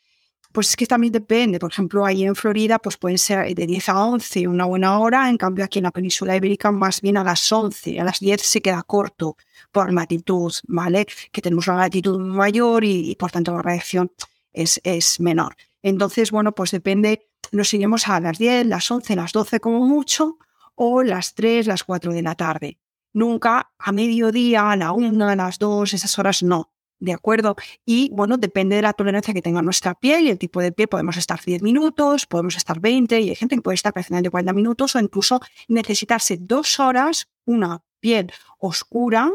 pues 0.51 0.69
es 0.69 0.75
que 0.75 0.85
también 0.85 1.13
depende. 1.13 1.59
Por 1.59 1.71
ejemplo, 1.71 2.05
ahí 2.05 2.23
en 2.23 2.35
Florida, 2.35 2.79
pues 2.79 2.97
pueden 2.97 3.17
ser 3.17 3.53
de 3.53 3.67
10 3.67 3.89
a 3.89 4.05
11 4.05 4.47
una 4.47 4.65
buena 4.65 4.99
hora. 4.99 5.29
En 5.29 5.37
cambio, 5.37 5.65
aquí 5.65 5.79
en 5.79 5.83
la 5.83 5.91
península 5.91 6.35
ibérica, 6.35 6.71
más 6.71 7.01
bien 7.01 7.17
a 7.17 7.23
las 7.23 7.51
11. 7.51 7.99
A 7.99 8.03
las 8.03 8.19
10 8.19 8.41
se 8.41 8.61
queda 8.61 8.83
corto 8.83 9.37
por 9.71 9.91
latitud, 9.93 10.53
¿vale? 10.67 11.07
Que 11.31 11.41
tenemos 11.41 11.67
una 11.67 11.77
latitud 11.77 12.19
mayor 12.19 12.83
y, 12.83 13.15
por 13.15 13.31
tanto 13.31 13.53
la 13.53 13.61
radiación 13.61 14.11
es, 14.51 14.81
es 14.83 15.19
menor. 15.19 15.55
Entonces, 15.81 16.31
bueno, 16.31 16.51
pues 16.51 16.71
depende. 16.71 17.27
Nos 17.51 17.73
iremos 17.73 18.07
a 18.07 18.19
las 18.19 18.37
10, 18.37 18.67
las 18.67 18.89
11, 18.89 19.15
las 19.15 19.31
12 19.31 19.59
como 19.59 19.85
mucho, 19.85 20.37
o 20.75 21.03
las 21.03 21.33
3, 21.33 21.67
las 21.67 21.83
4 21.83 22.13
de 22.13 22.21
la 22.21 22.35
tarde. 22.35 22.77
Nunca 23.13 23.71
a 23.77 23.91
mediodía, 23.91 24.71
a 24.71 24.75
la 24.75 24.91
1, 24.91 25.27
a 25.27 25.35
las 25.35 25.59
2, 25.59 25.93
esas 25.93 26.17
horas 26.17 26.43
no. 26.43 26.71
¿De 27.01 27.13
acuerdo? 27.13 27.55
Y 27.85 28.09
bueno, 28.13 28.37
depende 28.37 28.77
de 28.77 28.83
la 28.83 28.93
tolerancia 28.93 29.33
que 29.33 29.41
tenga 29.41 29.61
nuestra 29.61 29.95
piel 29.95 30.27
y 30.27 30.29
el 30.29 30.37
tipo 30.37 30.61
de 30.61 30.71
piel, 30.71 30.87
podemos 30.87 31.17
estar 31.17 31.41
10 31.43 31.61
minutos, 31.63 32.25
podemos 32.27 32.55
estar 32.55 32.79
20 32.79 33.19
y 33.19 33.29
hay 33.29 33.35
gente 33.35 33.55
que 33.55 33.61
puede 33.61 33.75
estar 33.75 33.93
de 33.93 34.29
40 34.29 34.53
minutos 34.53 34.95
o 34.95 34.99
incluso 34.99 35.41
necesitarse 35.67 36.37
dos 36.39 36.79
horas, 36.79 37.27
una 37.43 37.83
piel 37.99 38.31
oscura, 38.59 39.31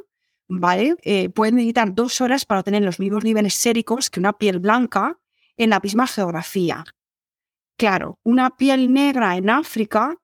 ¿vale? 0.49 0.97
Eh, 1.03 1.29
pueden 1.29 1.57
necesitar 1.57 1.93
dos 1.93 2.21
horas 2.21 2.45
para 2.45 2.61
obtener 2.61 2.83
los 2.83 3.01
mismos 3.01 3.25
niveles 3.25 3.55
séricos 3.55 4.09
que 4.09 4.21
una 4.21 4.33
piel 4.33 4.61
blanca 4.61 5.19
en 5.57 5.71
la 5.71 5.81
misma 5.81 6.07
geografía. 6.07 6.85
Claro, 7.77 8.19
una 8.23 8.57
piel 8.57 8.93
negra 8.93 9.37
en 9.37 9.51
África 9.51 10.17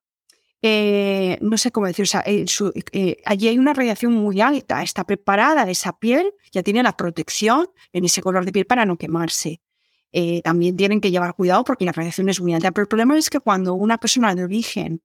eh, 0.65 1.39
no 1.41 1.59
sé 1.59 1.73
cómo 1.73 1.89
decir, 1.89 2.05
o 2.05 2.07
sea, 2.07 2.23
eh, 2.25 2.45
eh, 2.93 3.17
allí 3.25 3.49
hay 3.49 3.59
una 3.59 3.75
radiación 3.75 4.13
muy 4.13 4.41
alta, 4.41 4.83
está 4.83 5.05
preparada 5.05 5.69
esa 5.69 5.99
piel, 5.99 6.33
ya 6.53 6.63
tiene 6.63 6.85
la 6.85 6.97
protección 6.97 7.69
en 7.93 8.05
ese 8.05 8.23
color 8.23 8.45
de 8.45 8.53
piel 8.53 8.67
para 8.67 8.87
no 8.87 8.97
quemarse. 8.97 9.61
también 10.45 10.77
tienen 10.77 11.01
que 11.01 11.11
llevar 11.11 11.35
cuidado 11.35 11.65
porque 11.65 11.85
la 11.85 11.93
radiación 11.93 12.29
es 12.29 12.41
muy 12.41 12.55
alta, 12.55 12.71
pero 12.71 12.83
el 12.85 12.89
problema 12.89 13.19
es 13.19 13.31
que 13.31 13.41
cuando 13.41 13.75
una 13.75 13.99
persona 13.99 14.35
de 14.35 14.45
origen 14.45 15.03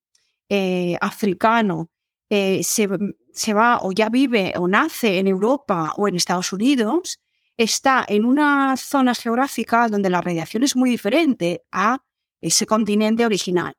africano 1.02 1.90
se, 2.30 2.88
se 3.34 3.54
va 3.54 3.80
o 3.82 3.92
ya 3.94 4.10
vive 4.10 4.54
o 4.58 4.68
nace 4.68 5.20
en 5.20 5.28
Europa 5.28 5.94
o 5.98 6.08
en 6.08 6.16
Estados 6.16 6.54
Unidos, 6.54 7.20
está 7.58 8.06
en 8.08 8.26
una 8.26 8.78
zona 8.78 9.16
geográfica 9.16 9.88
donde 9.88 10.10
la 10.10 10.22
radiación 10.22 10.64
es 10.64 10.76
muy 10.76 10.90
diferente 10.90 11.64
a 11.72 12.00
ese 12.42 12.66
continente 12.66 13.26
original. 13.26 13.76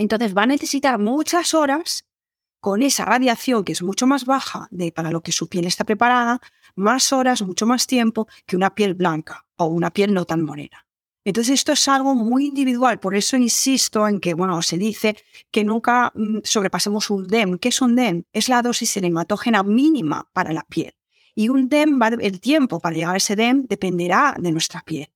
Entonces 0.00 0.34
va 0.34 0.44
a 0.44 0.46
necesitar 0.46 0.98
muchas 0.98 1.52
horas 1.52 2.06
con 2.58 2.80
esa 2.80 3.04
radiación 3.04 3.64
que 3.64 3.72
es 3.72 3.82
mucho 3.82 4.06
más 4.06 4.24
baja 4.24 4.66
de 4.70 4.92
para 4.92 5.10
lo 5.10 5.20
que 5.20 5.30
su 5.30 5.46
piel 5.46 5.66
está 5.66 5.84
preparada, 5.84 6.40
más 6.74 7.12
horas, 7.12 7.42
mucho 7.42 7.66
más 7.66 7.86
tiempo 7.86 8.26
que 8.46 8.56
una 8.56 8.74
piel 8.74 8.94
blanca 8.94 9.44
o 9.56 9.66
una 9.66 9.90
piel 9.90 10.14
no 10.14 10.24
tan 10.24 10.42
morena. 10.42 10.86
Entonces 11.22 11.52
esto 11.52 11.72
es 11.72 11.86
algo 11.86 12.14
muy 12.14 12.46
individual, 12.46 12.98
por 12.98 13.14
eso 13.14 13.36
insisto 13.36 14.08
en 14.08 14.20
que, 14.20 14.32
bueno, 14.32 14.62
se 14.62 14.78
dice 14.78 15.18
que 15.50 15.64
nunca 15.64 16.12
mm, 16.14 16.38
sobrepasemos 16.44 17.10
un 17.10 17.26
DEM. 17.26 17.58
¿Qué 17.58 17.68
es 17.68 17.82
un 17.82 17.94
DEM? 17.94 18.24
Es 18.32 18.48
la 18.48 18.62
dosis 18.62 18.90
cinematógena 18.90 19.62
mínima 19.62 20.30
para 20.32 20.54
la 20.54 20.62
piel. 20.62 20.94
Y 21.34 21.50
un 21.50 21.68
DEM, 21.68 22.00
el 22.20 22.40
tiempo 22.40 22.80
para 22.80 22.96
llegar 22.96 23.14
a 23.16 23.18
ese 23.18 23.36
DEM 23.36 23.66
dependerá 23.68 24.34
de 24.38 24.50
nuestra 24.50 24.80
piel. 24.80 25.10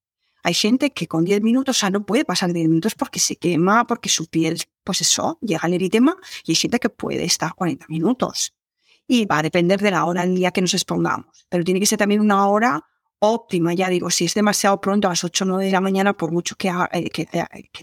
Hay 0.45 0.53
gente 0.53 0.91
que 0.91 1.09
con 1.09 1.25
10 1.25 1.41
minutos, 1.41 1.79
o 1.79 1.81
sea, 1.81 1.91
no 1.91 2.05
puede 2.05 2.27
pasar 2.27 2.53
10 2.53 2.69
minutos 2.69 2.95
porque 2.95 3.19
se 3.19 3.37
quema, 3.37 3.87
porque 3.87 4.11
su 4.11 4.27
piel, 4.27 4.63
pues 4.85 5.01
eso, 5.01 5.39
llega 5.41 5.63
al 5.63 5.73
eritema 5.73 6.17
y 6.45 6.53
hay 6.53 6.57
gente 6.57 6.79
que 6.79 6.91
puede 6.91 7.25
estar 7.25 7.55
40 7.55 7.87
minutos. 7.89 8.55
Y 9.07 9.25
va 9.25 9.39
a 9.39 9.43
depender 9.43 9.81
de 9.81 9.91
la 9.91 10.05
hora 10.05 10.21
del 10.21 10.37
día 10.37 10.51
que 10.51 10.61
nos 10.61 10.75
expongamos. 10.75 11.47
Pero 11.49 11.65
tiene 11.65 11.81
que 11.81 11.87
ser 11.87 11.99
también 11.99 12.21
una 12.21 12.47
hora 12.47 12.85
óptima, 13.19 13.75
ya 13.75 13.89
digo, 13.89 14.11
si 14.11 14.25
es 14.27 14.35
demasiado 14.35 14.81
pronto 14.81 15.09
a 15.09 15.13
las 15.13 15.25
8 15.25 15.45
o 15.45 15.47
9 15.49 15.65
de 15.67 15.71
la 15.71 15.81
mañana, 15.81 16.13
por 16.13 16.33
mucho 16.33 16.57
que, 16.57 16.69
eh, 16.93 17.11
que, 17.11 17.27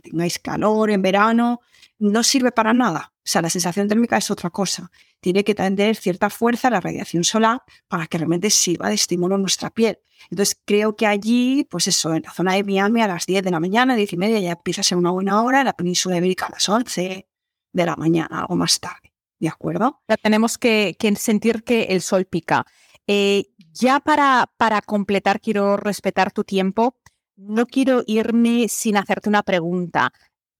tengáis 0.01 0.39
calor 0.39 0.91
en 0.91 1.01
verano, 1.01 1.61
no 1.99 2.23
sirve 2.23 2.51
para 2.51 2.73
nada. 2.73 3.13
O 3.17 3.21
sea, 3.23 3.41
la 3.41 3.49
sensación 3.49 3.87
térmica 3.87 4.17
es 4.17 4.31
otra 4.31 4.49
cosa. 4.49 4.91
Tiene 5.19 5.43
que 5.43 5.53
tener 5.53 5.95
cierta 5.95 6.29
fuerza 6.29 6.69
la 6.69 6.81
radiación 6.81 7.23
solar 7.23 7.61
para 7.87 8.07
que 8.07 8.17
realmente 8.17 8.49
sirva 8.49 8.89
de 8.89 8.95
estímulo 8.95 9.35
a 9.35 9.37
nuestra 9.37 9.69
piel. 9.69 9.99
Entonces, 10.29 10.59
creo 10.65 10.95
que 10.95 11.07
allí, 11.07 11.67
pues 11.69 11.87
eso, 11.87 12.13
en 12.13 12.23
la 12.23 12.31
zona 12.31 12.53
de 12.53 12.63
Miami 12.63 13.01
a 13.01 13.07
las 13.07 13.25
10 13.25 13.43
de 13.43 13.51
la 13.51 13.59
mañana, 13.59 13.95
10 13.95 14.13
y 14.13 14.17
media, 14.17 14.39
ya 14.39 14.51
empieza 14.51 14.81
a 14.81 14.83
ser 14.83 14.97
una 14.97 15.11
buena 15.11 15.41
hora, 15.43 15.59
en 15.59 15.65
la 15.65 15.73
península 15.73 16.17
ibérica 16.17 16.47
a 16.47 16.51
las 16.51 16.67
11 16.67 17.27
de 17.73 17.85
la 17.85 17.95
mañana, 17.95 18.41
algo 18.41 18.55
más 18.55 18.79
tarde. 18.79 19.13
¿De 19.39 19.47
acuerdo? 19.47 20.01
Ya 20.07 20.17
tenemos 20.17 20.57
que, 20.57 20.95
sentir 21.17 21.63
que 21.63 21.83
el 21.85 22.01
sol 22.01 22.25
pica. 22.25 22.65
Eh, 23.07 23.50
ya 23.73 23.99
para, 23.99 24.47
completar, 24.85 25.39
quiero 25.39 25.77
respetar 25.77 26.31
tu 26.31 26.43
tiempo. 26.43 26.95
No 27.35 27.65
quiero 27.65 28.03
irme 28.07 28.67
sin 28.67 28.97
hacerte 28.97 29.29
una 29.29 29.43
pregunta. 29.43 30.11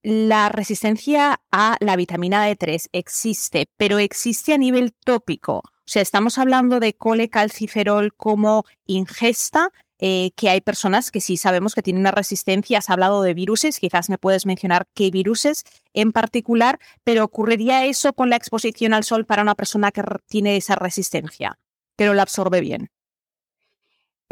La 0.03 0.49
resistencia 0.49 1.41
a 1.51 1.77
la 1.79 1.95
vitamina 1.95 2.49
D3 2.49 2.89
existe, 2.91 3.67
pero 3.77 3.99
existe 3.99 4.53
a 4.53 4.57
nivel 4.57 4.93
tópico. 4.93 5.57
O 5.57 5.63
sea, 5.85 6.01
estamos 6.01 6.37
hablando 6.37 6.79
de 6.79 6.95
colecalciferol 6.95 8.13
como 8.15 8.63
ingesta, 8.85 9.69
eh, 9.99 10.31
que 10.35 10.49
hay 10.49 10.61
personas 10.61 11.11
que 11.11 11.21
sí 11.21 11.37
sabemos 11.37 11.75
que 11.75 11.83
tienen 11.83 12.01
una 12.01 12.11
resistencia. 12.11 12.79
Has 12.79 12.89
hablado 12.89 13.21
de 13.21 13.35
viruses, 13.35 13.79
quizás 13.79 14.09
me 14.09 14.17
puedes 14.17 14.47
mencionar 14.47 14.87
qué 14.95 15.11
viruses 15.11 15.63
en 15.93 16.11
particular, 16.11 16.79
pero 17.03 17.23
¿ocurriría 17.23 17.85
eso 17.85 18.13
con 18.13 18.31
la 18.31 18.37
exposición 18.37 18.93
al 18.93 19.03
sol 19.03 19.25
para 19.25 19.43
una 19.43 19.53
persona 19.53 19.91
que 19.91 20.01
tiene 20.27 20.57
esa 20.57 20.75
resistencia, 20.75 21.59
que 21.97 22.05
no 22.05 22.15
la 22.15 22.23
absorbe 22.23 22.61
bien? 22.61 22.89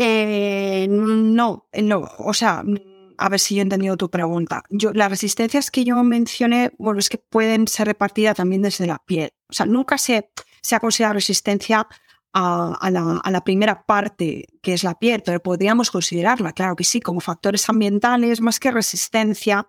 Eh, 0.01 0.87
no, 0.89 1.67
no, 1.73 2.09
o 2.19 2.33
sea, 2.33 2.63
a 3.17 3.29
ver 3.29 3.39
si 3.39 3.55
yo 3.55 3.59
he 3.59 3.63
entendido 3.63 3.97
tu 3.97 4.09
pregunta. 4.09 4.63
Yo, 4.69 4.93
las 4.93 5.09
resistencias 5.09 5.69
que 5.71 5.83
yo 5.83 6.01
mencioné, 6.05 6.71
bueno, 6.77 6.99
es 6.99 7.09
que 7.09 7.17
pueden 7.17 7.67
ser 7.67 7.87
repartidas 7.87 8.37
también 8.37 8.61
desde 8.61 8.87
la 8.87 8.99
piel. 9.05 9.31
O 9.49 9.53
sea, 9.53 9.65
nunca 9.65 9.97
se, 9.97 10.31
se 10.61 10.75
ha 10.75 10.79
considerado 10.79 11.15
resistencia 11.15 11.85
a, 12.31 12.89
la, 12.89 13.19
a, 13.21 13.31
la, 13.31 13.43
primera 13.43 13.85
parte, 13.85 14.47
que 14.61 14.73
es 14.73 14.85
la 14.85 14.97
piel, 14.97 15.21
pero 15.25 15.41
podríamos 15.41 15.91
considerarla, 15.91 16.53
claro 16.53 16.77
que 16.77 16.85
sí, 16.85 17.01
como 17.01 17.19
factores 17.19 17.67
ambientales, 17.67 18.39
más 18.39 18.59
que 18.59 18.71
resistencia, 18.71 19.67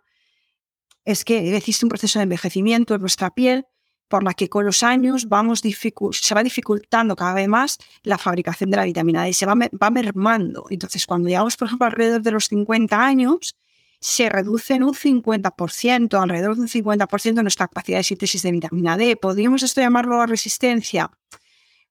es 1.05 1.25
que 1.25 1.57
existe 1.57 1.87
un 1.87 1.89
proceso 1.89 2.21
de 2.21 2.25
envejecimiento 2.25 2.95
de 2.95 3.01
nuestra 3.01 3.31
piel 3.31 3.67
por 4.11 4.25
la 4.25 4.35
que 4.35 4.49
con 4.49 4.67
los 4.67 4.83
años 4.83 5.23
se 5.23 6.35
va 6.35 6.43
dificultando 6.43 7.15
cada 7.15 7.33
vez 7.33 7.47
más 7.47 7.79
la 8.03 8.19
fabricación 8.19 8.69
de 8.71 8.77
la 8.77 8.85
vitamina 8.85 9.23
D 9.23 9.33
se 9.33 9.47
va, 9.47 9.55
va 9.55 9.91
mermando. 9.91 10.67
Entonces, 10.69 11.07
cuando 11.07 11.29
llegamos, 11.29 11.57
por 11.57 11.69
ejemplo, 11.69 11.87
alrededor 11.87 12.21
de 12.21 12.33
los 12.33 12.47
50 12.47 13.01
años, 13.01 13.55
se 14.01 14.29
reduce 14.29 14.75
en 14.75 14.83
un 14.83 14.95
50%, 14.95 16.21
alrededor 16.21 16.57
de 16.57 16.63
un 16.63 16.69
50% 16.69 17.43
nuestra 17.43 17.69
capacidad 17.69 17.99
de 17.99 18.05
síntesis 18.05 18.43
de 18.43 18.51
vitamina 18.51 18.97
D. 18.97 19.17
¿Podríamos 19.17 19.63
esto 19.63 19.81
llamarlo 19.81 20.27
resistencia? 20.27 21.13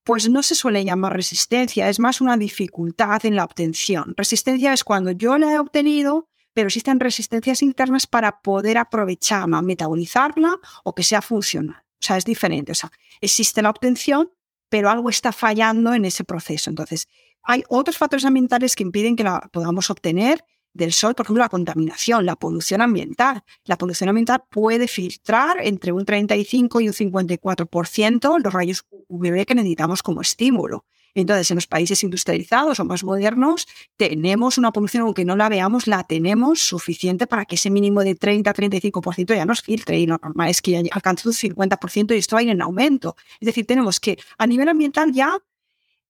Pues 0.04 0.30
no 0.30 0.44
se 0.44 0.56
suele 0.56 0.84
llamar 0.84 1.16
resistencia, 1.16 1.88
es 1.88 2.00
más 2.00 2.20
una 2.20 2.36
dificultad 2.36 3.26
en 3.26 3.38
la 3.38 3.46
obtención. 3.46 4.14
Resistencia 4.18 4.74
es 4.74 4.84
cuando 4.84 5.12
yo 5.12 5.38
la 5.38 5.54
he 5.54 5.60
obtenido, 5.60 6.28
pero 6.54 6.68
existen 6.68 7.00
resistencias 7.00 7.62
internas 7.62 8.08
para 8.08 8.42
poder 8.42 8.78
aprovecharla, 8.78 9.62
metabolizarla 9.62 10.58
o 10.84 10.94
que 10.94 11.04
sea 11.04 11.22
funcional. 11.22 11.89
O 12.00 12.04
sea, 12.04 12.18
es 12.18 12.26
diferente. 12.26 12.72
O 12.72 12.76
sea, 12.76 12.92
existe 13.22 13.62
la 13.62 13.70
obtención, 13.70 14.32
pero 14.70 14.90
algo 14.90 15.10
está 15.10 15.32
fallando 15.32 15.94
en 15.94 16.06
ese 16.06 16.24
proceso. 16.24 16.70
Entonces, 16.70 17.08
hay 17.44 17.64
otros 17.70 17.98
factores 17.98 18.26
ambientales 18.26 18.76
que 18.76 18.84
impiden 18.84 19.16
que 19.16 19.24
la 19.24 19.42
podamos 19.52 19.90
obtener 19.90 20.44
del 20.74 20.94
sol, 20.94 21.16
por 21.16 21.26
ejemplo, 21.26 21.44
la 21.44 21.50
contaminación, 21.50 22.26
la 22.26 22.36
polución 22.36 22.82
ambiental. 22.82 23.44
La 23.66 23.78
polución 23.78 24.10
ambiental 24.10 24.44
puede 24.50 24.88
filtrar 24.88 25.58
entre 25.62 25.92
un 25.92 26.06
35 26.06 26.82
y 26.82 26.88
un 26.88 26.94
54% 26.94 28.40
los 28.44 28.54
rayos 28.54 28.86
UVB 29.08 29.46
que 29.46 29.56
necesitamos 29.56 30.04
como 30.04 30.22
estímulo. 30.22 30.86
Entonces, 31.16 31.50
en 31.52 31.56
los 31.56 31.68
países 31.68 32.04
industrializados 32.04 32.80
o 32.80 32.86
más 32.86 33.04
modernos, 33.04 33.68
tenemos 33.98 34.58
una 34.58 34.72
polución, 34.72 35.04
aunque 35.04 35.26
no 35.26 35.36
la 35.36 35.50
veamos, 35.50 35.88
la 35.88 36.04
tenemos 36.04 36.60
suficiente 36.60 37.28
para 37.28 37.46
que 37.46 37.56
ese 37.56 37.70
mínimo 37.70 38.04
de 38.04 38.16
30-35% 38.18 39.36
ya 39.36 39.46
nos 39.46 39.62
filtre. 39.62 40.00
Y 40.00 40.06
lo 40.06 40.18
normal 40.22 40.50
es 40.50 40.62
que 40.62 40.72
ya 40.72 40.82
alcance 40.92 41.28
un 41.28 41.34
50% 41.34 42.16
y 42.16 42.18
esto 42.18 42.36
va 42.36 42.42
en 42.42 42.62
aumento. 42.62 43.16
Es 43.40 43.46
decir, 43.46 43.66
tenemos 43.66 44.00
que 44.00 44.18
a 44.38 44.48
nivel 44.48 44.70
ambiental 44.70 45.12
ya 45.12 45.38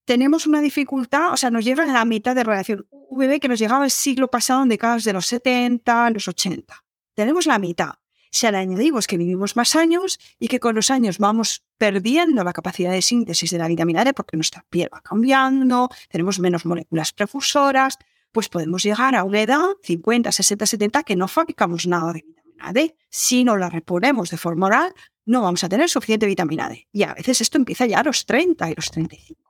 tenemos 0.05 0.47
una 0.47 0.59
dificultad, 0.59 1.33
o 1.33 1.37
sea, 1.37 1.51
nos 1.51 1.63
llega 1.63 1.83
a 1.83 1.85
la 1.85 2.03
mitad 2.03 2.35
de 2.35 2.43
radiación 2.43 2.87
UVB 2.89 3.39
que 3.39 3.47
nos 3.47 3.59
llegaba 3.59 3.85
el 3.85 3.91
siglo 3.91 4.27
pasado 4.27 4.63
en 4.63 4.69
décadas 4.69 5.03
de 5.03 5.13
los 5.13 5.27
70, 5.27 6.09
los 6.09 6.27
80. 6.27 6.83
Tenemos 7.13 7.45
la 7.45 7.59
mitad 7.59 7.98
si 8.31 8.49
le 8.49 8.57
añadimos 8.57 9.07
que 9.07 9.17
vivimos 9.17 9.55
más 9.55 9.75
años 9.75 10.19
y 10.39 10.47
que 10.47 10.59
con 10.59 10.75
los 10.75 10.91
años 10.91 11.17
vamos 11.17 11.63
perdiendo 11.77 12.43
la 12.43 12.53
capacidad 12.53 12.91
de 12.91 13.01
síntesis 13.01 13.51
de 13.51 13.57
la 13.57 13.67
vitamina 13.67 14.03
D 14.03 14.13
porque 14.13 14.37
nuestra 14.37 14.65
piel 14.69 14.89
va 14.93 15.01
cambiando, 15.01 15.89
tenemos 16.09 16.39
menos 16.39 16.65
moléculas 16.65 17.11
prefursoras, 17.11 17.97
pues 18.31 18.49
podemos 18.49 18.83
llegar 18.83 19.15
a 19.15 19.23
una 19.23 19.41
edad, 19.41 19.65
50, 19.83 20.31
60, 20.31 20.65
70, 20.65 21.03
que 21.03 21.15
no 21.15 21.27
fabricamos 21.27 21.87
nada 21.87 22.13
de 22.13 22.23
vitamina 22.25 22.73
D. 22.73 22.95
Si 23.09 23.43
no 23.43 23.57
la 23.57 23.69
reponemos 23.69 24.29
de 24.29 24.37
forma 24.37 24.67
oral, 24.67 24.93
no 25.25 25.41
vamos 25.41 25.63
a 25.63 25.69
tener 25.69 25.89
suficiente 25.89 26.25
vitamina 26.25 26.69
D. 26.69 26.87
Y 26.91 27.03
a 27.03 27.13
veces 27.13 27.41
esto 27.41 27.57
empieza 27.57 27.85
ya 27.85 27.99
a 27.99 28.03
los 28.03 28.25
30 28.25 28.69
y 28.69 28.75
los 28.75 28.91
35. 28.91 29.49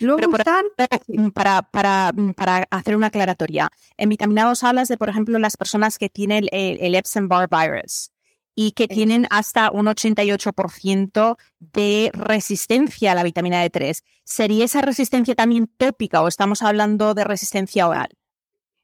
Luego 0.00 0.30
para, 0.30 1.62
para, 1.70 2.12
para, 2.34 2.66
hacer 2.70 2.96
una 2.96 3.08
aclaratoria, 3.08 3.70
en 3.98 4.08
vitaminados 4.08 4.64
hablas 4.64 4.88
de, 4.88 4.96
por 4.96 5.10
ejemplo, 5.10 5.38
las 5.38 5.58
personas 5.58 5.98
que 5.98 6.08
tienen 6.08 6.46
el, 6.52 6.78
el 6.80 6.94
Epstein-Barr 6.94 7.48
virus 7.50 8.09
y 8.54 8.72
que 8.72 8.88
tienen 8.88 9.26
hasta 9.30 9.70
un 9.70 9.86
88% 9.86 11.36
de 11.58 12.10
resistencia 12.12 13.12
a 13.12 13.14
la 13.14 13.22
vitamina 13.22 13.64
D3. 13.64 14.02
¿Sería 14.24 14.64
esa 14.64 14.82
resistencia 14.82 15.34
también 15.34 15.66
tópica 15.76 16.22
o 16.22 16.28
estamos 16.28 16.62
hablando 16.62 17.14
de 17.14 17.24
resistencia 17.24 17.88
oral? 17.88 18.10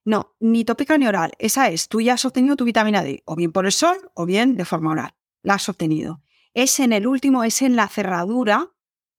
No, 0.05 0.35
ni 0.39 0.65
tópica 0.65 0.97
ni 0.99 1.07
oral. 1.07 1.33
Esa 1.39 1.69
es, 1.69 1.89
tú 1.89 2.01
ya 2.01 2.15
has 2.15 2.25
obtenido 2.25 2.57
tu 2.57 2.65
vitamina 2.65 3.03
D, 3.03 3.23
o 3.25 3.35
bien 3.35 3.53
por 3.53 3.67
el 3.67 3.73
sol 3.73 3.97
o 4.15 4.25
bien 4.25 4.57
de 4.57 4.65
forma 4.65 4.93
oral. 4.93 5.15
La 5.43 5.55
has 5.55 5.69
obtenido. 5.69 6.21
Es 6.55 6.81
en 6.81 6.93
el 6.93 7.07
último, 7.07 7.45
es 7.45 7.61
en 7.61 7.77
la 7.77 7.89
cerradura 7.89 8.71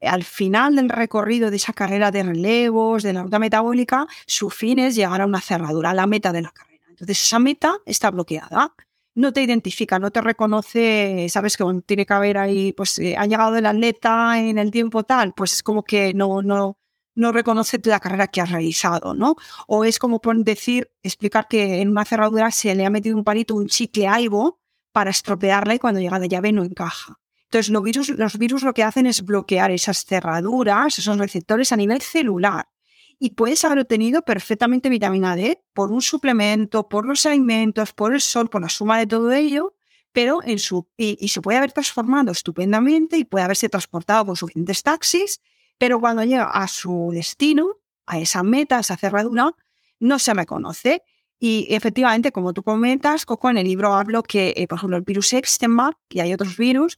al 0.02 0.24
final 0.24 0.76
del 0.76 0.90
recorrido 0.90 1.50
de 1.50 1.58
esa 1.58 1.74
carrera 1.74 2.12
de 2.12 2.24
relevos, 2.24 3.04
de 3.04 3.14
la 3.14 3.24
ruta 3.24 3.40
metabólica, 3.40 4.08
su 4.26 4.50
fin 4.50 4.80
es 4.80 4.96
llegar 4.96 5.22
a 5.22 5.26
una 5.26 5.42
cerradura, 5.42 5.92
a 5.92 5.94
la 5.94 6.08
meta 6.08 6.32
de 6.32 6.42
la 6.44 6.52
carrera. 6.52 6.84
Entonces 6.90 7.22
esa 7.22 7.40
meta 7.40 7.78
está 7.86 8.12
bloqueada. 8.12 8.74
No 9.18 9.34
te 9.34 9.42
identifica, 9.42 9.98
no 9.98 10.12
te 10.12 10.22
reconoce, 10.22 11.26
sabes 11.30 11.58
que 11.58 11.64
tiene 11.88 12.06
que 12.06 12.14
haber 12.14 12.38
ahí, 12.38 12.72
pues 12.74 13.00
eh, 13.00 13.16
ha 13.18 13.26
llegado 13.26 13.56
el 13.56 13.66
atleta 13.66 14.40
en 14.40 14.60
el 14.60 14.70
tiempo 14.70 15.04
tal, 15.06 15.34
pues 15.34 15.54
es 15.54 15.64
como 15.64 15.82
que 15.84 16.14
no, 16.14 16.44
no, 16.44 16.78
no 17.16 17.32
reconoce 17.32 17.82
la 17.86 18.00
carrera 18.00 18.28
que 18.28 18.42
has 18.42 18.52
realizado, 18.52 19.16
¿no? 19.16 19.36
O 19.68 19.86
es 19.86 19.98
como 19.98 20.22
decir, 20.36 20.92
explicar 21.02 21.48
que 21.48 21.82
en 21.82 21.90
una 21.90 22.06
cerradura 22.06 22.52
se 22.52 22.76
le 22.76 22.86
ha 22.86 22.92
metido 22.92 23.18
un 23.18 23.24
palito, 23.24 23.56
un 23.56 23.66
chicle 23.66 24.08
algo 24.08 24.60
para 24.92 25.10
estropearla 25.10 25.74
y 25.74 25.80
cuando 25.80 26.00
llega 26.00 26.20
la 26.20 26.28
llave 26.28 26.52
no 26.52 26.64
encaja. 26.64 27.20
Entonces, 27.46 27.72
los 27.72 27.82
virus, 27.82 28.10
los 28.10 28.38
virus 28.38 28.62
lo 28.62 28.76
que 28.76 28.84
hacen 28.84 29.08
es 29.08 29.26
bloquear 29.26 29.72
esas 29.72 30.06
cerraduras, 30.06 31.00
esos 31.00 31.18
receptores 31.18 31.72
a 31.72 31.78
nivel 31.78 32.02
celular. 32.02 32.68
Y 33.20 33.32
puedes 33.32 33.66
haber 33.66 33.80
obtenido 33.80 34.22
perfectamente 34.22 34.90
vitamina 34.90 35.36
D 35.36 35.64
por 35.74 35.92
un 35.92 36.02
suplemento, 36.02 36.88
por 36.88 37.06
los 37.06 37.26
alimentos, 37.26 37.94
por 37.94 38.14
el 38.14 38.22
sol, 38.22 38.50
por 38.50 38.62
la 38.62 38.70
suma 38.70 39.00
de 39.00 39.08
todo 39.08 39.32
ello, 39.32 39.74
pero 40.12 40.42
en 40.44 40.60
su, 40.60 40.88
y, 40.98 41.28
se 41.28 41.42
puede 41.42 41.58
haber 41.58 41.72
transformado 41.72 42.32
estupendamente 42.32 43.18
y 43.18 43.26
puede 43.26 43.46
haberse 43.46 43.70
transportado 43.70 44.26
con 44.26 44.36
suficientes 44.36 44.84
taxis, 44.84 45.42
pero 45.78 46.00
cuando 46.00 46.24
llega 46.24 46.46
a 46.46 46.68
su 46.68 47.12
destino, 47.14 47.78
a 48.06 48.20
esa 48.20 48.44
meta, 48.44 48.78
a 48.78 48.80
esa 48.80 48.98
cerradura, 48.98 49.52
no 50.00 50.20
se 50.20 50.34
me 50.34 50.46
conoce. 50.46 51.04
Y 51.40 51.68
efectivamente, 51.70 52.32
como 52.32 52.54
tú 52.54 52.64
comentas, 52.64 53.26
Coco, 53.26 53.50
en 53.50 53.58
el 53.58 53.68
libro 53.68 53.94
hablo 53.94 54.24
que, 54.24 54.54
eh, 54.58 54.68
por 54.68 54.80
ejemplo, 54.80 54.98
el 54.98 55.04
virus 55.04 55.34
Epstein-Barr 55.34 55.98
y 56.10 56.20
hay 56.20 56.34
otros 56.34 56.58
virus, 56.58 56.98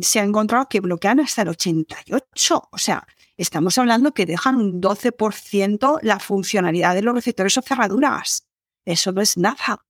se 0.00 0.20
ha 0.20 0.24
encontrado 0.24 0.66
que 0.68 0.80
bloquean 0.80 1.20
hasta 1.20 1.42
el 1.42 1.48
88. 1.48 2.68
O 2.70 2.78
sea, 2.78 3.06
estamos 3.36 3.78
hablando 3.78 4.12
que 4.12 4.26
dejan 4.26 4.56
un 4.56 4.80
12% 4.80 5.98
la 6.02 6.18
funcionalidad 6.18 6.94
de 6.94 7.02
los 7.02 7.14
receptores 7.14 7.56
o 7.58 7.62
cerraduras. 7.62 8.46
Eso 8.84 9.12
no 9.12 9.20
es 9.20 9.36
nada. 9.36 9.84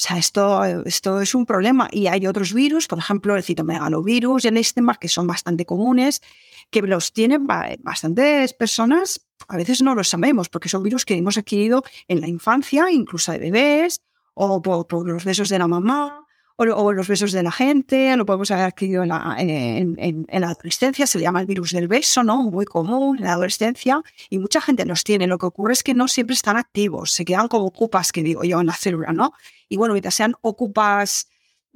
O 0.00 0.02
sea, 0.02 0.16
esto, 0.16 0.64
esto 0.86 1.20
es 1.20 1.34
un 1.34 1.44
problema. 1.44 1.88
Y 1.92 2.06
hay 2.06 2.26
otros 2.26 2.54
virus, 2.54 2.86
por 2.86 2.98
ejemplo, 2.98 3.36
el 3.36 3.42
citomegalovirus 3.42 4.44
y 4.44 4.48
el 4.48 4.56
Epstein-Barr, 4.56 4.98
que 4.98 5.08
son 5.08 5.26
bastante 5.26 5.66
comunes, 5.66 6.22
que 6.70 6.80
los 6.82 7.12
tienen 7.12 7.46
bastantes 7.46 8.54
personas, 8.54 9.26
a 9.48 9.56
veces 9.56 9.82
no 9.82 9.94
lo 9.94 10.02
sabemos, 10.02 10.48
porque 10.48 10.70
son 10.70 10.82
virus 10.82 11.04
que 11.04 11.14
hemos 11.14 11.36
adquirido 11.36 11.84
en 12.08 12.22
la 12.22 12.28
infancia, 12.28 12.90
incluso 12.90 13.32
de 13.32 13.38
bebés, 13.38 14.00
o 14.32 14.62
por 14.62 15.06
los 15.06 15.24
besos 15.24 15.50
de 15.50 15.58
la 15.58 15.68
mamá, 15.68 16.19
o, 16.68 16.92
los 16.92 17.08
besos 17.08 17.32
de 17.32 17.42
la 17.42 17.50
gente, 17.50 18.14
lo 18.16 18.26
podemos 18.26 18.50
haber 18.50 18.66
adquirido 18.66 19.02
en 19.02 19.08
la, 19.08 19.36
en, 19.38 20.26
la, 20.30 20.50
adolescencia, 20.50 21.06
se 21.06 21.18
le 21.18 21.24
llama 21.24 21.40
el 21.40 21.46
virus 21.46 21.70
del 21.72 21.88
beso, 21.88 22.22
¿no? 22.22 22.42
Muy 22.42 22.66
común 22.66 23.16
en 23.18 23.24
la 23.24 23.32
adolescencia, 23.32 24.02
y 24.28 24.38
mucha 24.38 24.60
gente 24.60 24.84
los 24.84 25.02
tiene. 25.02 25.26
Lo 25.26 25.38
que 25.38 25.46
ocurre 25.46 25.72
es 25.72 25.82
que 25.82 25.94
no 25.94 26.06
siempre 26.06 26.34
están 26.34 26.56
activos, 26.56 27.12
se 27.12 27.24
quedan 27.24 27.48
como 27.48 27.64
ocupas, 27.64 28.12
que 28.12 28.22
digo 28.22 28.44
yo, 28.44 28.60
en 28.60 28.66
la 28.66 28.74
célula, 28.74 29.12
¿no? 29.12 29.32
Y 29.68 29.78
bueno, 29.78 29.94
mientras 29.94 30.14
sean 30.14 30.34
ocupas 30.42 31.28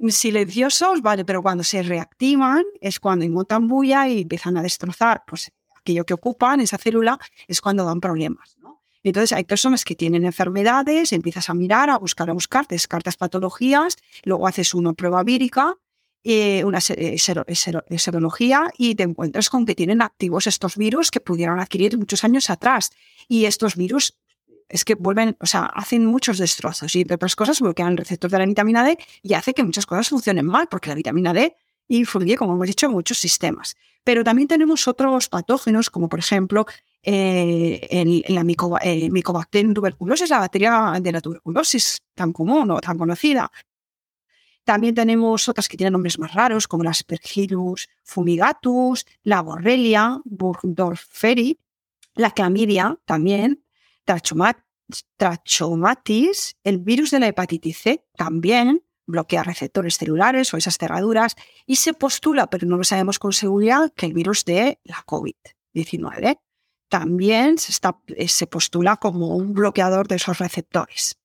silenciosos, 0.09 1.01
vale, 1.01 1.25
pero 1.25 1.41
cuando 1.41 1.63
se 1.63 1.81
reactivan 1.81 2.63
es 2.81 2.99
cuando 2.99 3.25
inmutan 3.25 3.67
bulla 3.67 4.07
y 4.07 4.21
empiezan 4.21 4.57
a 4.57 4.61
destrozar 4.61 5.23
pues, 5.25 5.51
aquello 5.75 6.05
que 6.05 6.13
ocupan, 6.13 6.59
esa 6.59 6.77
célula, 6.77 7.17
es 7.47 7.61
cuando 7.61 7.85
dan 7.85 8.01
problemas, 8.01 8.57
¿no? 8.59 8.83
Entonces 9.05 9.33
hay 9.33 9.43
personas 9.43 9.85
que 9.85 9.95
tienen 9.95 10.25
enfermedades, 10.25 11.13
empiezas 11.13 11.51
a 11.51 11.53
mirar, 11.53 11.91
a 11.91 11.97
buscar, 11.99 12.27
a 12.31 12.33
buscar, 12.33 12.67
descartas 12.67 13.17
patologías, 13.17 13.97
luego 14.23 14.47
haces 14.47 14.73
una 14.73 14.93
prueba 14.93 15.23
vírica, 15.23 15.77
eh, 16.23 16.63
una 16.63 16.79
eh, 16.89 17.17
serología 17.19 18.71
y 18.79 18.95
te 18.95 19.03
encuentras 19.03 19.51
con 19.51 19.67
que 19.67 19.75
tienen 19.75 20.01
activos 20.01 20.47
estos 20.47 20.75
virus 20.75 21.11
que 21.11 21.19
pudieron 21.19 21.59
adquirir 21.59 21.95
muchos 21.99 22.23
años 22.23 22.49
atrás. 22.49 22.89
Y 23.27 23.45
estos 23.45 23.75
virus 23.75 24.17
es 24.69 24.83
que 24.83 24.95
vuelven, 24.95 25.37
o 25.39 25.45
sea, 25.45 25.65
hacen 25.65 26.07
muchos 26.07 26.39
destrozos 26.39 26.95
y 26.95 27.01
entre 27.01 27.13
otras 27.13 27.35
cosas 27.35 27.61
bloquean 27.61 27.91
el 27.91 27.97
receptor 27.97 28.31
de 28.31 28.39
la 28.39 28.45
vitamina 28.47 28.83
D 28.83 28.97
y 29.21 29.35
hace 29.35 29.53
que 29.53 29.63
muchas 29.63 29.85
cosas 29.85 30.09
funcionen 30.09 30.47
mal, 30.47 30.67
porque 30.67 30.89
la 30.89 30.95
vitamina 30.95 31.31
D 31.31 31.55
influye, 31.89 32.37
como 32.37 32.53
hemos 32.53 32.65
dicho, 32.65 32.87
en 32.87 32.93
muchos 32.93 33.19
sistemas. 33.19 33.75
Pero 34.03 34.23
también 34.23 34.47
tenemos 34.47 34.87
otros 34.87 35.29
patógenos, 35.29 35.91
como 35.91 36.09
por 36.09 36.17
ejemplo 36.17 36.65
eh, 37.07 37.87
en, 37.91 38.23
la 38.33 38.41
eh, 38.81 39.09
tuberculosis, 39.73 40.29
la 40.29 40.39
bacteria 40.39 40.93
de 40.99 41.11
la 41.11 41.21
tuberculosis 41.21 42.01
tan 42.15 42.33
común 42.33 42.71
o 42.71 42.81
tan 42.81 42.97
conocida. 42.97 43.51
También 44.63 44.95
tenemos 44.95 45.47
otras 45.47 45.67
que 45.67 45.77
tienen 45.77 45.93
nombres 45.93 46.17
más 46.17 46.33
raros, 46.33 46.67
como 46.67 46.83
la 46.83 46.89
Aspergillus 46.89 47.87
fumigatus, 48.03 49.05
la 49.21 49.43
Borrelia 49.43 50.19
burgdorferi, 50.25 51.59
la 52.15 52.31
clamidia 52.31 52.97
también, 53.05 53.63
Trachomatis, 55.17 56.57
el 56.63 56.79
virus 56.79 57.11
de 57.11 57.19
la 57.19 57.27
hepatitis 57.27 57.77
C, 57.77 58.03
también 58.15 58.81
bloquea 59.05 59.43
receptores 59.43 59.97
celulares 59.97 60.51
o 60.51 60.57
esas 60.57 60.79
cerraduras 60.79 61.35
y 61.67 61.75
se 61.75 61.93
postula, 61.93 62.47
pero 62.47 62.65
no 62.65 62.77
lo 62.77 62.83
sabemos 62.83 63.19
con 63.19 63.31
seguridad, 63.33 63.93
que 63.95 64.07
el 64.07 64.13
virus 64.13 64.45
de 64.45 64.79
la 64.83 65.03
COVID-19 65.05 66.39
también 66.95 67.57
se, 67.57 67.73
está, 67.73 67.97
eh, 68.07 68.29
se 68.29 68.47
postula 68.47 68.95
como 68.95 69.35
un 69.35 69.53
bloqueador 69.53 70.07
de 70.07 70.15
esos 70.15 70.39
receptores. 70.39 71.17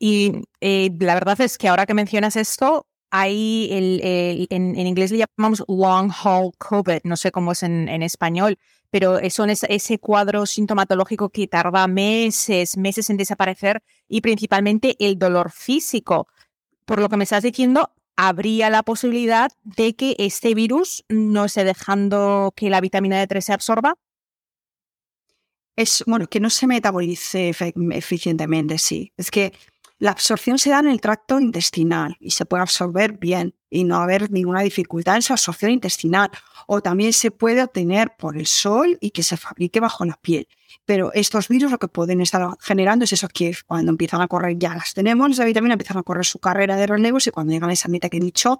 Y 0.00 0.42
eh, 0.60 0.90
la 0.98 1.14
verdad 1.14 1.40
es 1.40 1.58
que 1.58 1.68
ahora 1.68 1.86
que 1.86 1.94
mencionas 1.94 2.34
esto, 2.34 2.88
hay 3.08 3.68
el, 3.70 4.48
en, 4.50 4.74
inglés 4.84 5.12
le 5.12 5.18
llamamos 5.18 5.62
long 5.68 6.10
haul 6.10 6.50
COVID, 6.58 7.02
no 7.04 7.16
sé 7.16 7.30
cómo 7.30 7.52
es 7.52 7.62
en, 7.62 8.02
español, 8.02 8.58
pero 8.90 9.20
son 9.30 9.50
ese 9.50 9.98
cuadro 10.00 10.44
sintomatológico 10.44 11.28
que 11.28 11.46
tarda 11.46 11.86
meses, 11.86 12.76
meses 12.76 13.10
en 13.10 13.16
desaparecer 13.16 13.84
y 14.08 14.22
principalmente 14.22 14.96
el 14.98 15.20
dolor 15.20 15.52
físico. 15.52 16.26
Por 16.84 16.98
lo 16.98 17.08
que 17.08 17.16
me 17.16 17.22
estás 17.22 17.44
diciendo, 17.44 17.92
habría 18.16 18.70
la 18.70 18.82
posibilidad 18.82 19.52
de 19.62 19.94
que 19.94 20.16
este 20.18 20.52
virus 20.54 21.04
no 21.08 21.44
esté 21.44 21.62
dejando 21.62 22.52
que 22.56 22.70
la 22.70 22.80
vitamina 22.80 23.24
D3 23.24 23.40
se 23.40 23.52
absorba. 23.52 23.94
Es, 25.80 26.04
bueno, 26.06 26.26
que 26.26 26.40
no 26.40 26.50
se 26.50 26.66
metabolice 26.66 27.54
eficientemente, 27.92 28.76
sí. 28.76 29.14
Es 29.16 29.30
que 29.30 29.54
la 29.98 30.10
absorción 30.10 30.58
se 30.58 30.68
da 30.68 30.80
en 30.80 30.88
el 30.88 31.00
tracto 31.00 31.40
intestinal 31.40 32.18
y 32.20 32.32
se 32.32 32.44
puede 32.44 32.62
absorber 32.62 33.16
bien 33.16 33.54
y 33.70 33.84
no 33.84 33.96
haber 33.96 34.30
ninguna 34.30 34.60
dificultad 34.60 35.16
en 35.16 35.22
su 35.22 35.32
absorción 35.32 35.70
intestinal. 35.70 36.30
O 36.66 36.82
también 36.82 37.14
se 37.14 37.30
puede 37.30 37.62
obtener 37.62 38.14
por 38.18 38.36
el 38.36 38.46
sol 38.46 38.98
y 39.00 39.10
que 39.10 39.22
se 39.22 39.38
fabrique 39.38 39.80
bajo 39.80 40.04
la 40.04 40.18
piel. 40.20 40.48
Pero 40.84 41.12
estos 41.14 41.48
virus 41.48 41.70
lo 41.70 41.78
que 41.78 41.88
pueden 41.88 42.20
estar 42.20 42.46
generando 42.60 43.06
es 43.06 43.14
eso 43.14 43.28
que 43.28 43.56
cuando 43.66 43.90
empiezan 43.90 44.20
a 44.20 44.28
correr 44.28 44.58
ya 44.58 44.74
las 44.74 44.92
tenemos, 44.92 45.30
esa 45.30 45.46
vitamina 45.46 45.74
empiezan 45.74 45.96
a 45.96 46.02
correr 46.02 46.26
su 46.26 46.40
carrera 46.40 46.76
de 46.76 46.88
relevos 46.88 47.26
y 47.26 47.30
cuando 47.30 47.54
llegan 47.54 47.70
a 47.70 47.72
esa 47.72 47.88
meta 47.88 48.10
que 48.10 48.18
he 48.18 48.20
dicho, 48.20 48.58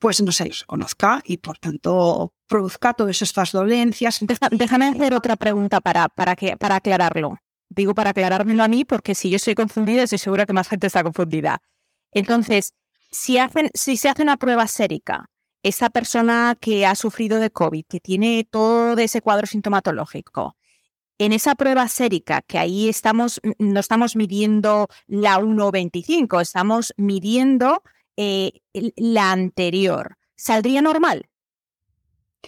pues 0.00 0.20
no 0.22 0.32
se 0.32 0.50
conozca 0.66 1.22
y 1.24 1.36
por 1.36 1.58
tanto 1.58 2.32
produzca 2.48 2.94
todas 2.94 3.22
estas 3.22 3.52
dolencias. 3.52 4.18
Déjame 4.50 4.88
hacer 4.88 5.14
otra 5.14 5.36
pregunta 5.36 5.80
para, 5.80 6.08
para, 6.08 6.34
que, 6.34 6.56
para 6.56 6.76
aclararlo. 6.76 7.38
Digo 7.68 7.94
para 7.94 8.10
aclarármelo 8.10 8.64
a 8.64 8.68
mí, 8.68 8.84
porque 8.84 9.14
si 9.14 9.30
yo 9.30 9.36
estoy 9.36 9.54
confundida, 9.54 10.02
estoy 10.02 10.18
segura 10.18 10.46
que 10.46 10.54
más 10.54 10.68
gente 10.68 10.88
está 10.88 11.04
confundida. 11.04 11.62
Entonces, 12.12 12.72
si, 13.12 13.38
hacen, 13.38 13.70
si 13.74 13.96
se 13.96 14.08
hace 14.08 14.22
una 14.22 14.38
prueba 14.38 14.66
sérica, 14.66 15.26
esa 15.62 15.90
persona 15.90 16.56
que 16.58 16.86
ha 16.86 16.94
sufrido 16.94 17.38
de 17.38 17.50
COVID, 17.50 17.84
que 17.86 18.00
tiene 18.00 18.48
todo 18.50 18.98
ese 18.98 19.20
cuadro 19.20 19.46
sintomatológico, 19.46 20.56
en 21.18 21.34
esa 21.34 21.54
prueba 21.54 21.86
sérica, 21.88 22.40
que 22.40 22.58
ahí 22.58 22.88
estamos, 22.88 23.40
no 23.58 23.78
estamos 23.78 24.16
midiendo 24.16 24.88
la 25.06 25.38
1.25, 25.38 26.40
estamos 26.40 26.94
midiendo 26.96 27.82
eh, 28.22 28.60
la 28.96 29.32
anterior, 29.32 30.18
¿saldría 30.36 30.82
normal? 30.82 31.30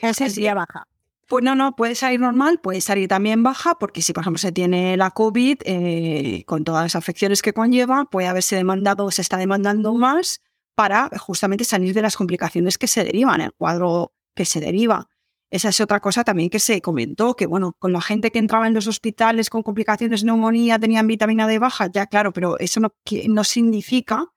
¿O 0.02 0.12
saldría 0.12 0.52
baja? 0.52 0.86
Pues 1.28 1.42
no, 1.42 1.54
no, 1.54 1.74
puede 1.76 1.94
salir 1.94 2.20
normal, 2.20 2.60
puede 2.60 2.82
salir 2.82 3.08
también 3.08 3.42
baja, 3.42 3.78
porque 3.78 4.02
si 4.02 4.12
por 4.12 4.22
ejemplo 4.22 4.38
se 4.38 4.52
tiene 4.52 4.98
la 4.98 5.12
COVID, 5.12 5.62
eh, 5.64 6.44
con 6.44 6.64
todas 6.64 6.82
las 6.82 6.94
afecciones 6.94 7.40
que 7.40 7.54
conlleva, 7.54 8.04
puede 8.04 8.28
haberse 8.28 8.54
demandado, 8.54 9.10
se 9.10 9.22
está 9.22 9.38
demandando 9.38 9.94
más 9.94 10.42
para 10.74 11.08
justamente 11.18 11.64
salir 11.64 11.94
de 11.94 12.02
las 12.02 12.18
complicaciones 12.18 12.76
que 12.76 12.86
se 12.86 13.02
derivan, 13.02 13.40
el 13.40 13.54
cuadro 13.54 14.12
que 14.34 14.44
se 14.44 14.60
deriva. 14.60 15.08
Esa 15.48 15.70
es 15.70 15.80
otra 15.80 16.00
cosa 16.00 16.22
también 16.22 16.50
que 16.50 16.58
se 16.58 16.82
comentó, 16.82 17.34
que 17.34 17.46
bueno, 17.46 17.76
con 17.78 17.94
la 17.94 18.02
gente 18.02 18.30
que 18.30 18.38
entraba 18.38 18.66
en 18.66 18.74
los 18.74 18.86
hospitales 18.86 19.48
con 19.48 19.62
complicaciones 19.62 20.20
de 20.20 20.26
neumonía 20.26 20.78
tenían 20.78 21.06
vitamina 21.06 21.46
D 21.46 21.58
baja, 21.58 21.90
ya 21.90 22.06
claro, 22.08 22.34
pero 22.34 22.58
eso 22.58 22.78
no, 22.78 22.92
no 23.28 23.44
significa 23.44 24.32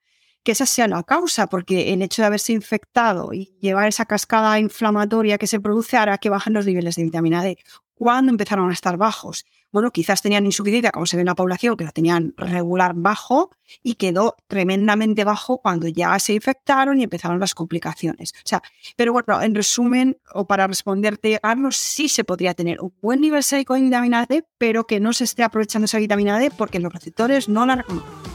que 0.45 0.51
esa 0.51 0.67
sea 0.67 0.87
la 0.87 1.03
causa, 1.03 1.47
porque 1.47 1.91
el 1.91 2.01
hecho 2.03 2.21
de 2.21 2.27
haberse 2.27 2.53
infectado 2.53 3.33
y 3.33 3.57
llevar 3.59 3.89
esa 3.89 4.05
cascada 4.05 4.59
inflamatoria 4.59 5.39
que 5.39 5.47
se 5.47 5.59
produce 5.59 5.97
hará 5.97 6.19
que 6.19 6.29
bajen 6.29 6.53
los 6.53 6.67
niveles 6.67 6.95
de 6.95 7.03
vitamina 7.03 7.43
D. 7.43 7.57
¿Cuándo 7.95 8.29
empezaron 8.29 8.69
a 8.69 8.73
estar 8.73 8.95
bajos? 8.95 9.45
Bueno, 9.71 9.91
quizás 9.91 10.21
tenían 10.21 10.45
insuficiencia, 10.45 10.91
como 10.91 11.05
se 11.05 11.17
ve 11.17 11.21
en 11.21 11.27
la 11.27 11.35
población, 11.35 11.75
que 11.75 11.83
la 11.83 11.91
tenían 11.91 12.33
regular 12.37 12.93
bajo 12.95 13.49
y 13.81 13.95
quedó 13.95 14.35
tremendamente 14.47 15.23
bajo 15.23 15.57
cuando 15.57 15.87
ya 15.87 16.17
se 16.19 16.33
infectaron 16.33 16.99
y 16.99 17.03
empezaron 17.03 17.39
las 17.39 17.55
complicaciones. 17.55 18.33
O 18.37 18.47
sea, 18.47 18.61
pero 18.95 19.13
bueno, 19.13 19.41
en 19.41 19.55
resumen, 19.55 20.17
o 20.33 20.45
para 20.45 20.67
responderte, 20.67 21.39
Carlos, 21.41 21.75
sí 21.75 22.07
se 22.07 22.23
podría 22.23 22.53
tener 22.53 22.79
un 22.81 22.93
buen 23.01 23.19
nivel 23.19 23.43
sérico 23.43 23.73
de 23.73 23.81
vitamina 23.81 24.25
D, 24.25 24.45
pero 24.57 24.85
que 24.85 24.99
no 24.99 25.11
se 25.11 25.23
esté 25.23 25.43
aprovechando 25.43 25.85
esa 25.85 25.97
vitamina 25.97 26.37
D 26.37 26.51
porque 26.55 26.79
los 26.79 26.93
receptores 26.93 27.49
no 27.49 27.65
la 27.65 27.77
reconocen. 27.77 28.34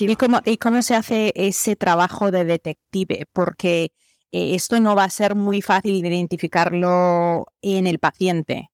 ¿Y 0.00 0.56
cómo, 0.56 0.82
se 0.82 0.94
hace 0.94 1.32
ese 1.34 1.76
trabajo 1.76 2.30
de 2.30 2.44
detective? 2.44 3.26
Porque 3.32 3.92
eh, 4.32 4.54
esto 4.54 4.80
no 4.80 4.94
va 4.94 5.04
a 5.04 5.10
ser 5.10 5.34
muy 5.34 5.62
fácil 5.62 6.04
identificarlo 6.04 7.46
en 7.62 7.86
el 7.86 7.98
paciente. 7.98 8.70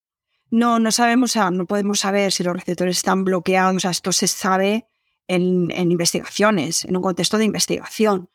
No, 0.50 0.78
no 0.78 0.92
sabemos, 0.92 1.36
no 1.36 1.66
podemos 1.66 2.00
saber 2.00 2.32
si 2.32 2.44
los 2.44 2.54
receptores 2.54 2.98
están 2.98 3.24
bloqueados. 3.24 3.76
O 3.76 3.80
sea, 3.80 3.90
esto 3.90 4.12
se 4.12 4.28
sabe 4.28 4.86
en, 5.28 5.70
investigaciones, 5.90 6.84
en 6.84 6.96
un 6.96 7.02
contexto 7.02 7.38
de 7.38 7.44
investigación. 7.44 8.30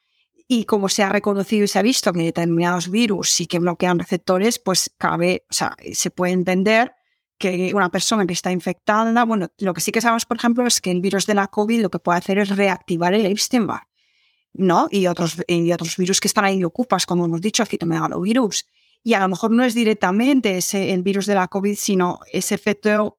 Y 0.47 0.65
como 0.65 0.89
se 0.89 1.03
ha 1.03 1.09
reconocido 1.09 1.63
y 1.63 1.67
se 1.67 1.79
ha 1.79 1.81
visto 1.81 2.11
que 2.11 2.23
determinados 2.23 2.91
virus 2.91 3.29
sí 3.29 3.47
que 3.47 3.59
bloquean 3.59 3.99
receptores, 3.99 4.59
pues 4.59 4.91
cabe, 4.97 5.45
o 5.49 5.53
sea, 5.53 5.77
se 5.93 6.11
puede 6.11 6.33
entender 6.33 6.93
que 7.41 7.73
una 7.73 7.89
persona 7.89 8.25
que 8.25 8.33
está 8.33 8.51
infectada, 8.51 9.25
bueno, 9.25 9.49
lo 9.57 9.73
que 9.73 9.81
sí 9.81 9.91
que 9.91 9.99
sabemos, 9.99 10.25
por 10.25 10.37
ejemplo, 10.37 10.65
es 10.65 10.79
que 10.79 10.91
el 10.91 11.01
virus 11.01 11.25
de 11.25 11.33
la 11.33 11.47
COVID 11.47 11.81
lo 11.81 11.89
que 11.89 11.99
puede 11.99 12.19
hacer 12.19 12.37
es 12.37 12.55
reactivar 12.55 13.13
el 13.13 13.25
Epstein-Barr, 13.25 13.87
¿no? 14.53 14.87
Y 14.91 15.07
otros, 15.07 15.43
y 15.47 15.71
otros 15.73 15.97
virus 15.97 16.21
que 16.21 16.27
están 16.27 16.45
ahí 16.45 16.63
ocupas, 16.63 17.05
como 17.05 17.25
hemos 17.25 17.41
dicho, 17.41 17.63
el 17.63 17.67
citomegalovirus. 17.67 18.65
Y 19.03 19.15
a 19.15 19.19
lo 19.19 19.27
mejor 19.27 19.51
no 19.51 19.63
es 19.63 19.73
directamente 19.73 20.59
el 20.73 21.01
virus 21.01 21.25
de 21.25 21.35
la 21.35 21.47
COVID, 21.47 21.75
sino 21.75 22.19
ese 22.31 22.53
efecto 22.55 23.17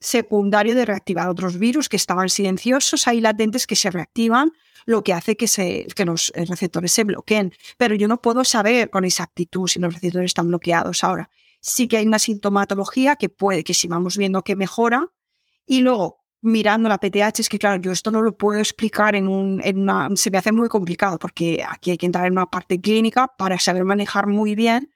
secundario 0.00 0.74
de 0.74 0.84
reactivar 0.84 1.28
otros 1.28 1.58
virus 1.58 1.88
que 1.88 1.96
estaban 1.96 2.28
silenciosos, 2.28 3.06
ahí 3.06 3.20
latentes, 3.20 3.66
que 3.66 3.76
se 3.76 3.90
reactivan, 3.90 4.52
lo 4.86 5.04
que 5.04 5.12
hace 5.12 5.36
que, 5.36 5.46
se, 5.46 5.86
que 5.94 6.04
los 6.04 6.32
receptores 6.34 6.90
se 6.90 7.04
bloqueen. 7.04 7.52
Pero 7.78 7.94
yo 7.94 8.08
no 8.08 8.20
puedo 8.20 8.42
saber 8.42 8.90
con 8.90 9.04
exactitud 9.04 9.68
si 9.68 9.78
los 9.78 9.94
receptores 9.94 10.26
están 10.26 10.48
bloqueados 10.48 11.04
ahora 11.04 11.30
sí 11.60 11.88
que 11.88 11.98
hay 11.98 12.06
una 12.06 12.18
sintomatología 12.18 13.16
que 13.16 13.28
puede 13.28 13.64
que 13.64 13.74
si 13.74 13.88
vamos 13.88 14.16
viendo 14.16 14.42
que 14.42 14.56
mejora 14.56 15.12
y 15.66 15.80
luego 15.80 16.20
mirando 16.42 16.88
la 16.88 16.98
PTH 16.98 17.40
es 17.40 17.48
que 17.48 17.58
claro, 17.58 17.80
yo 17.80 17.92
esto 17.92 18.10
no 18.10 18.22
lo 18.22 18.36
puedo 18.36 18.58
explicar 18.58 19.14
en, 19.14 19.28
un, 19.28 19.60
en 19.62 19.80
una, 19.80 20.08
se 20.14 20.30
me 20.30 20.38
hace 20.38 20.52
muy 20.52 20.68
complicado 20.68 21.18
porque 21.18 21.64
aquí 21.68 21.90
hay 21.90 21.98
que 21.98 22.06
entrar 22.06 22.26
en 22.26 22.32
una 22.32 22.46
parte 22.46 22.80
clínica 22.80 23.28
para 23.38 23.58
saber 23.58 23.84
manejar 23.84 24.26
muy 24.26 24.54
bien, 24.54 24.90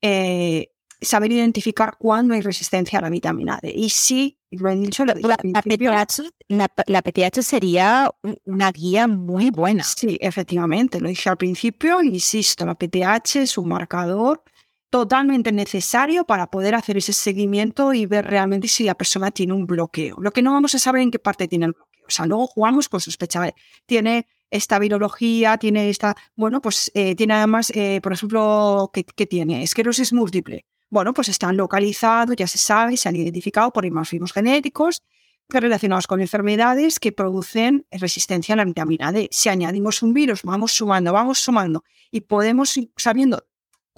eh, 0.00 0.72
saber 1.00 1.32
identificar 1.32 1.96
cuándo 1.98 2.34
hay 2.34 2.40
resistencia 2.40 2.98
a 2.98 3.02
la 3.02 3.10
vitamina 3.10 3.58
D. 3.60 3.72
Y 3.74 3.90
sí, 3.90 4.38
lo 4.50 4.70
he 4.70 4.76
dicho, 4.76 5.04
la, 5.04 5.14
la, 5.14 7.02
PTH, 7.02 7.42
sería 7.42 8.10
una 8.44 8.72
guía 8.72 9.06
muy 9.06 9.50
buena. 9.50 9.84
Sí, 9.84 10.16
efectivamente, 10.20 11.00
lo 11.00 11.08
dije 11.08 11.28
al 11.28 11.36
principio, 11.36 12.02
insisto, 12.02 12.64
la 12.64 12.74
PTH 12.74 13.36
es 13.36 13.58
un 13.58 13.68
marcador 13.68 14.42
totalmente 14.90 15.52
necesario 15.52 16.24
para 16.24 16.48
poder 16.48 16.74
hacer 16.74 16.96
ese 16.96 17.12
seguimiento 17.12 17.92
y 17.92 18.06
ver 18.06 18.26
realmente 18.26 18.68
si 18.68 18.84
la 18.84 18.94
persona 18.94 19.30
tiene 19.30 19.52
un 19.52 19.66
bloqueo. 19.66 20.16
Lo 20.18 20.30
que 20.32 20.42
no 20.42 20.52
vamos 20.52 20.74
a 20.74 20.78
saber 20.78 21.02
en 21.02 21.10
qué 21.10 21.18
parte 21.18 21.48
tiene 21.48 21.66
el 21.66 21.72
bloqueo. 21.72 22.04
O 22.06 22.10
sea, 22.10 22.26
luego 22.26 22.46
jugamos 22.46 22.88
con 22.88 23.00
sospecha. 23.00 23.52
Tiene 23.84 24.26
esta 24.50 24.78
virología, 24.78 25.58
tiene 25.58 25.90
esta, 25.90 26.16
bueno, 26.36 26.60
pues 26.60 26.90
eh, 26.94 27.14
tiene 27.16 27.34
además, 27.34 27.70
eh, 27.74 28.00
por 28.02 28.12
ejemplo, 28.12 28.90
¿qué, 28.92 29.26
tiene? 29.26 29.62
Esclerosis 29.62 30.12
múltiple. 30.12 30.64
Bueno, 30.88 31.12
pues 31.12 31.28
están 31.28 31.56
localizados, 31.56 32.36
ya 32.36 32.46
se 32.46 32.58
sabe, 32.58 32.96
se 32.96 33.08
han 33.08 33.16
identificado 33.16 33.72
por 33.72 33.84
dimorfismos 33.84 34.32
genéticos 34.32 35.02
relacionados 35.48 36.06
con 36.06 36.20
enfermedades 36.20 36.98
que 36.98 37.12
producen 37.12 37.86
resistencia 37.90 38.54
a 38.54 38.56
la 38.56 38.64
vitamina 38.64 39.12
D. 39.12 39.28
Si 39.30 39.48
añadimos 39.48 40.02
un 40.02 40.12
virus, 40.12 40.42
vamos 40.42 40.72
sumando, 40.72 41.12
vamos 41.12 41.38
sumando 41.38 41.84
y 42.10 42.22
podemos, 42.22 42.78
sabiendo 42.96 43.44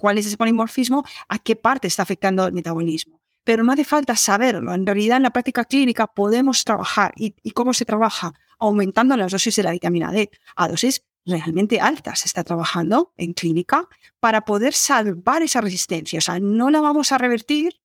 cuál 0.01 0.17
es 0.17 0.25
ese 0.25 0.37
polimorfismo, 0.37 1.03
a 1.27 1.37
qué 1.39 1.55
parte 1.55 1.87
está 1.87 2.03
afectando 2.03 2.47
el 2.47 2.53
metabolismo. 2.53 3.19
pero 3.43 3.63
no 3.63 3.71
hace 3.73 3.83
falta 3.83 4.15
saberlo. 4.15 4.73
En 4.73 4.85
realidad, 4.85 5.17
en 5.17 5.23
la 5.23 5.31
práctica 5.31 5.65
clínica 5.65 6.05
podemos 6.07 6.63
trabajar. 6.63 7.13
¿Y, 7.15 7.35
y 7.41 7.51
cómo 7.51 7.73
se 7.73 7.83
trabaja? 7.83 8.33
Aumentando 8.59 9.17
las 9.17 9.31
dosis 9.31 9.55
de 9.55 9.63
la 9.63 9.71
vitamina 9.71 10.11
D 10.11 10.29
a 10.55 10.67
dosis 10.67 11.03
realmente 11.25 11.79
altas. 11.79 12.19
Se 12.19 12.27
está 12.27 12.43
trabajando 12.43 13.11
en 13.17 13.33
clínica 13.33 13.87
para 14.19 14.45
poder 14.45 14.73
salvar 14.73 15.41
esa 15.41 15.61
resistencia. 15.61 16.19
O 16.19 16.21
sea, 16.21 16.39
no 16.39 16.69
la 16.69 16.79
vamos 16.81 17.11
a 17.11 17.17
revertir, 17.17 17.81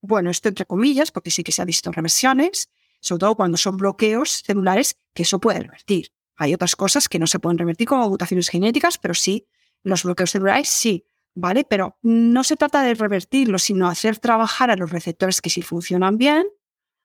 bueno, 0.00 0.28
esto 0.30 0.48
entre 0.48 0.66
comillas, 0.66 1.12
porque 1.12 1.30
sí 1.30 1.44
que 1.44 1.52
se 1.52 1.62
ha 1.62 1.64
visto 1.64 1.92
reversiones, 1.92 2.68
sobre 3.00 3.20
todo 3.20 3.36
cuando 3.36 3.56
son 3.58 3.76
bloqueos 3.76 4.42
celulares, 4.44 4.96
que 5.14 5.22
eso 5.22 5.38
puede 5.38 5.60
revertir. 5.60 6.10
Hay 6.36 6.52
otras 6.52 6.74
cosas 6.74 7.08
que 7.08 7.20
no 7.20 7.28
se 7.28 7.38
pueden 7.38 7.58
revertir 7.58 7.86
como 7.86 8.08
mutaciones 8.08 8.48
genéticas, 8.48 8.98
pero 8.98 9.14
sí, 9.14 9.46
los 9.84 10.02
bloqueos 10.02 10.30
celulares 10.32 10.68
sí, 10.68 11.06
¿vale? 11.36 11.64
Pero 11.64 11.96
no 12.02 12.42
se 12.42 12.56
trata 12.56 12.82
de 12.82 12.94
revertirlos, 12.94 13.62
sino 13.62 13.86
hacer 13.86 14.18
trabajar 14.18 14.70
a 14.70 14.76
los 14.76 14.90
receptores 14.90 15.40
que 15.40 15.50
sí 15.50 15.62
funcionan 15.62 16.18
bien 16.18 16.46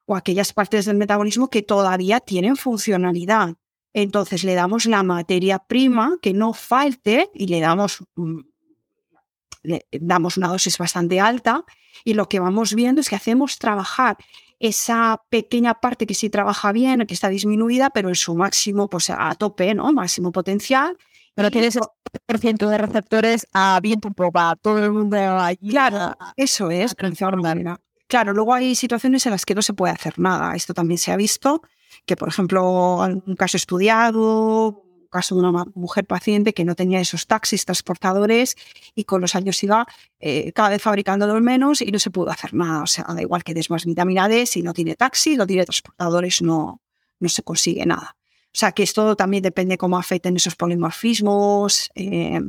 o 0.06 0.16
aquellas 0.16 0.54
partes 0.54 0.86
del 0.86 0.98
metabolismo 0.98 1.50
que 1.50 1.62
todavía 1.62 2.20
tienen 2.22 2.56
funcionalidad. 2.56 3.56
Entonces 3.94 4.44
le 4.44 4.56
damos 4.56 4.86
la 4.86 5.04
materia 5.04 5.60
prima 5.60 6.18
que 6.22 6.34
no 6.34 6.54
falte 6.54 7.30
y 7.34 7.48
le 7.48 7.60
damos, 7.60 8.04
mm, 8.16 8.40
damos 10.00 10.38
una 10.38 10.48
dosis 10.48 10.78
bastante 10.78 11.20
alta 11.20 11.66
y 12.06 12.14
lo 12.14 12.30
que 12.30 12.40
vamos 12.40 12.74
viendo 12.74 13.02
es 13.02 13.10
que 13.10 13.16
hacemos 13.16 13.60
trabajar 13.60 14.18
esa 14.60 15.22
pequeña 15.30 15.74
parte 15.76 16.08
que 16.08 16.14
sí 16.14 16.30
trabaja 16.30 16.72
bien, 16.72 17.06
que 17.06 17.14
está 17.14 17.28
disminuida, 17.28 17.90
pero 17.90 18.10
en 18.10 18.16
su 18.16 18.34
máximo, 18.36 18.90
pues 18.90 19.10
a 19.10 19.36
tope, 19.36 19.74
¿no? 19.74 19.92
Máximo 19.92 20.32
potencial. 20.32 20.98
Pero 21.36 21.50
tienes 21.50 21.78
por 22.26 22.38
ciento 22.40 22.70
de 22.70 22.78
receptores 22.78 23.48
a 23.54 23.80
viento 23.82 24.12
popa, 24.12 24.56
todo 24.62 24.84
el 24.84 24.92
mundo 24.92 25.18
allí. 25.18 25.70
Claro, 25.70 26.16
eso 26.36 26.70
es. 26.72 26.94
Claro, 28.08 28.34
luego 28.34 28.54
hay 28.54 28.76
situaciones 28.76 29.26
en 29.26 29.32
las 29.32 29.46
que 29.46 29.56
no 29.56 29.62
se 29.62 29.74
puede 29.74 29.94
hacer 29.94 30.20
nada. 30.20 30.54
Esto 30.56 30.74
también 30.74 30.98
se 30.98 31.12
ha 31.12 31.16
visto 31.16 31.62
que, 32.06 32.18
por 32.18 32.28
ejemplo, 32.28 32.98
un 33.26 33.36
caso 33.38 33.56
estudiado, 33.56 34.84
un 34.84 35.08
caso 35.10 35.36
de 35.36 35.42
una 35.48 35.66
mujer 35.76 36.06
paciente 36.06 36.54
que 36.54 36.66
no 36.66 36.76
tenía 36.76 37.00
esos 37.00 37.26
taxis 37.28 37.64
transportadores 37.64 38.58
y 38.96 39.06
con 39.06 39.22
los 39.22 39.36
años 39.36 39.64
iba 39.64 39.86
eh, 40.20 40.52
cada 40.52 40.70
vez 40.70 40.82
fabricándolos 40.82 41.42
menos 41.42 41.82
y 41.82 41.92
no 41.92 42.00
se 42.00 42.12
pudo 42.12 42.32
hacer 42.32 42.54
nada. 42.54 42.84
O 42.84 42.88
sea, 42.88 43.06
da 43.06 43.22
igual 43.22 43.44
que 43.44 43.54
des 43.54 43.70
más 43.70 43.86
vitamina 43.86 44.28
D, 44.28 44.46
si 44.46 44.62
no 44.62 44.74
tiene 44.74 44.96
taxi, 44.96 45.38
no 45.38 45.48
tiene 45.48 45.64
transportadores, 45.64 46.42
no, 46.42 46.82
no 47.20 47.30
se 47.30 47.44
consigue 47.44 47.86
nada. 47.86 48.18
O 48.54 48.58
sea, 48.58 48.74
que 48.74 48.84
esto 48.84 49.16
también 49.16 49.43
depende 49.43 49.78
cómo 49.78 49.97
afecten 49.97 50.36
esos 50.36 50.56
polimorfismos 50.56 51.89
eh, 51.95 52.39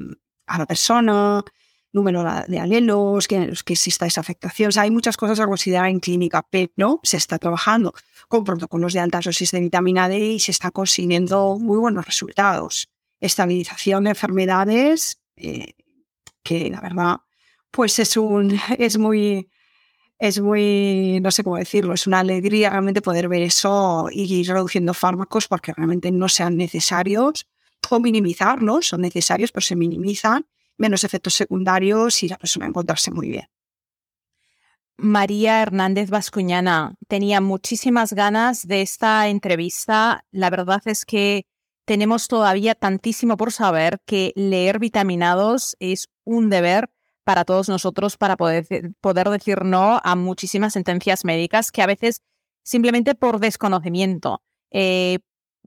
a 0.47 0.59
la 0.59 0.67
persona, 0.67 1.45
número 1.93 2.25
de 2.49 2.59
alelos, 2.59 3.29
que, 3.29 3.53
que 3.65 3.75
exista 3.75 4.07
esa 4.07 4.21
afectación. 4.21 4.69
O 4.69 4.73
sea, 4.73 4.83
hay 4.83 4.91
muchas 4.91 5.17
cosas 5.17 5.39
a 5.41 5.47
considerar 5.47 5.89
en 5.89 6.01
clínica, 6.01 6.45
pero 6.51 7.01
se 7.03 7.19
está 7.19 7.39
trabajando 7.39 7.95
con 8.29 8.45
protocolos 8.45 8.95
de 8.95 9.01
altas 9.01 9.27
dosis 9.27 9.51
de 9.53 9.61
vitamina 9.61 10.09
D 10.09 10.19
y 10.19 10.41
se 10.41 10.51
está 10.51 10.71
consiguiendo 10.71 11.59
muy 11.59 11.79
buenos 11.79 12.07
resultados. 12.07 12.89
Estabilización 13.21 14.05
de 14.05 14.11
enfermedades, 14.11 15.21
eh, 15.37 15.75
que 16.43 16.71
la 16.71 16.81
verdad, 16.81 17.17
pues 17.71 17.99
es 17.99 18.17
un, 18.17 18.59
es 18.79 18.99
muy, 18.99 19.51
es 20.23 20.41
muy, 20.41 21.19
no 21.21 21.33
sé 21.33 21.43
cómo 21.43 21.57
decirlo, 21.57 21.95
es 21.95 22.07
una 22.07 22.21
alegría 22.21 22.71
realmente 22.71 23.03
poder 23.03 23.29
ver 23.29 23.43
eso 23.43 24.07
y 24.09 24.33
ir 24.33 24.47
reduciendo 24.47 24.95
fármacos 24.95 25.49
porque 25.49 25.73
realmente 25.73 26.13
no 26.13 26.29
sean 26.29 26.57
necesarios 26.57 27.49
o 27.91 27.99
minimizarlos, 27.99 28.87
son 28.87 29.01
necesarios, 29.01 29.51
pero 29.51 29.63
se 29.63 29.75
minimizan 29.75 30.47
menos 30.79 31.03
efectos 31.03 31.35
secundarios 31.35 32.23
y 32.23 32.29
la 32.29 32.39
persona 32.39 32.67
encontrarse 32.67 33.11
muy 33.11 33.31
bien. 33.31 33.49
María 34.97 35.61
Hernández 35.61 36.09
Vascuñana, 36.09 36.95
tenía 37.09 37.41
muchísimas 37.41 38.13
ganas 38.13 38.65
de 38.69 38.83
esta 38.83 39.27
entrevista. 39.27 40.25
La 40.31 40.51
verdad 40.51 40.83
es 40.85 41.05
que 41.05 41.47
tenemos 41.85 42.29
todavía 42.29 42.77
tantísimo 42.77 43.37
por 43.37 43.51
saber 43.51 43.99
que 44.07 44.33
leer 44.37 44.79
vitaminados 44.79 45.75
es 45.81 46.11
un 46.23 46.49
deber 46.49 46.92
para 47.25 47.45
todos 47.45 47.69
nosotros 47.69 48.17
para 48.17 48.37
poder, 48.37 48.67
poder 49.01 49.29
decir 49.31 49.65
no 49.65 50.01
a 50.03 50.17
muchísimas 50.17 50.73
sentencias 50.73 51.25
médicas 51.25 51.71
que 51.71 51.83
a 51.83 51.87
veces 51.87 52.23
simplemente 52.63 53.15
por 53.15 53.41
desconocimiento. 53.41 54.43
Eh, 54.71 55.19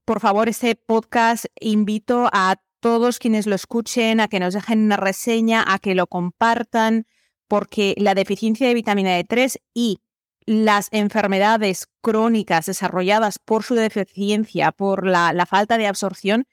por 0.06 0.20
favor, 0.20 0.50
este 0.50 0.76
podcast 0.76 1.46
invito 1.60 2.30
a 2.32 2.58
todos 2.80 3.18
quienes 3.18 3.48
lo 3.48 3.56
escuchen 3.56 4.20
a 4.20 4.28
que 4.28 4.40
nos 4.40 4.54
dejen 4.54 4.86
una 4.86 4.98
reseña, 4.98 5.64
a 5.68 5.80
que 5.80 5.96
lo 5.96 6.08
compartan, 6.08 7.08
porque 7.48 7.96
la 7.98 8.14
deficiencia 8.14 8.68
de 8.68 8.74
vitamina 8.74 9.20
D3 9.20 9.58
y 9.74 10.02
las 10.46 10.90
enfermedades 10.92 11.88
crónicas 12.02 12.68
desarrolladas 12.68 13.40
por 13.40 13.64
su 13.64 13.74
deficiencia, 13.74 14.72
por 14.72 15.08
la, 15.08 15.46
falta 15.48 15.78
de 15.78 15.88
absorción, 15.88 16.46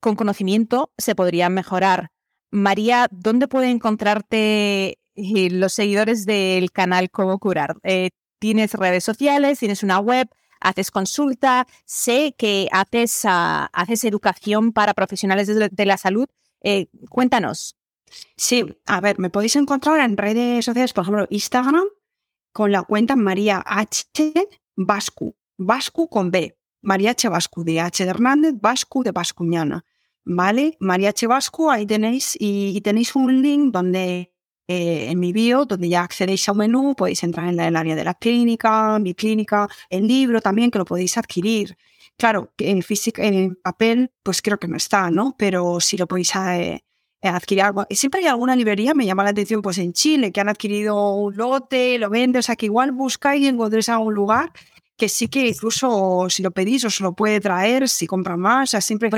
con 0.00 0.16
conocimiento 0.16 0.92
se 0.98 1.14
podrían 1.14 1.54
mejorar. 1.54 2.10
María, 2.50 3.08
¿dónde 3.10 3.48
pueden 3.48 3.70
encontrarte 3.70 4.98
eh, 5.14 5.50
los 5.50 5.72
seguidores 5.72 6.26
del 6.26 6.72
canal 6.72 7.10
Cómo 7.10 7.38
Curar? 7.38 7.76
Eh, 7.82 8.10
¿Tienes 8.38 8.74
redes 8.74 9.04
sociales? 9.04 9.58
¿Tienes 9.58 9.82
una 9.82 9.98
web? 9.98 10.28
haces 10.60 10.90
consulta, 10.90 11.66
sé 11.84 12.34
que 12.36 12.68
haces, 12.72 13.22
ah, 13.24 13.70
haces 13.72 14.04
educación 14.04 14.72
para 14.72 14.94
profesionales 14.94 15.46
de, 15.46 15.86
la 15.86 15.96
salud. 15.96 16.26
Eh, 16.62 16.88
cuéntanos. 17.08 17.76
Sí, 18.36 18.64
a 18.86 19.00
ver, 19.00 19.18
me 19.18 19.30
podéis 19.30 19.56
encontrar 19.56 20.00
en 20.00 20.16
redes 20.16 20.64
sociales, 20.64 20.92
por 20.92 21.02
ejemplo, 21.02 21.26
Instagram, 21.30 21.84
con 22.52 22.72
la 22.72 22.82
cuenta 22.82 23.16
María 23.16 23.62
H. 23.64 24.32
Vascu, 24.76 25.36
Vascu 25.58 26.08
con 26.08 26.30
B, 26.30 26.56
María 26.80 27.10
H. 27.10 27.28
Vascu, 27.28 27.64
de 27.64 27.80
H. 27.80 28.04
de 28.04 28.10
Hernández, 28.10 28.54
Vascu 28.60 29.02
de 29.02 29.12
Vascuñana, 29.12 29.84
¿vale? 30.28 30.76
María 30.78 31.10
H. 31.10 31.26
Vascu, 31.26 31.70
ahí 31.70 31.86
tenéis, 31.86 32.36
y 32.38 32.80
tenéis 32.82 33.16
un 33.16 33.42
link 33.42 33.72
donde 33.72 34.32
eh, 34.68 35.10
en 35.10 35.18
mi 35.18 35.32
bio, 35.32 35.64
donde 35.64 35.88
ya 35.88 36.02
accedéis 36.02 36.46
a 36.48 36.52
un 36.52 36.58
menú, 36.58 36.94
podéis 36.94 37.22
entrar 37.22 37.48
en 37.48 37.58
el 37.58 37.74
área 37.74 37.96
de 37.96 38.04
la 38.04 38.12
clínica, 38.12 38.98
mi 38.98 39.14
clínica, 39.14 39.66
el 39.88 40.06
libro 40.06 40.42
también, 40.42 40.70
que 40.70 40.78
lo 40.78 40.84
podéis 40.84 41.16
adquirir. 41.16 41.78
Claro, 42.18 42.52
en 42.58 42.82
física, 42.82 43.24
en 43.24 43.56
papel, 43.56 44.12
pues 44.22 44.42
creo 44.42 44.58
que 44.58 44.68
no 44.68 44.76
está, 44.76 45.10
¿no? 45.10 45.34
Pero 45.38 45.80
si 45.80 45.96
lo 45.96 46.06
podéis 46.06 46.32
eh, 46.36 46.82
adquirir. 47.22 47.64
Siempre 47.90 48.20
hay 48.20 48.26
alguna 48.26 48.54
librería, 48.54 48.92
me 48.92 49.06
llama 49.06 49.24
la 49.24 49.30
atención, 49.30 49.62
pues 49.62 49.78
en 49.78 49.94
Chile, 49.94 50.32
que 50.32 50.40
han 50.40 50.50
adquirido 50.50 51.14
un 51.14 51.34
lote, 51.36 51.98
lo 51.98 52.10
venden, 52.10 52.40
o 52.40 52.42
sea 52.42 52.56
que 52.56 52.66
igual 52.66 52.92
buscáis 52.92 53.42
y 53.42 53.48
encontréis 53.48 53.88
algún 53.88 54.12
lugar 54.12 54.52
que 54.98 55.08
sí 55.08 55.28
que 55.28 55.48
incluso 55.48 56.26
si 56.28 56.42
lo 56.42 56.50
pedís 56.50 56.84
os 56.84 57.00
lo 57.00 57.12
puede 57.12 57.40
traer, 57.40 57.88
si 57.88 58.06
compran 58.06 58.40
más, 58.40 58.74
o 58.74 58.80
siempre... 58.80 59.10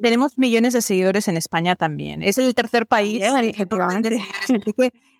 tenemos 0.00 0.38
millones 0.38 0.72
de 0.72 0.82
seguidores 0.82 1.28
en 1.28 1.36
España 1.36 1.76
también. 1.76 2.22
Es 2.22 2.38
el 2.38 2.54
tercer 2.54 2.86
país. 2.86 3.22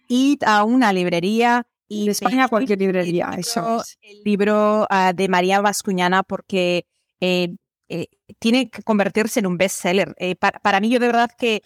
Ir 0.09 0.39
a 0.45 0.65
una 0.65 0.93
librería 0.93 1.67
y 1.87 2.07
de 2.07 2.13
España 2.13 2.49
cualquier 2.49 2.79
librería, 2.79 3.31
eso. 3.37 3.83
El 4.01 4.23
libro 4.25 4.87
ah, 4.91 5.13
de 5.13 5.29
María 5.29 5.61
Vascuñana 5.61 6.23
porque 6.23 6.87
eh, 7.21 7.55
eh, 7.89 8.07
tiene 8.39 8.71
que 8.71 8.83
convertirse 8.83 9.41
en 9.41 9.47
un 9.47 9.59
bestseller. 9.59 10.15
Eh, 10.19 10.37
para, 10.37 10.81
mí 10.81 10.89
yo 10.89 10.99
de 10.99 11.09
verdad 11.09 11.31
que 11.37 11.63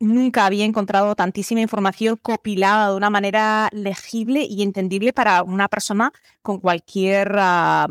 nunca 0.00 0.46
había 0.46 0.64
encontrado 0.64 1.14
tantísima 1.14 1.60
información 1.60 2.18
copilada 2.20 2.90
de 2.90 2.96
una 2.96 3.10
manera 3.10 3.68
legible 3.72 4.46
y 4.48 4.62
entendible 4.62 5.12
para 5.12 5.42
una 5.42 5.68
persona 5.68 6.12
con 6.42 6.60
cualquier 6.60 7.34
ah, 7.38 7.88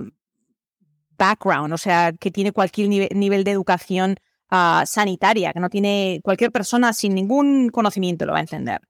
background, 1.18 1.74
o 1.74 1.78
sea, 1.78 2.14
que 2.14 2.32
tiene 2.32 2.52
cualquier 2.52 2.90
nivel, 2.90 3.44
de 3.44 3.52
educación 3.52 4.16
ah, 4.50 4.84
sanitaria, 4.86 5.54
que 5.54 5.60
no 5.60 5.70
tiene 5.70 6.22
cualquier 6.24 6.52
persona 6.52 6.94
sin 6.94 7.16
ningún 7.16 7.70
conocimiento 7.70 8.26
lo 8.26 8.34
va 8.34 8.40
a 8.40 8.42
entender. 8.42 8.82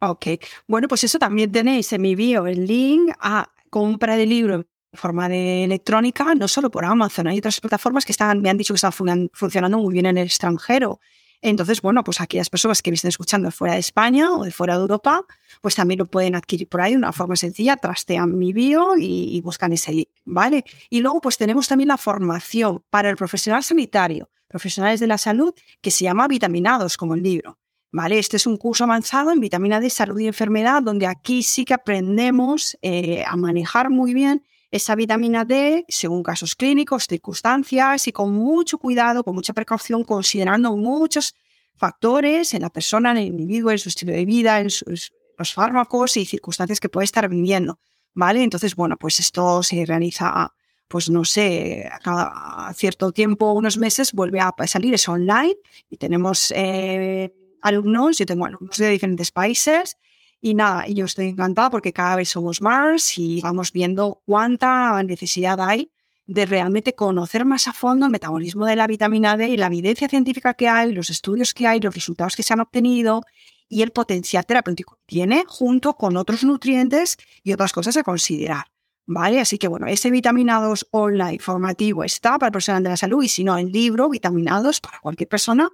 Ok, 0.00 0.26
bueno, 0.66 0.88
pues 0.88 1.04
eso 1.04 1.18
también 1.18 1.50
tenéis 1.50 1.92
en 1.92 2.02
mi 2.02 2.14
bio 2.14 2.46
el 2.46 2.66
link 2.66 3.12
a 3.18 3.50
compra 3.70 4.16
de 4.16 4.26
libro 4.26 4.54
en 4.56 4.66
forma 4.92 5.28
de 5.28 5.64
electrónica, 5.64 6.34
no 6.34 6.48
solo 6.48 6.70
por 6.70 6.84
Amazon, 6.84 7.28
hay 7.28 7.38
otras 7.38 7.60
plataformas 7.60 8.04
que 8.04 8.12
están, 8.12 8.40
me 8.40 8.50
han 8.50 8.58
dicho 8.58 8.74
que 8.74 8.76
están 8.76 9.30
funcionando 9.32 9.78
muy 9.78 9.92
bien 9.92 10.06
en 10.06 10.18
el 10.18 10.26
extranjero. 10.26 11.00
Entonces, 11.42 11.82
bueno, 11.82 12.02
pues 12.04 12.20
aquellas 12.20 12.50
personas 12.50 12.82
que 12.82 12.90
me 12.90 12.94
estén 12.94 13.08
escuchando 13.08 13.50
fuera 13.50 13.74
de 13.74 13.80
España 13.80 14.32
o 14.32 14.44
de 14.44 14.50
fuera 14.50 14.74
de 14.74 14.80
Europa, 14.80 15.24
pues 15.60 15.74
también 15.74 15.98
lo 15.98 16.06
pueden 16.06 16.34
adquirir 16.34 16.68
por 16.68 16.80
ahí 16.80 16.92
de 16.92 16.98
una 16.98 17.12
forma 17.12 17.36
sencilla, 17.36 17.76
trastean 17.76 18.36
mi 18.36 18.52
bio 18.52 18.94
y, 18.98 19.40
buscan 19.42 19.72
ese 19.72 19.92
link, 19.92 20.08
¿vale? 20.24 20.64
Y 20.90 21.00
luego, 21.00 21.20
pues 21.20 21.36
tenemos 21.36 21.68
también 21.68 21.88
la 21.88 21.96
formación 21.96 22.82
para 22.90 23.10
el 23.10 23.16
profesional 23.16 23.62
sanitario, 23.62 24.28
profesionales 24.48 25.00
de 25.00 25.06
la 25.06 25.18
salud, 25.18 25.54
que 25.80 25.90
se 25.90 26.04
llama 26.04 26.26
Vitaminados, 26.26 26.96
como 26.96 27.14
el 27.14 27.22
libro. 27.22 27.58
¿Vale? 27.92 28.18
Este 28.18 28.36
es 28.36 28.46
un 28.46 28.56
curso 28.56 28.84
avanzado 28.84 29.30
en 29.30 29.40
vitamina 29.40 29.80
D, 29.80 29.88
salud 29.88 30.18
y 30.18 30.26
enfermedad, 30.26 30.82
donde 30.82 31.06
aquí 31.06 31.42
sí 31.42 31.64
que 31.64 31.72
aprendemos 31.72 32.76
eh, 32.82 33.24
a 33.26 33.36
manejar 33.36 33.88
muy 33.88 34.12
bien 34.12 34.42
esa 34.70 34.94
vitamina 34.94 35.44
D 35.44 35.84
según 35.88 36.22
casos 36.22 36.54
clínicos, 36.54 37.06
circunstancias 37.06 38.08
y 38.08 38.12
con 38.12 38.32
mucho 38.32 38.78
cuidado, 38.78 39.24
con 39.24 39.34
mucha 39.34 39.52
precaución, 39.52 40.04
considerando 40.04 40.76
muchos 40.76 41.34
factores 41.76 42.54
en 42.54 42.62
la 42.62 42.70
persona, 42.70 43.10
en 43.12 43.18
el 43.18 43.26
individuo, 43.26 43.70
en 43.70 43.78
su 43.78 43.88
estilo 43.88 44.12
de 44.12 44.24
vida, 44.24 44.60
en 44.60 44.66
los 44.66 45.54
fármacos 45.54 46.16
y 46.16 46.24
circunstancias 46.24 46.80
que 46.80 46.88
puede 46.88 47.04
estar 47.04 47.28
viviendo. 47.28 47.78
¿vale? 48.16 48.42
Entonces, 48.42 48.74
bueno, 48.74 48.96
pues 48.96 49.20
esto 49.20 49.62
se 49.62 49.84
realiza, 49.84 50.52
pues 50.88 51.10
no 51.10 51.24
sé, 51.24 51.88
cada 52.02 52.72
cierto 52.74 53.12
tiempo, 53.12 53.52
unos 53.52 53.76
meses, 53.76 54.12
vuelve 54.12 54.40
a 54.40 54.52
salir, 54.66 54.94
es 54.94 55.08
online 55.08 55.56
y 55.90 55.98
tenemos 55.98 56.52
eh, 56.56 57.32
alumnos, 57.60 58.18
yo 58.18 58.26
tengo 58.26 58.46
alumnos 58.46 58.76
de 58.78 58.88
diferentes 58.88 59.30
países 59.30 59.98
y 60.46 60.54
nada, 60.54 60.86
yo 60.86 61.06
estoy 61.06 61.26
encantada 61.26 61.70
porque 61.70 61.92
cada 61.92 62.14
vez 62.14 62.28
somos 62.28 62.62
más 62.62 63.18
y 63.18 63.40
vamos 63.40 63.72
viendo 63.72 64.22
cuánta 64.26 65.02
necesidad 65.02 65.60
hay 65.60 65.90
de 66.24 66.46
realmente 66.46 66.94
conocer 66.94 67.44
más 67.44 67.66
a 67.66 67.72
fondo 67.72 68.06
el 68.06 68.12
metabolismo 68.12 68.64
de 68.64 68.76
la 68.76 68.86
vitamina 68.86 69.36
D 69.36 69.48
y 69.48 69.56
la 69.56 69.66
evidencia 69.66 70.08
científica 70.08 70.54
que 70.54 70.68
hay, 70.68 70.92
los 70.92 71.10
estudios 71.10 71.52
que 71.52 71.66
hay, 71.66 71.80
los 71.80 71.92
resultados 71.92 72.36
que 72.36 72.44
se 72.44 72.52
han 72.52 72.60
obtenido 72.60 73.22
y 73.68 73.82
el 73.82 73.90
potencial 73.90 74.46
terapéutico 74.46 74.94
que 74.94 75.04
tiene 75.06 75.44
junto 75.48 75.94
con 75.94 76.16
otros 76.16 76.44
nutrientes 76.44 77.16
y 77.42 77.52
otras 77.52 77.72
cosas 77.72 77.96
a 77.96 78.04
considerar. 78.04 78.66
¿Vale? 79.04 79.40
Así 79.40 79.58
que 79.58 79.66
bueno, 79.66 79.88
ese 79.88 80.12
vitaminados 80.12 80.86
online 80.92 81.40
formativo 81.40 82.04
está 82.04 82.38
para 82.38 82.48
el 82.48 82.52
profesional 82.52 82.84
de 82.84 82.90
la 82.90 82.96
salud 82.96 83.24
y 83.24 83.28
si 83.28 83.42
no, 83.42 83.58
el 83.58 83.72
libro 83.72 84.08
vitaminados 84.08 84.80
para 84.80 85.00
cualquier 85.00 85.28
persona 85.28 85.70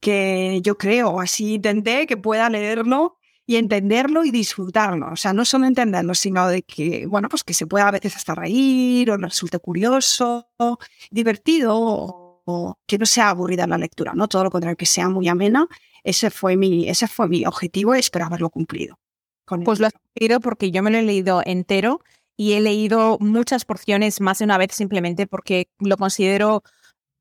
que 0.00 0.60
yo 0.62 0.76
creo, 0.76 1.18
así 1.18 1.54
intenté 1.54 2.06
que 2.06 2.18
pueda 2.18 2.50
leerlo 2.50 3.16
y 3.46 3.56
entenderlo 3.56 4.24
y 4.24 4.30
disfrutarlo. 4.30 5.10
O 5.12 5.16
sea, 5.16 5.32
no 5.32 5.44
solo 5.44 5.66
entenderlo, 5.66 6.14
sino 6.14 6.48
de 6.48 6.62
que, 6.62 7.06
bueno, 7.06 7.28
pues 7.28 7.44
que 7.44 7.54
se 7.54 7.66
pueda 7.66 7.88
a 7.88 7.90
veces 7.90 8.16
hasta 8.16 8.34
reír 8.34 9.10
o 9.10 9.16
resulte 9.16 9.58
curioso, 9.58 10.48
divertido 11.10 11.76
o, 11.76 12.78
que 12.86 12.98
no 12.98 13.06
sea 13.06 13.30
aburrida 13.30 13.66
la 13.66 13.78
lectura, 13.78 14.12
¿no? 14.14 14.28
Todo 14.28 14.44
lo 14.44 14.50
contrario, 14.50 14.76
que 14.76 14.86
sea 14.86 15.08
muy 15.08 15.28
amena. 15.28 15.68
Ese 16.02 16.30
fue 16.30 16.56
mi, 16.56 16.88
ese 16.88 17.06
fue 17.06 17.28
mi 17.28 17.46
objetivo 17.46 17.94
y 17.94 18.00
espero 18.00 18.26
haberlo 18.26 18.50
cumplido. 18.50 18.98
pues 19.64 19.80
lo 19.80 19.86
has 19.86 19.92
cumplido 19.92 20.40
porque 20.40 20.70
yo 20.70 20.82
me 20.82 20.90
lo 20.90 20.98
he 20.98 21.02
leído 21.02 21.42
entero 21.44 22.00
y 22.36 22.54
he 22.54 22.60
leído 22.60 23.18
muchas 23.20 23.64
porciones 23.64 24.20
más 24.20 24.38
de 24.38 24.44
una 24.44 24.58
vez 24.58 24.72
simplemente 24.72 25.26
porque 25.26 25.68
lo 25.78 25.96
considero 25.96 26.62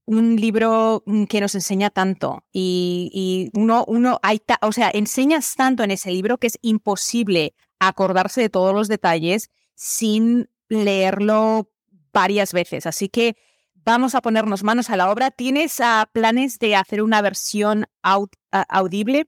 un 0.06 0.36
libro 0.36 1.04
mm, 1.06 1.26
que 1.26 1.42
nos 1.42 1.56
enseña 1.56 1.90
tanto 1.90 2.44
y, 2.52 3.50
uno, 3.54 3.86
uno 3.88 4.20
hay 4.24 4.42
o 4.62 4.72
sea, 4.72 4.90
enseñas 4.94 5.56
tanto 5.56 5.84
en 5.84 5.92
ese 5.92 6.12
libro 6.12 6.38
que 6.38 6.48
es 6.48 6.58
imposible 6.62 7.54
acordarse 7.80 8.42
de 8.42 8.50
todos 8.50 8.74
los 8.74 8.88
detalles 8.88 9.50
sin 9.76 10.50
leerlo 10.70 11.70
varias 12.14 12.54
veces. 12.54 12.86
Así 12.86 13.10
que 13.10 13.36
vamos 13.84 14.16
a 14.16 14.22
ponernos 14.22 14.64
manos 14.64 14.90
a 14.90 14.98
la 14.98 15.12
obra. 15.12 15.32
¿Tienes 15.32 15.80
uh, 15.80 16.06
planes 16.12 16.60
de 16.60 16.76
hacer 16.76 17.02
una 17.02 17.22
versión 17.22 17.86
audible? 18.02 19.28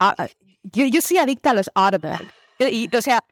Uh, 0.00 0.24
yo, 0.62 0.86
yo, 0.86 1.00
soy 1.00 1.18
adicta 1.18 1.50
a 1.50 1.54
los 1.54 1.70
Audible. 1.74 2.18
Y, 2.58 2.94
o 2.94 3.02
sea, 3.02 3.24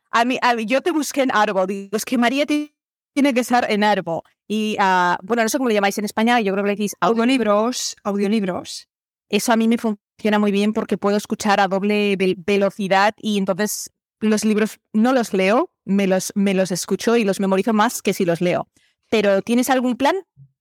yo 0.66 0.82
te 0.82 0.90
busqué 0.90 1.22
en 1.22 1.30
Audible. 1.32 1.66
Digo, 1.66 1.98
que 2.04 2.18
María 2.18 2.46
tiene 2.46 2.73
que 3.14 3.40
estar 3.40 3.70
en 3.70 3.84
Audible. 3.84 4.20
Y 4.46 4.76
uh, 4.78 5.16
bueno, 5.22 5.42
no 5.42 5.48
sé 5.48 5.58
cómo 5.58 5.68
lo 5.68 5.74
llamáis 5.74 5.96
en 5.98 6.04
España, 6.04 6.40
yo 6.40 6.52
creo 6.52 6.64
que 6.64 6.68
le 6.68 6.76
decís 6.76 6.94
audiolibros, 7.00 7.96
audiolibros. 8.04 8.88
Eso 9.28 9.52
a 9.52 9.56
mí 9.56 9.68
me 9.68 9.78
funciona 9.78 10.38
muy 10.38 10.52
bien 10.52 10.72
porque 10.72 10.98
puedo 10.98 11.16
escuchar 11.16 11.60
a 11.60 11.68
doble 11.68 12.16
velocidad 12.36 13.14
y 13.18 13.38
entonces 13.38 13.90
los 14.20 14.44
libros 14.44 14.80
no 14.92 15.12
los 15.12 15.32
leo, 15.32 15.70
me 15.84 16.06
los, 16.06 16.32
me 16.34 16.54
los 16.54 16.70
escucho 16.72 17.16
y 17.16 17.24
los 17.24 17.40
memorizo 17.40 17.72
más 17.72 18.02
que 18.02 18.12
si 18.12 18.24
los 18.24 18.40
leo. 18.40 18.68
Pero 19.10 19.42
¿tienes 19.42 19.70
algún 19.70 19.96
plan? 19.96 20.16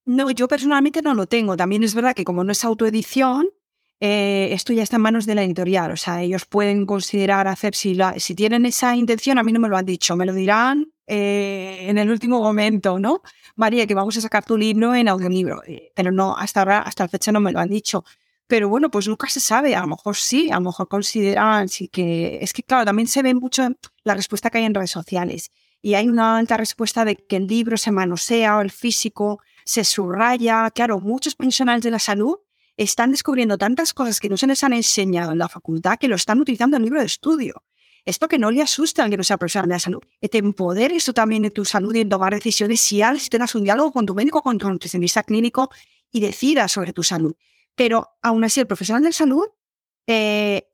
No, 0.06 0.32
yo 0.32 0.48
personalmente 0.48 1.02
no 1.02 1.14
lo 1.14 1.28
tengo. 1.28 1.58
También 1.58 1.84
es 1.84 1.96
verdad 1.96 2.16
que 2.16 2.26
como 2.26 2.44
no 2.44 2.52
es 2.52 2.64
autoedición, 2.64 3.48
eh, 4.00 4.50
esto 4.52 4.74
ya 4.74 4.84
está 4.84 4.98
en 4.98 5.02
manos 5.02 5.26
de 5.26 5.36
la 5.36 5.44
editorial. 5.44 5.92
O 5.92 5.98
sea, 5.98 6.22
ellos 6.22 6.46
pueden 6.46 6.86
considerar 6.86 7.48
hacer, 7.48 7.76
si, 7.76 7.96
la, 7.96 8.20
si 8.20 8.36
tienen 8.36 8.66
esa 8.66 8.96
intención, 8.96 9.38
a 9.38 9.44
mí 9.44 9.54
no 9.54 9.60
me 9.60 9.70
lo 9.70 9.78
han 9.78 9.86
dicho, 9.86 10.16
me 10.16 10.26
lo 10.26 10.34
dirán 10.34 10.93
eh, 11.08 11.86
en 11.90 11.98
el 11.98 12.10
último 12.10 12.40
momento, 12.42 13.00
¿no? 13.00 13.22
María, 13.56 13.86
que 13.88 13.94
vamos 13.94 14.18
a 14.18 14.22
sacar 14.22 14.46
tu 14.46 14.58
libro 14.58 14.96
en 14.96 15.08
audiolibro. 15.08 15.62
Eh, 15.66 15.92
pero 15.96 16.12
no, 16.12 16.36
hasta 16.38 16.62
ahora, 16.62 16.80
hasta 16.80 17.04
la 17.06 17.10
fecha 17.10 17.32
no 17.32 17.40
me 17.40 17.52
lo 17.52 17.60
han 17.60 17.70
dicho. 17.70 18.04
Pero 18.48 18.70
bueno, 18.70 18.92
pues 18.92 19.08
nunca 19.08 19.30
se 19.30 19.40
sabe, 19.40 19.76
a 19.76 19.82
lo 19.82 19.88
mejor 19.88 20.16
sí, 20.16 20.52
a 20.52 20.56
lo 20.56 20.62
mejor 20.62 20.88
consideran, 20.88 21.70
sí 21.70 21.88
que 21.88 22.40
es 22.42 22.54
que 22.54 22.64
claro, 22.64 22.86
también 22.86 23.08
se 23.08 23.22
ve 23.24 23.34
mucho 23.34 23.68
la 24.04 24.14
respuesta 24.14 24.50
que 24.50 24.60
hay 24.60 24.66
en 24.66 24.74
redes 24.74 24.92
sociales 24.92 25.52
y 25.82 25.96
hay 25.96 26.08
una 26.10 26.38
alta 26.38 26.58
respuesta 26.58 27.06
de 27.06 27.16
que 27.16 27.38
el 27.38 27.48
libro 27.48 27.78
se 27.78 27.92
manosea 27.92 28.58
o 28.58 28.62
el 28.62 28.72
físico 28.72 29.42
se 29.66 29.84
subraya. 29.84 30.72
Claro, 30.72 31.00
muchos 31.00 31.36
profesionales 31.36 31.84
de 31.84 31.92
la 31.92 32.00
salud 32.00 32.38
están 32.78 33.12
descubriendo 33.12 33.58
tantas 33.58 33.94
cosas 33.94 34.20
que 34.20 34.30
no 34.30 34.38
se 34.38 34.48
les 34.48 34.64
han 34.64 34.74
enseñado 34.74 35.34
en 35.34 35.38
la 35.38 35.50
facultad 35.50 35.98
que 35.98 36.08
lo 36.08 36.16
están 36.16 36.40
utilizando 36.40 36.78
en 36.78 36.84
el 36.84 36.86
libro 36.86 37.00
de 37.00 37.06
estudio. 37.06 37.64
Esto 38.06 38.28
que 38.28 38.38
no 38.38 38.52
le 38.52 38.62
asusta 38.62 39.04
al 39.04 39.10
que 39.10 39.18
no 39.18 39.24
sea 39.24 39.38
profesional 39.38 39.70
de 39.70 39.76
la 39.76 39.80
salud, 39.80 40.02
que 40.20 40.28
te 40.28 40.38
empodere 40.38 40.96
eso 40.98 41.14
también 41.14 41.44
de 41.44 41.52
tu 41.52 41.64
salud 41.64 41.96
y 41.96 42.02
en 42.02 42.10
tomar 42.10 42.34
decisiones 42.34 42.82
si 42.82 43.02
tengas 43.30 43.56
un 43.56 43.64
diálogo 43.64 43.94
con 43.94 44.06
tu 44.06 44.14
médico, 44.14 44.42
con 44.42 44.58
tu 44.58 44.70
nutricionista 44.70 45.24
clínico 45.24 45.70
y 46.12 46.20
decidas 46.20 46.72
sobre 46.72 46.92
tu 46.92 47.04
salud. 47.04 47.34
Pero 47.76 48.10
aún 48.22 48.44
así, 48.44 48.60
el 48.60 48.68
profesional 48.68 49.04
de 49.04 49.14
salud 49.14 49.46
eh, 50.06 50.68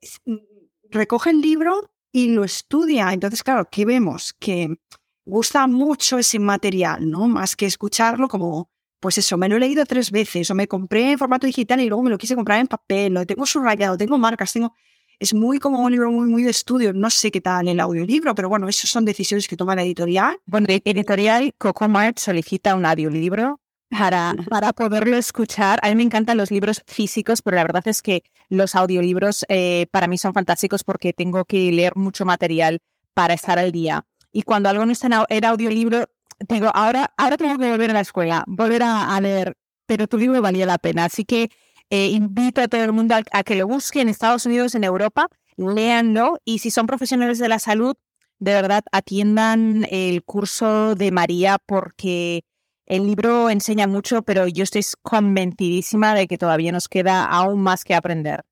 recoge 0.90 1.30
el 1.30 1.40
libro 1.40 1.92
y 2.12 2.28
lo 2.30 2.44
estudia. 2.44 3.12
Entonces, 3.12 3.42
claro, 3.42 3.68
¿qué 3.70 3.84
vemos? 3.84 4.34
Que 4.38 4.76
gusta 5.24 5.66
mucho 5.66 6.18
ese 6.18 6.38
material, 6.38 7.08
¿no? 7.08 7.28
Más 7.28 7.54
que 7.54 7.66
escucharlo 7.66 8.28
como, 8.28 8.70
pues 8.98 9.18
eso, 9.18 9.36
me 9.38 9.48
lo 9.48 9.56
he 9.56 9.60
leído 9.60 9.86
tres 9.86 10.10
veces 10.10 10.50
o 10.50 10.54
me 10.54 10.66
compré 10.66 11.12
en 11.12 11.18
formato 11.18 11.46
digital 11.46 11.80
y 11.80 11.88
luego 11.88 12.02
me 12.02 12.10
lo 12.10 12.18
quise 12.18 12.34
comprar 12.34 12.60
en 12.60 12.66
papel, 12.66 13.14
lo 13.14 13.24
tengo 13.24 13.46
subrayado, 13.46 13.96
tengo 13.96 14.18
marcas, 14.18 14.52
tengo 14.52 14.74
es 15.20 15.34
muy 15.34 15.58
como 15.58 15.80
un 15.80 15.92
libro 15.92 16.10
muy, 16.10 16.28
muy 16.28 16.42
de 16.42 16.50
estudio. 16.50 16.92
No 16.94 17.10
sé 17.10 17.30
qué 17.30 17.42
tal 17.42 17.68
el 17.68 17.78
audiolibro, 17.78 18.34
pero 18.34 18.48
bueno, 18.48 18.68
esas 18.68 18.88
son 18.88 19.04
decisiones 19.04 19.46
que 19.46 19.56
toma 19.56 19.76
la 19.76 19.82
editorial. 19.82 20.38
Bueno, 20.46 20.66
la 20.68 20.80
editorial 20.82 21.52
Coco 21.58 21.88
Mart 21.88 22.18
solicita 22.18 22.74
un 22.74 22.86
audiolibro 22.86 23.60
para, 23.90 24.34
para 24.48 24.72
poderlo 24.72 25.18
escuchar. 25.18 25.78
A 25.82 25.90
mí 25.90 25.94
me 25.94 26.04
encantan 26.04 26.38
los 26.38 26.50
libros 26.50 26.82
físicos, 26.86 27.42
pero 27.42 27.56
la 27.56 27.64
verdad 27.64 27.86
es 27.86 28.00
que 28.00 28.24
los 28.48 28.74
audiolibros 28.74 29.44
eh, 29.50 29.86
para 29.90 30.06
mí 30.06 30.16
son 30.16 30.32
fantásticos 30.32 30.84
porque 30.84 31.12
tengo 31.12 31.44
que 31.44 31.70
leer 31.70 31.94
mucho 31.96 32.24
material 32.24 32.78
para 33.12 33.34
estar 33.34 33.58
al 33.58 33.72
día. 33.72 34.06
Y 34.32 34.42
cuando 34.42 34.70
algo 34.70 34.86
no 34.86 34.92
está 34.92 35.26
en 35.28 35.44
audiolibro, 35.44 36.06
tengo, 36.48 36.70
ahora, 36.72 37.12
ahora 37.18 37.36
tengo 37.36 37.58
que 37.58 37.70
volver 37.70 37.90
a 37.90 37.94
la 37.94 38.00
escuela, 38.00 38.42
volver 38.46 38.82
a, 38.82 39.14
a 39.14 39.20
leer, 39.20 39.54
pero 39.84 40.08
tu 40.08 40.16
libro 40.16 40.40
valía 40.40 40.64
la 40.64 40.78
pena. 40.78 41.04
Así 41.04 41.26
que 41.26 41.50
eh, 41.90 42.08
invito 42.08 42.60
a 42.60 42.68
todo 42.68 42.82
el 42.82 42.92
mundo 42.92 43.16
a, 43.32 43.42
que 43.42 43.56
lo 43.56 43.66
busquen 43.66 44.02
en 44.02 44.08
Estados 44.08 44.46
Unidos, 44.46 44.74
en 44.74 44.84
Europa, 44.84 45.28
léanlo 45.56 46.38
y 46.44 46.60
si 46.60 46.70
son 46.70 46.86
profesionales 46.86 47.38
de 47.38 47.48
la 47.48 47.58
salud, 47.58 47.96
de 48.38 48.54
verdad 48.54 48.82
atiendan 48.92 49.86
el 49.90 50.22
curso 50.24 50.94
de 50.94 51.10
María 51.10 51.58
porque 51.66 52.44
el 52.86 53.06
libro 53.06 53.50
enseña 53.50 53.86
mucho, 53.86 54.22
pero 54.22 54.48
yo 54.48 54.64
estoy 54.64 54.82
convencidísima 55.02 56.14
de 56.14 56.26
que 56.26 56.38
todavía 56.38 56.72
nos 56.72 56.88
queda 56.88 57.24
aún 57.24 57.60
más 57.60 57.84
que 57.84 57.94
aprender. 57.94 58.44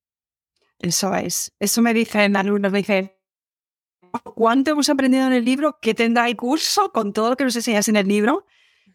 Eso 0.79 1.15
es. 1.15 1.53
Eso 1.59 1.83
me 1.83 1.95
dicen 1.95 2.37
alumnos, 2.37 2.71
me 2.71 2.79
dicen, 2.79 3.13
¿cuánto 4.35 4.73
hemos 4.73 4.89
aprendido 4.89 5.27
en 5.27 5.33
el 5.33 5.45
libro? 5.45 5.79
¿Qué 5.81 5.95
tendrá 5.95 6.29
el 6.29 6.37
curso 6.37 6.93
con 6.93 7.13
todo 7.13 7.31
lo 7.31 7.37
que 7.37 7.45
nos 7.45 7.57
enseñas 7.57 7.89
en 7.89 7.97
el 7.97 8.07
libro? 8.07 8.47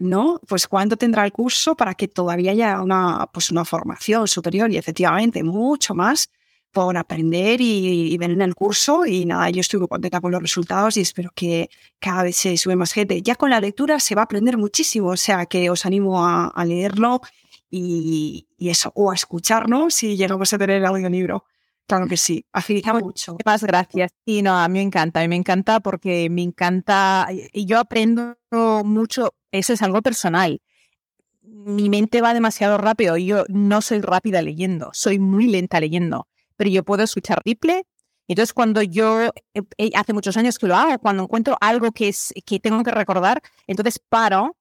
¿No? 0.03 0.39
Pues 0.47 0.67
cuánto 0.67 0.97
tendrá 0.97 1.25
el 1.25 1.31
curso 1.31 1.75
para 1.75 1.95
que 1.95 2.07
todavía 2.07 2.51
haya 2.51 2.81
una, 2.81 3.27
pues 3.33 3.51
una 3.51 3.65
formación 3.65 4.27
superior 4.27 4.71
y 4.71 4.77
efectivamente 4.77 5.43
mucho 5.43 5.95
más 5.95 6.29
por 6.73 6.97
aprender 6.97 7.61
y, 7.61 8.17
ver 8.17 8.31
en 8.31 8.41
el 8.41 8.55
curso. 8.55 9.05
Y 9.05 9.25
nada, 9.25 9.49
yo 9.51 9.61
estoy 9.61 9.79
muy 9.79 9.87
contenta 9.87 10.19
con 10.19 10.31
los 10.31 10.41
resultados 10.41 10.97
y 10.97 11.01
espero 11.01 11.31
que 11.33 11.69
cada 11.99 12.23
vez 12.23 12.35
se 12.35 12.57
sube 12.57 12.75
más 12.75 12.91
gente. 12.91 13.21
Ya 13.21 13.35
con 13.35 13.51
la 13.51 13.61
lectura 13.61 13.99
se 13.99 14.15
va 14.15 14.23
a 14.23 14.25
aprender 14.25 14.57
muchísimo, 14.57 15.09
o 15.09 15.17
sea 15.17 15.45
que 15.45 15.69
os 15.69 15.85
animo 15.85 16.25
a, 16.25 16.65
leerlo 16.65 17.21
y, 17.69 18.47
eso, 18.59 18.91
o 18.95 19.11
a 19.11 19.15
escucharlo 19.15 19.89
si 19.89 20.17
llegamos 20.17 20.51
a 20.51 20.57
tener 20.57 20.77
el 20.77 20.85
audiolibro. 20.85 21.45
Claro 21.93 22.07
que 22.07 22.17
sí, 22.17 22.43
agiliza 22.51 22.93
mucho. 22.95 23.37
Más 23.45 23.63
gracias. 23.63 24.11
Y 24.25 24.41
no, 24.41 24.57
a 24.57 24.67
mí 24.67 24.79
me 24.79 24.81
encanta, 24.81 25.19
a 25.19 25.23
mí 25.23 25.27
me 25.27 25.35
encanta 25.35 25.79
porque 25.79 26.27
me 26.31 26.41
encanta, 26.41 27.27
y 27.31 27.67
yo 27.67 27.77
aprendo 27.79 28.35
mucho 28.83 29.35
eso 29.51 29.73
es 29.73 29.81
algo 29.83 30.01
personal. 30.01 30.59
Mi 31.43 31.89
mente 31.89 32.21
va 32.21 32.33
demasiado 32.33 32.79
rápido. 32.79 33.15
Yo 33.17 33.45
no 33.47 33.81
soy 33.81 34.01
rápida 34.01 34.41
leyendo, 34.41 34.89
soy 34.93 35.19
muy 35.19 35.45
lenta 35.45 35.79
leyendo, 35.79 36.27
pero 36.57 36.71
yo 36.71 36.83
puedo 36.83 37.03
escuchar 37.03 37.43
triple. 37.43 37.85
Entonces, 38.27 38.53
cuando 38.53 38.81
yo, 38.81 39.25
eh, 39.25 39.31
eh, 39.77 39.91
hace 39.93 40.13
muchos 40.13 40.35
años 40.35 40.57
que 40.57 40.65
lo 40.65 40.75
hago, 40.75 40.97
cuando 40.97 41.23
encuentro 41.23 41.57
algo 41.61 41.91
que, 41.91 42.07
es, 42.07 42.33
que 42.43 42.59
tengo 42.59 42.81
que 42.81 42.89
recordar, 42.89 43.39
entonces 43.67 43.99
paro 43.99 44.57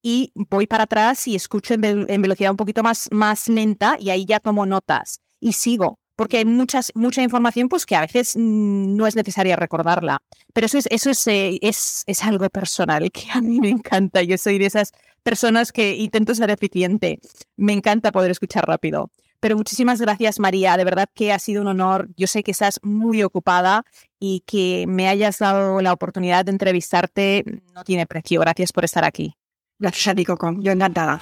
y 0.00 0.32
voy 0.34 0.66
para 0.66 0.84
atrás 0.84 1.28
y 1.28 1.34
escucho 1.34 1.74
en, 1.74 1.82
velocidad 2.22 2.52
un 2.52 2.56
poquito 2.56 2.82
más, 2.82 3.08
más 3.10 3.48
lenta 3.48 3.98
y 4.00 4.08
ahí 4.08 4.24
ya 4.24 4.40
tomo 4.40 4.64
notas 4.64 5.20
y 5.40 5.52
sigo 5.52 5.98
porque 6.20 6.36
hay 6.36 6.44
muchas, 6.44 6.92
mucha 6.94 7.22
información 7.22 7.70
pues 7.70 7.86
que 7.86 7.96
a 7.96 8.02
veces 8.02 8.36
mm, 8.36 8.94
no 8.94 9.06
es 9.06 9.16
necesaria 9.16 9.56
recordarla. 9.56 10.20
Pero 10.52 10.66
eso 10.66 10.76
es, 10.76 10.86
eso 10.90 11.08
es, 11.08 11.26
eh, 11.26 11.58
es, 11.62 12.04
es, 12.06 12.22
algo 12.22 12.46
personal 12.50 13.10
que 13.10 13.30
a 13.32 13.40
mí 13.40 13.58
me 13.58 13.70
encanta. 13.70 14.20
Yo 14.20 14.36
soy 14.36 14.58
de 14.58 14.66
esas 14.66 14.92
personas 15.22 15.72
que 15.72 15.96
intento 15.96 16.34
ser 16.34 16.50
eficiente. 16.50 17.20
Me 17.56 17.72
encanta 17.72 18.12
poder 18.12 18.30
escuchar 18.30 18.66
rápido. 18.66 19.10
Pero 19.40 19.56
muchísimas 19.56 19.98
gracias, 19.98 20.38
María. 20.40 20.76
De 20.76 20.84
verdad 20.84 21.08
que 21.14 21.32
ha 21.32 21.38
sido 21.38 21.62
un 21.62 21.68
honor. 21.68 22.10
Yo 22.18 22.26
sé 22.26 22.42
que 22.42 22.50
estás 22.50 22.80
muy 22.82 23.22
ocupada 23.22 23.84
y 24.18 24.40
que 24.40 24.84
me 24.86 25.08
hayas 25.08 25.38
dado 25.38 25.80
la 25.80 25.94
oportunidad 25.94 26.44
de 26.44 26.52
entrevistarte 26.52 27.62
no 27.74 27.82
tiene 27.82 28.04
precio. 28.04 28.40
Gracias 28.40 28.72
por 28.72 28.84
estar 28.84 29.06
aquí. 29.06 29.38
Gracias 29.78 30.08
a 30.08 30.14
ti, 30.14 30.26
Coco. 30.26 30.54
Yo 30.58 30.70
encantada. 30.70 31.18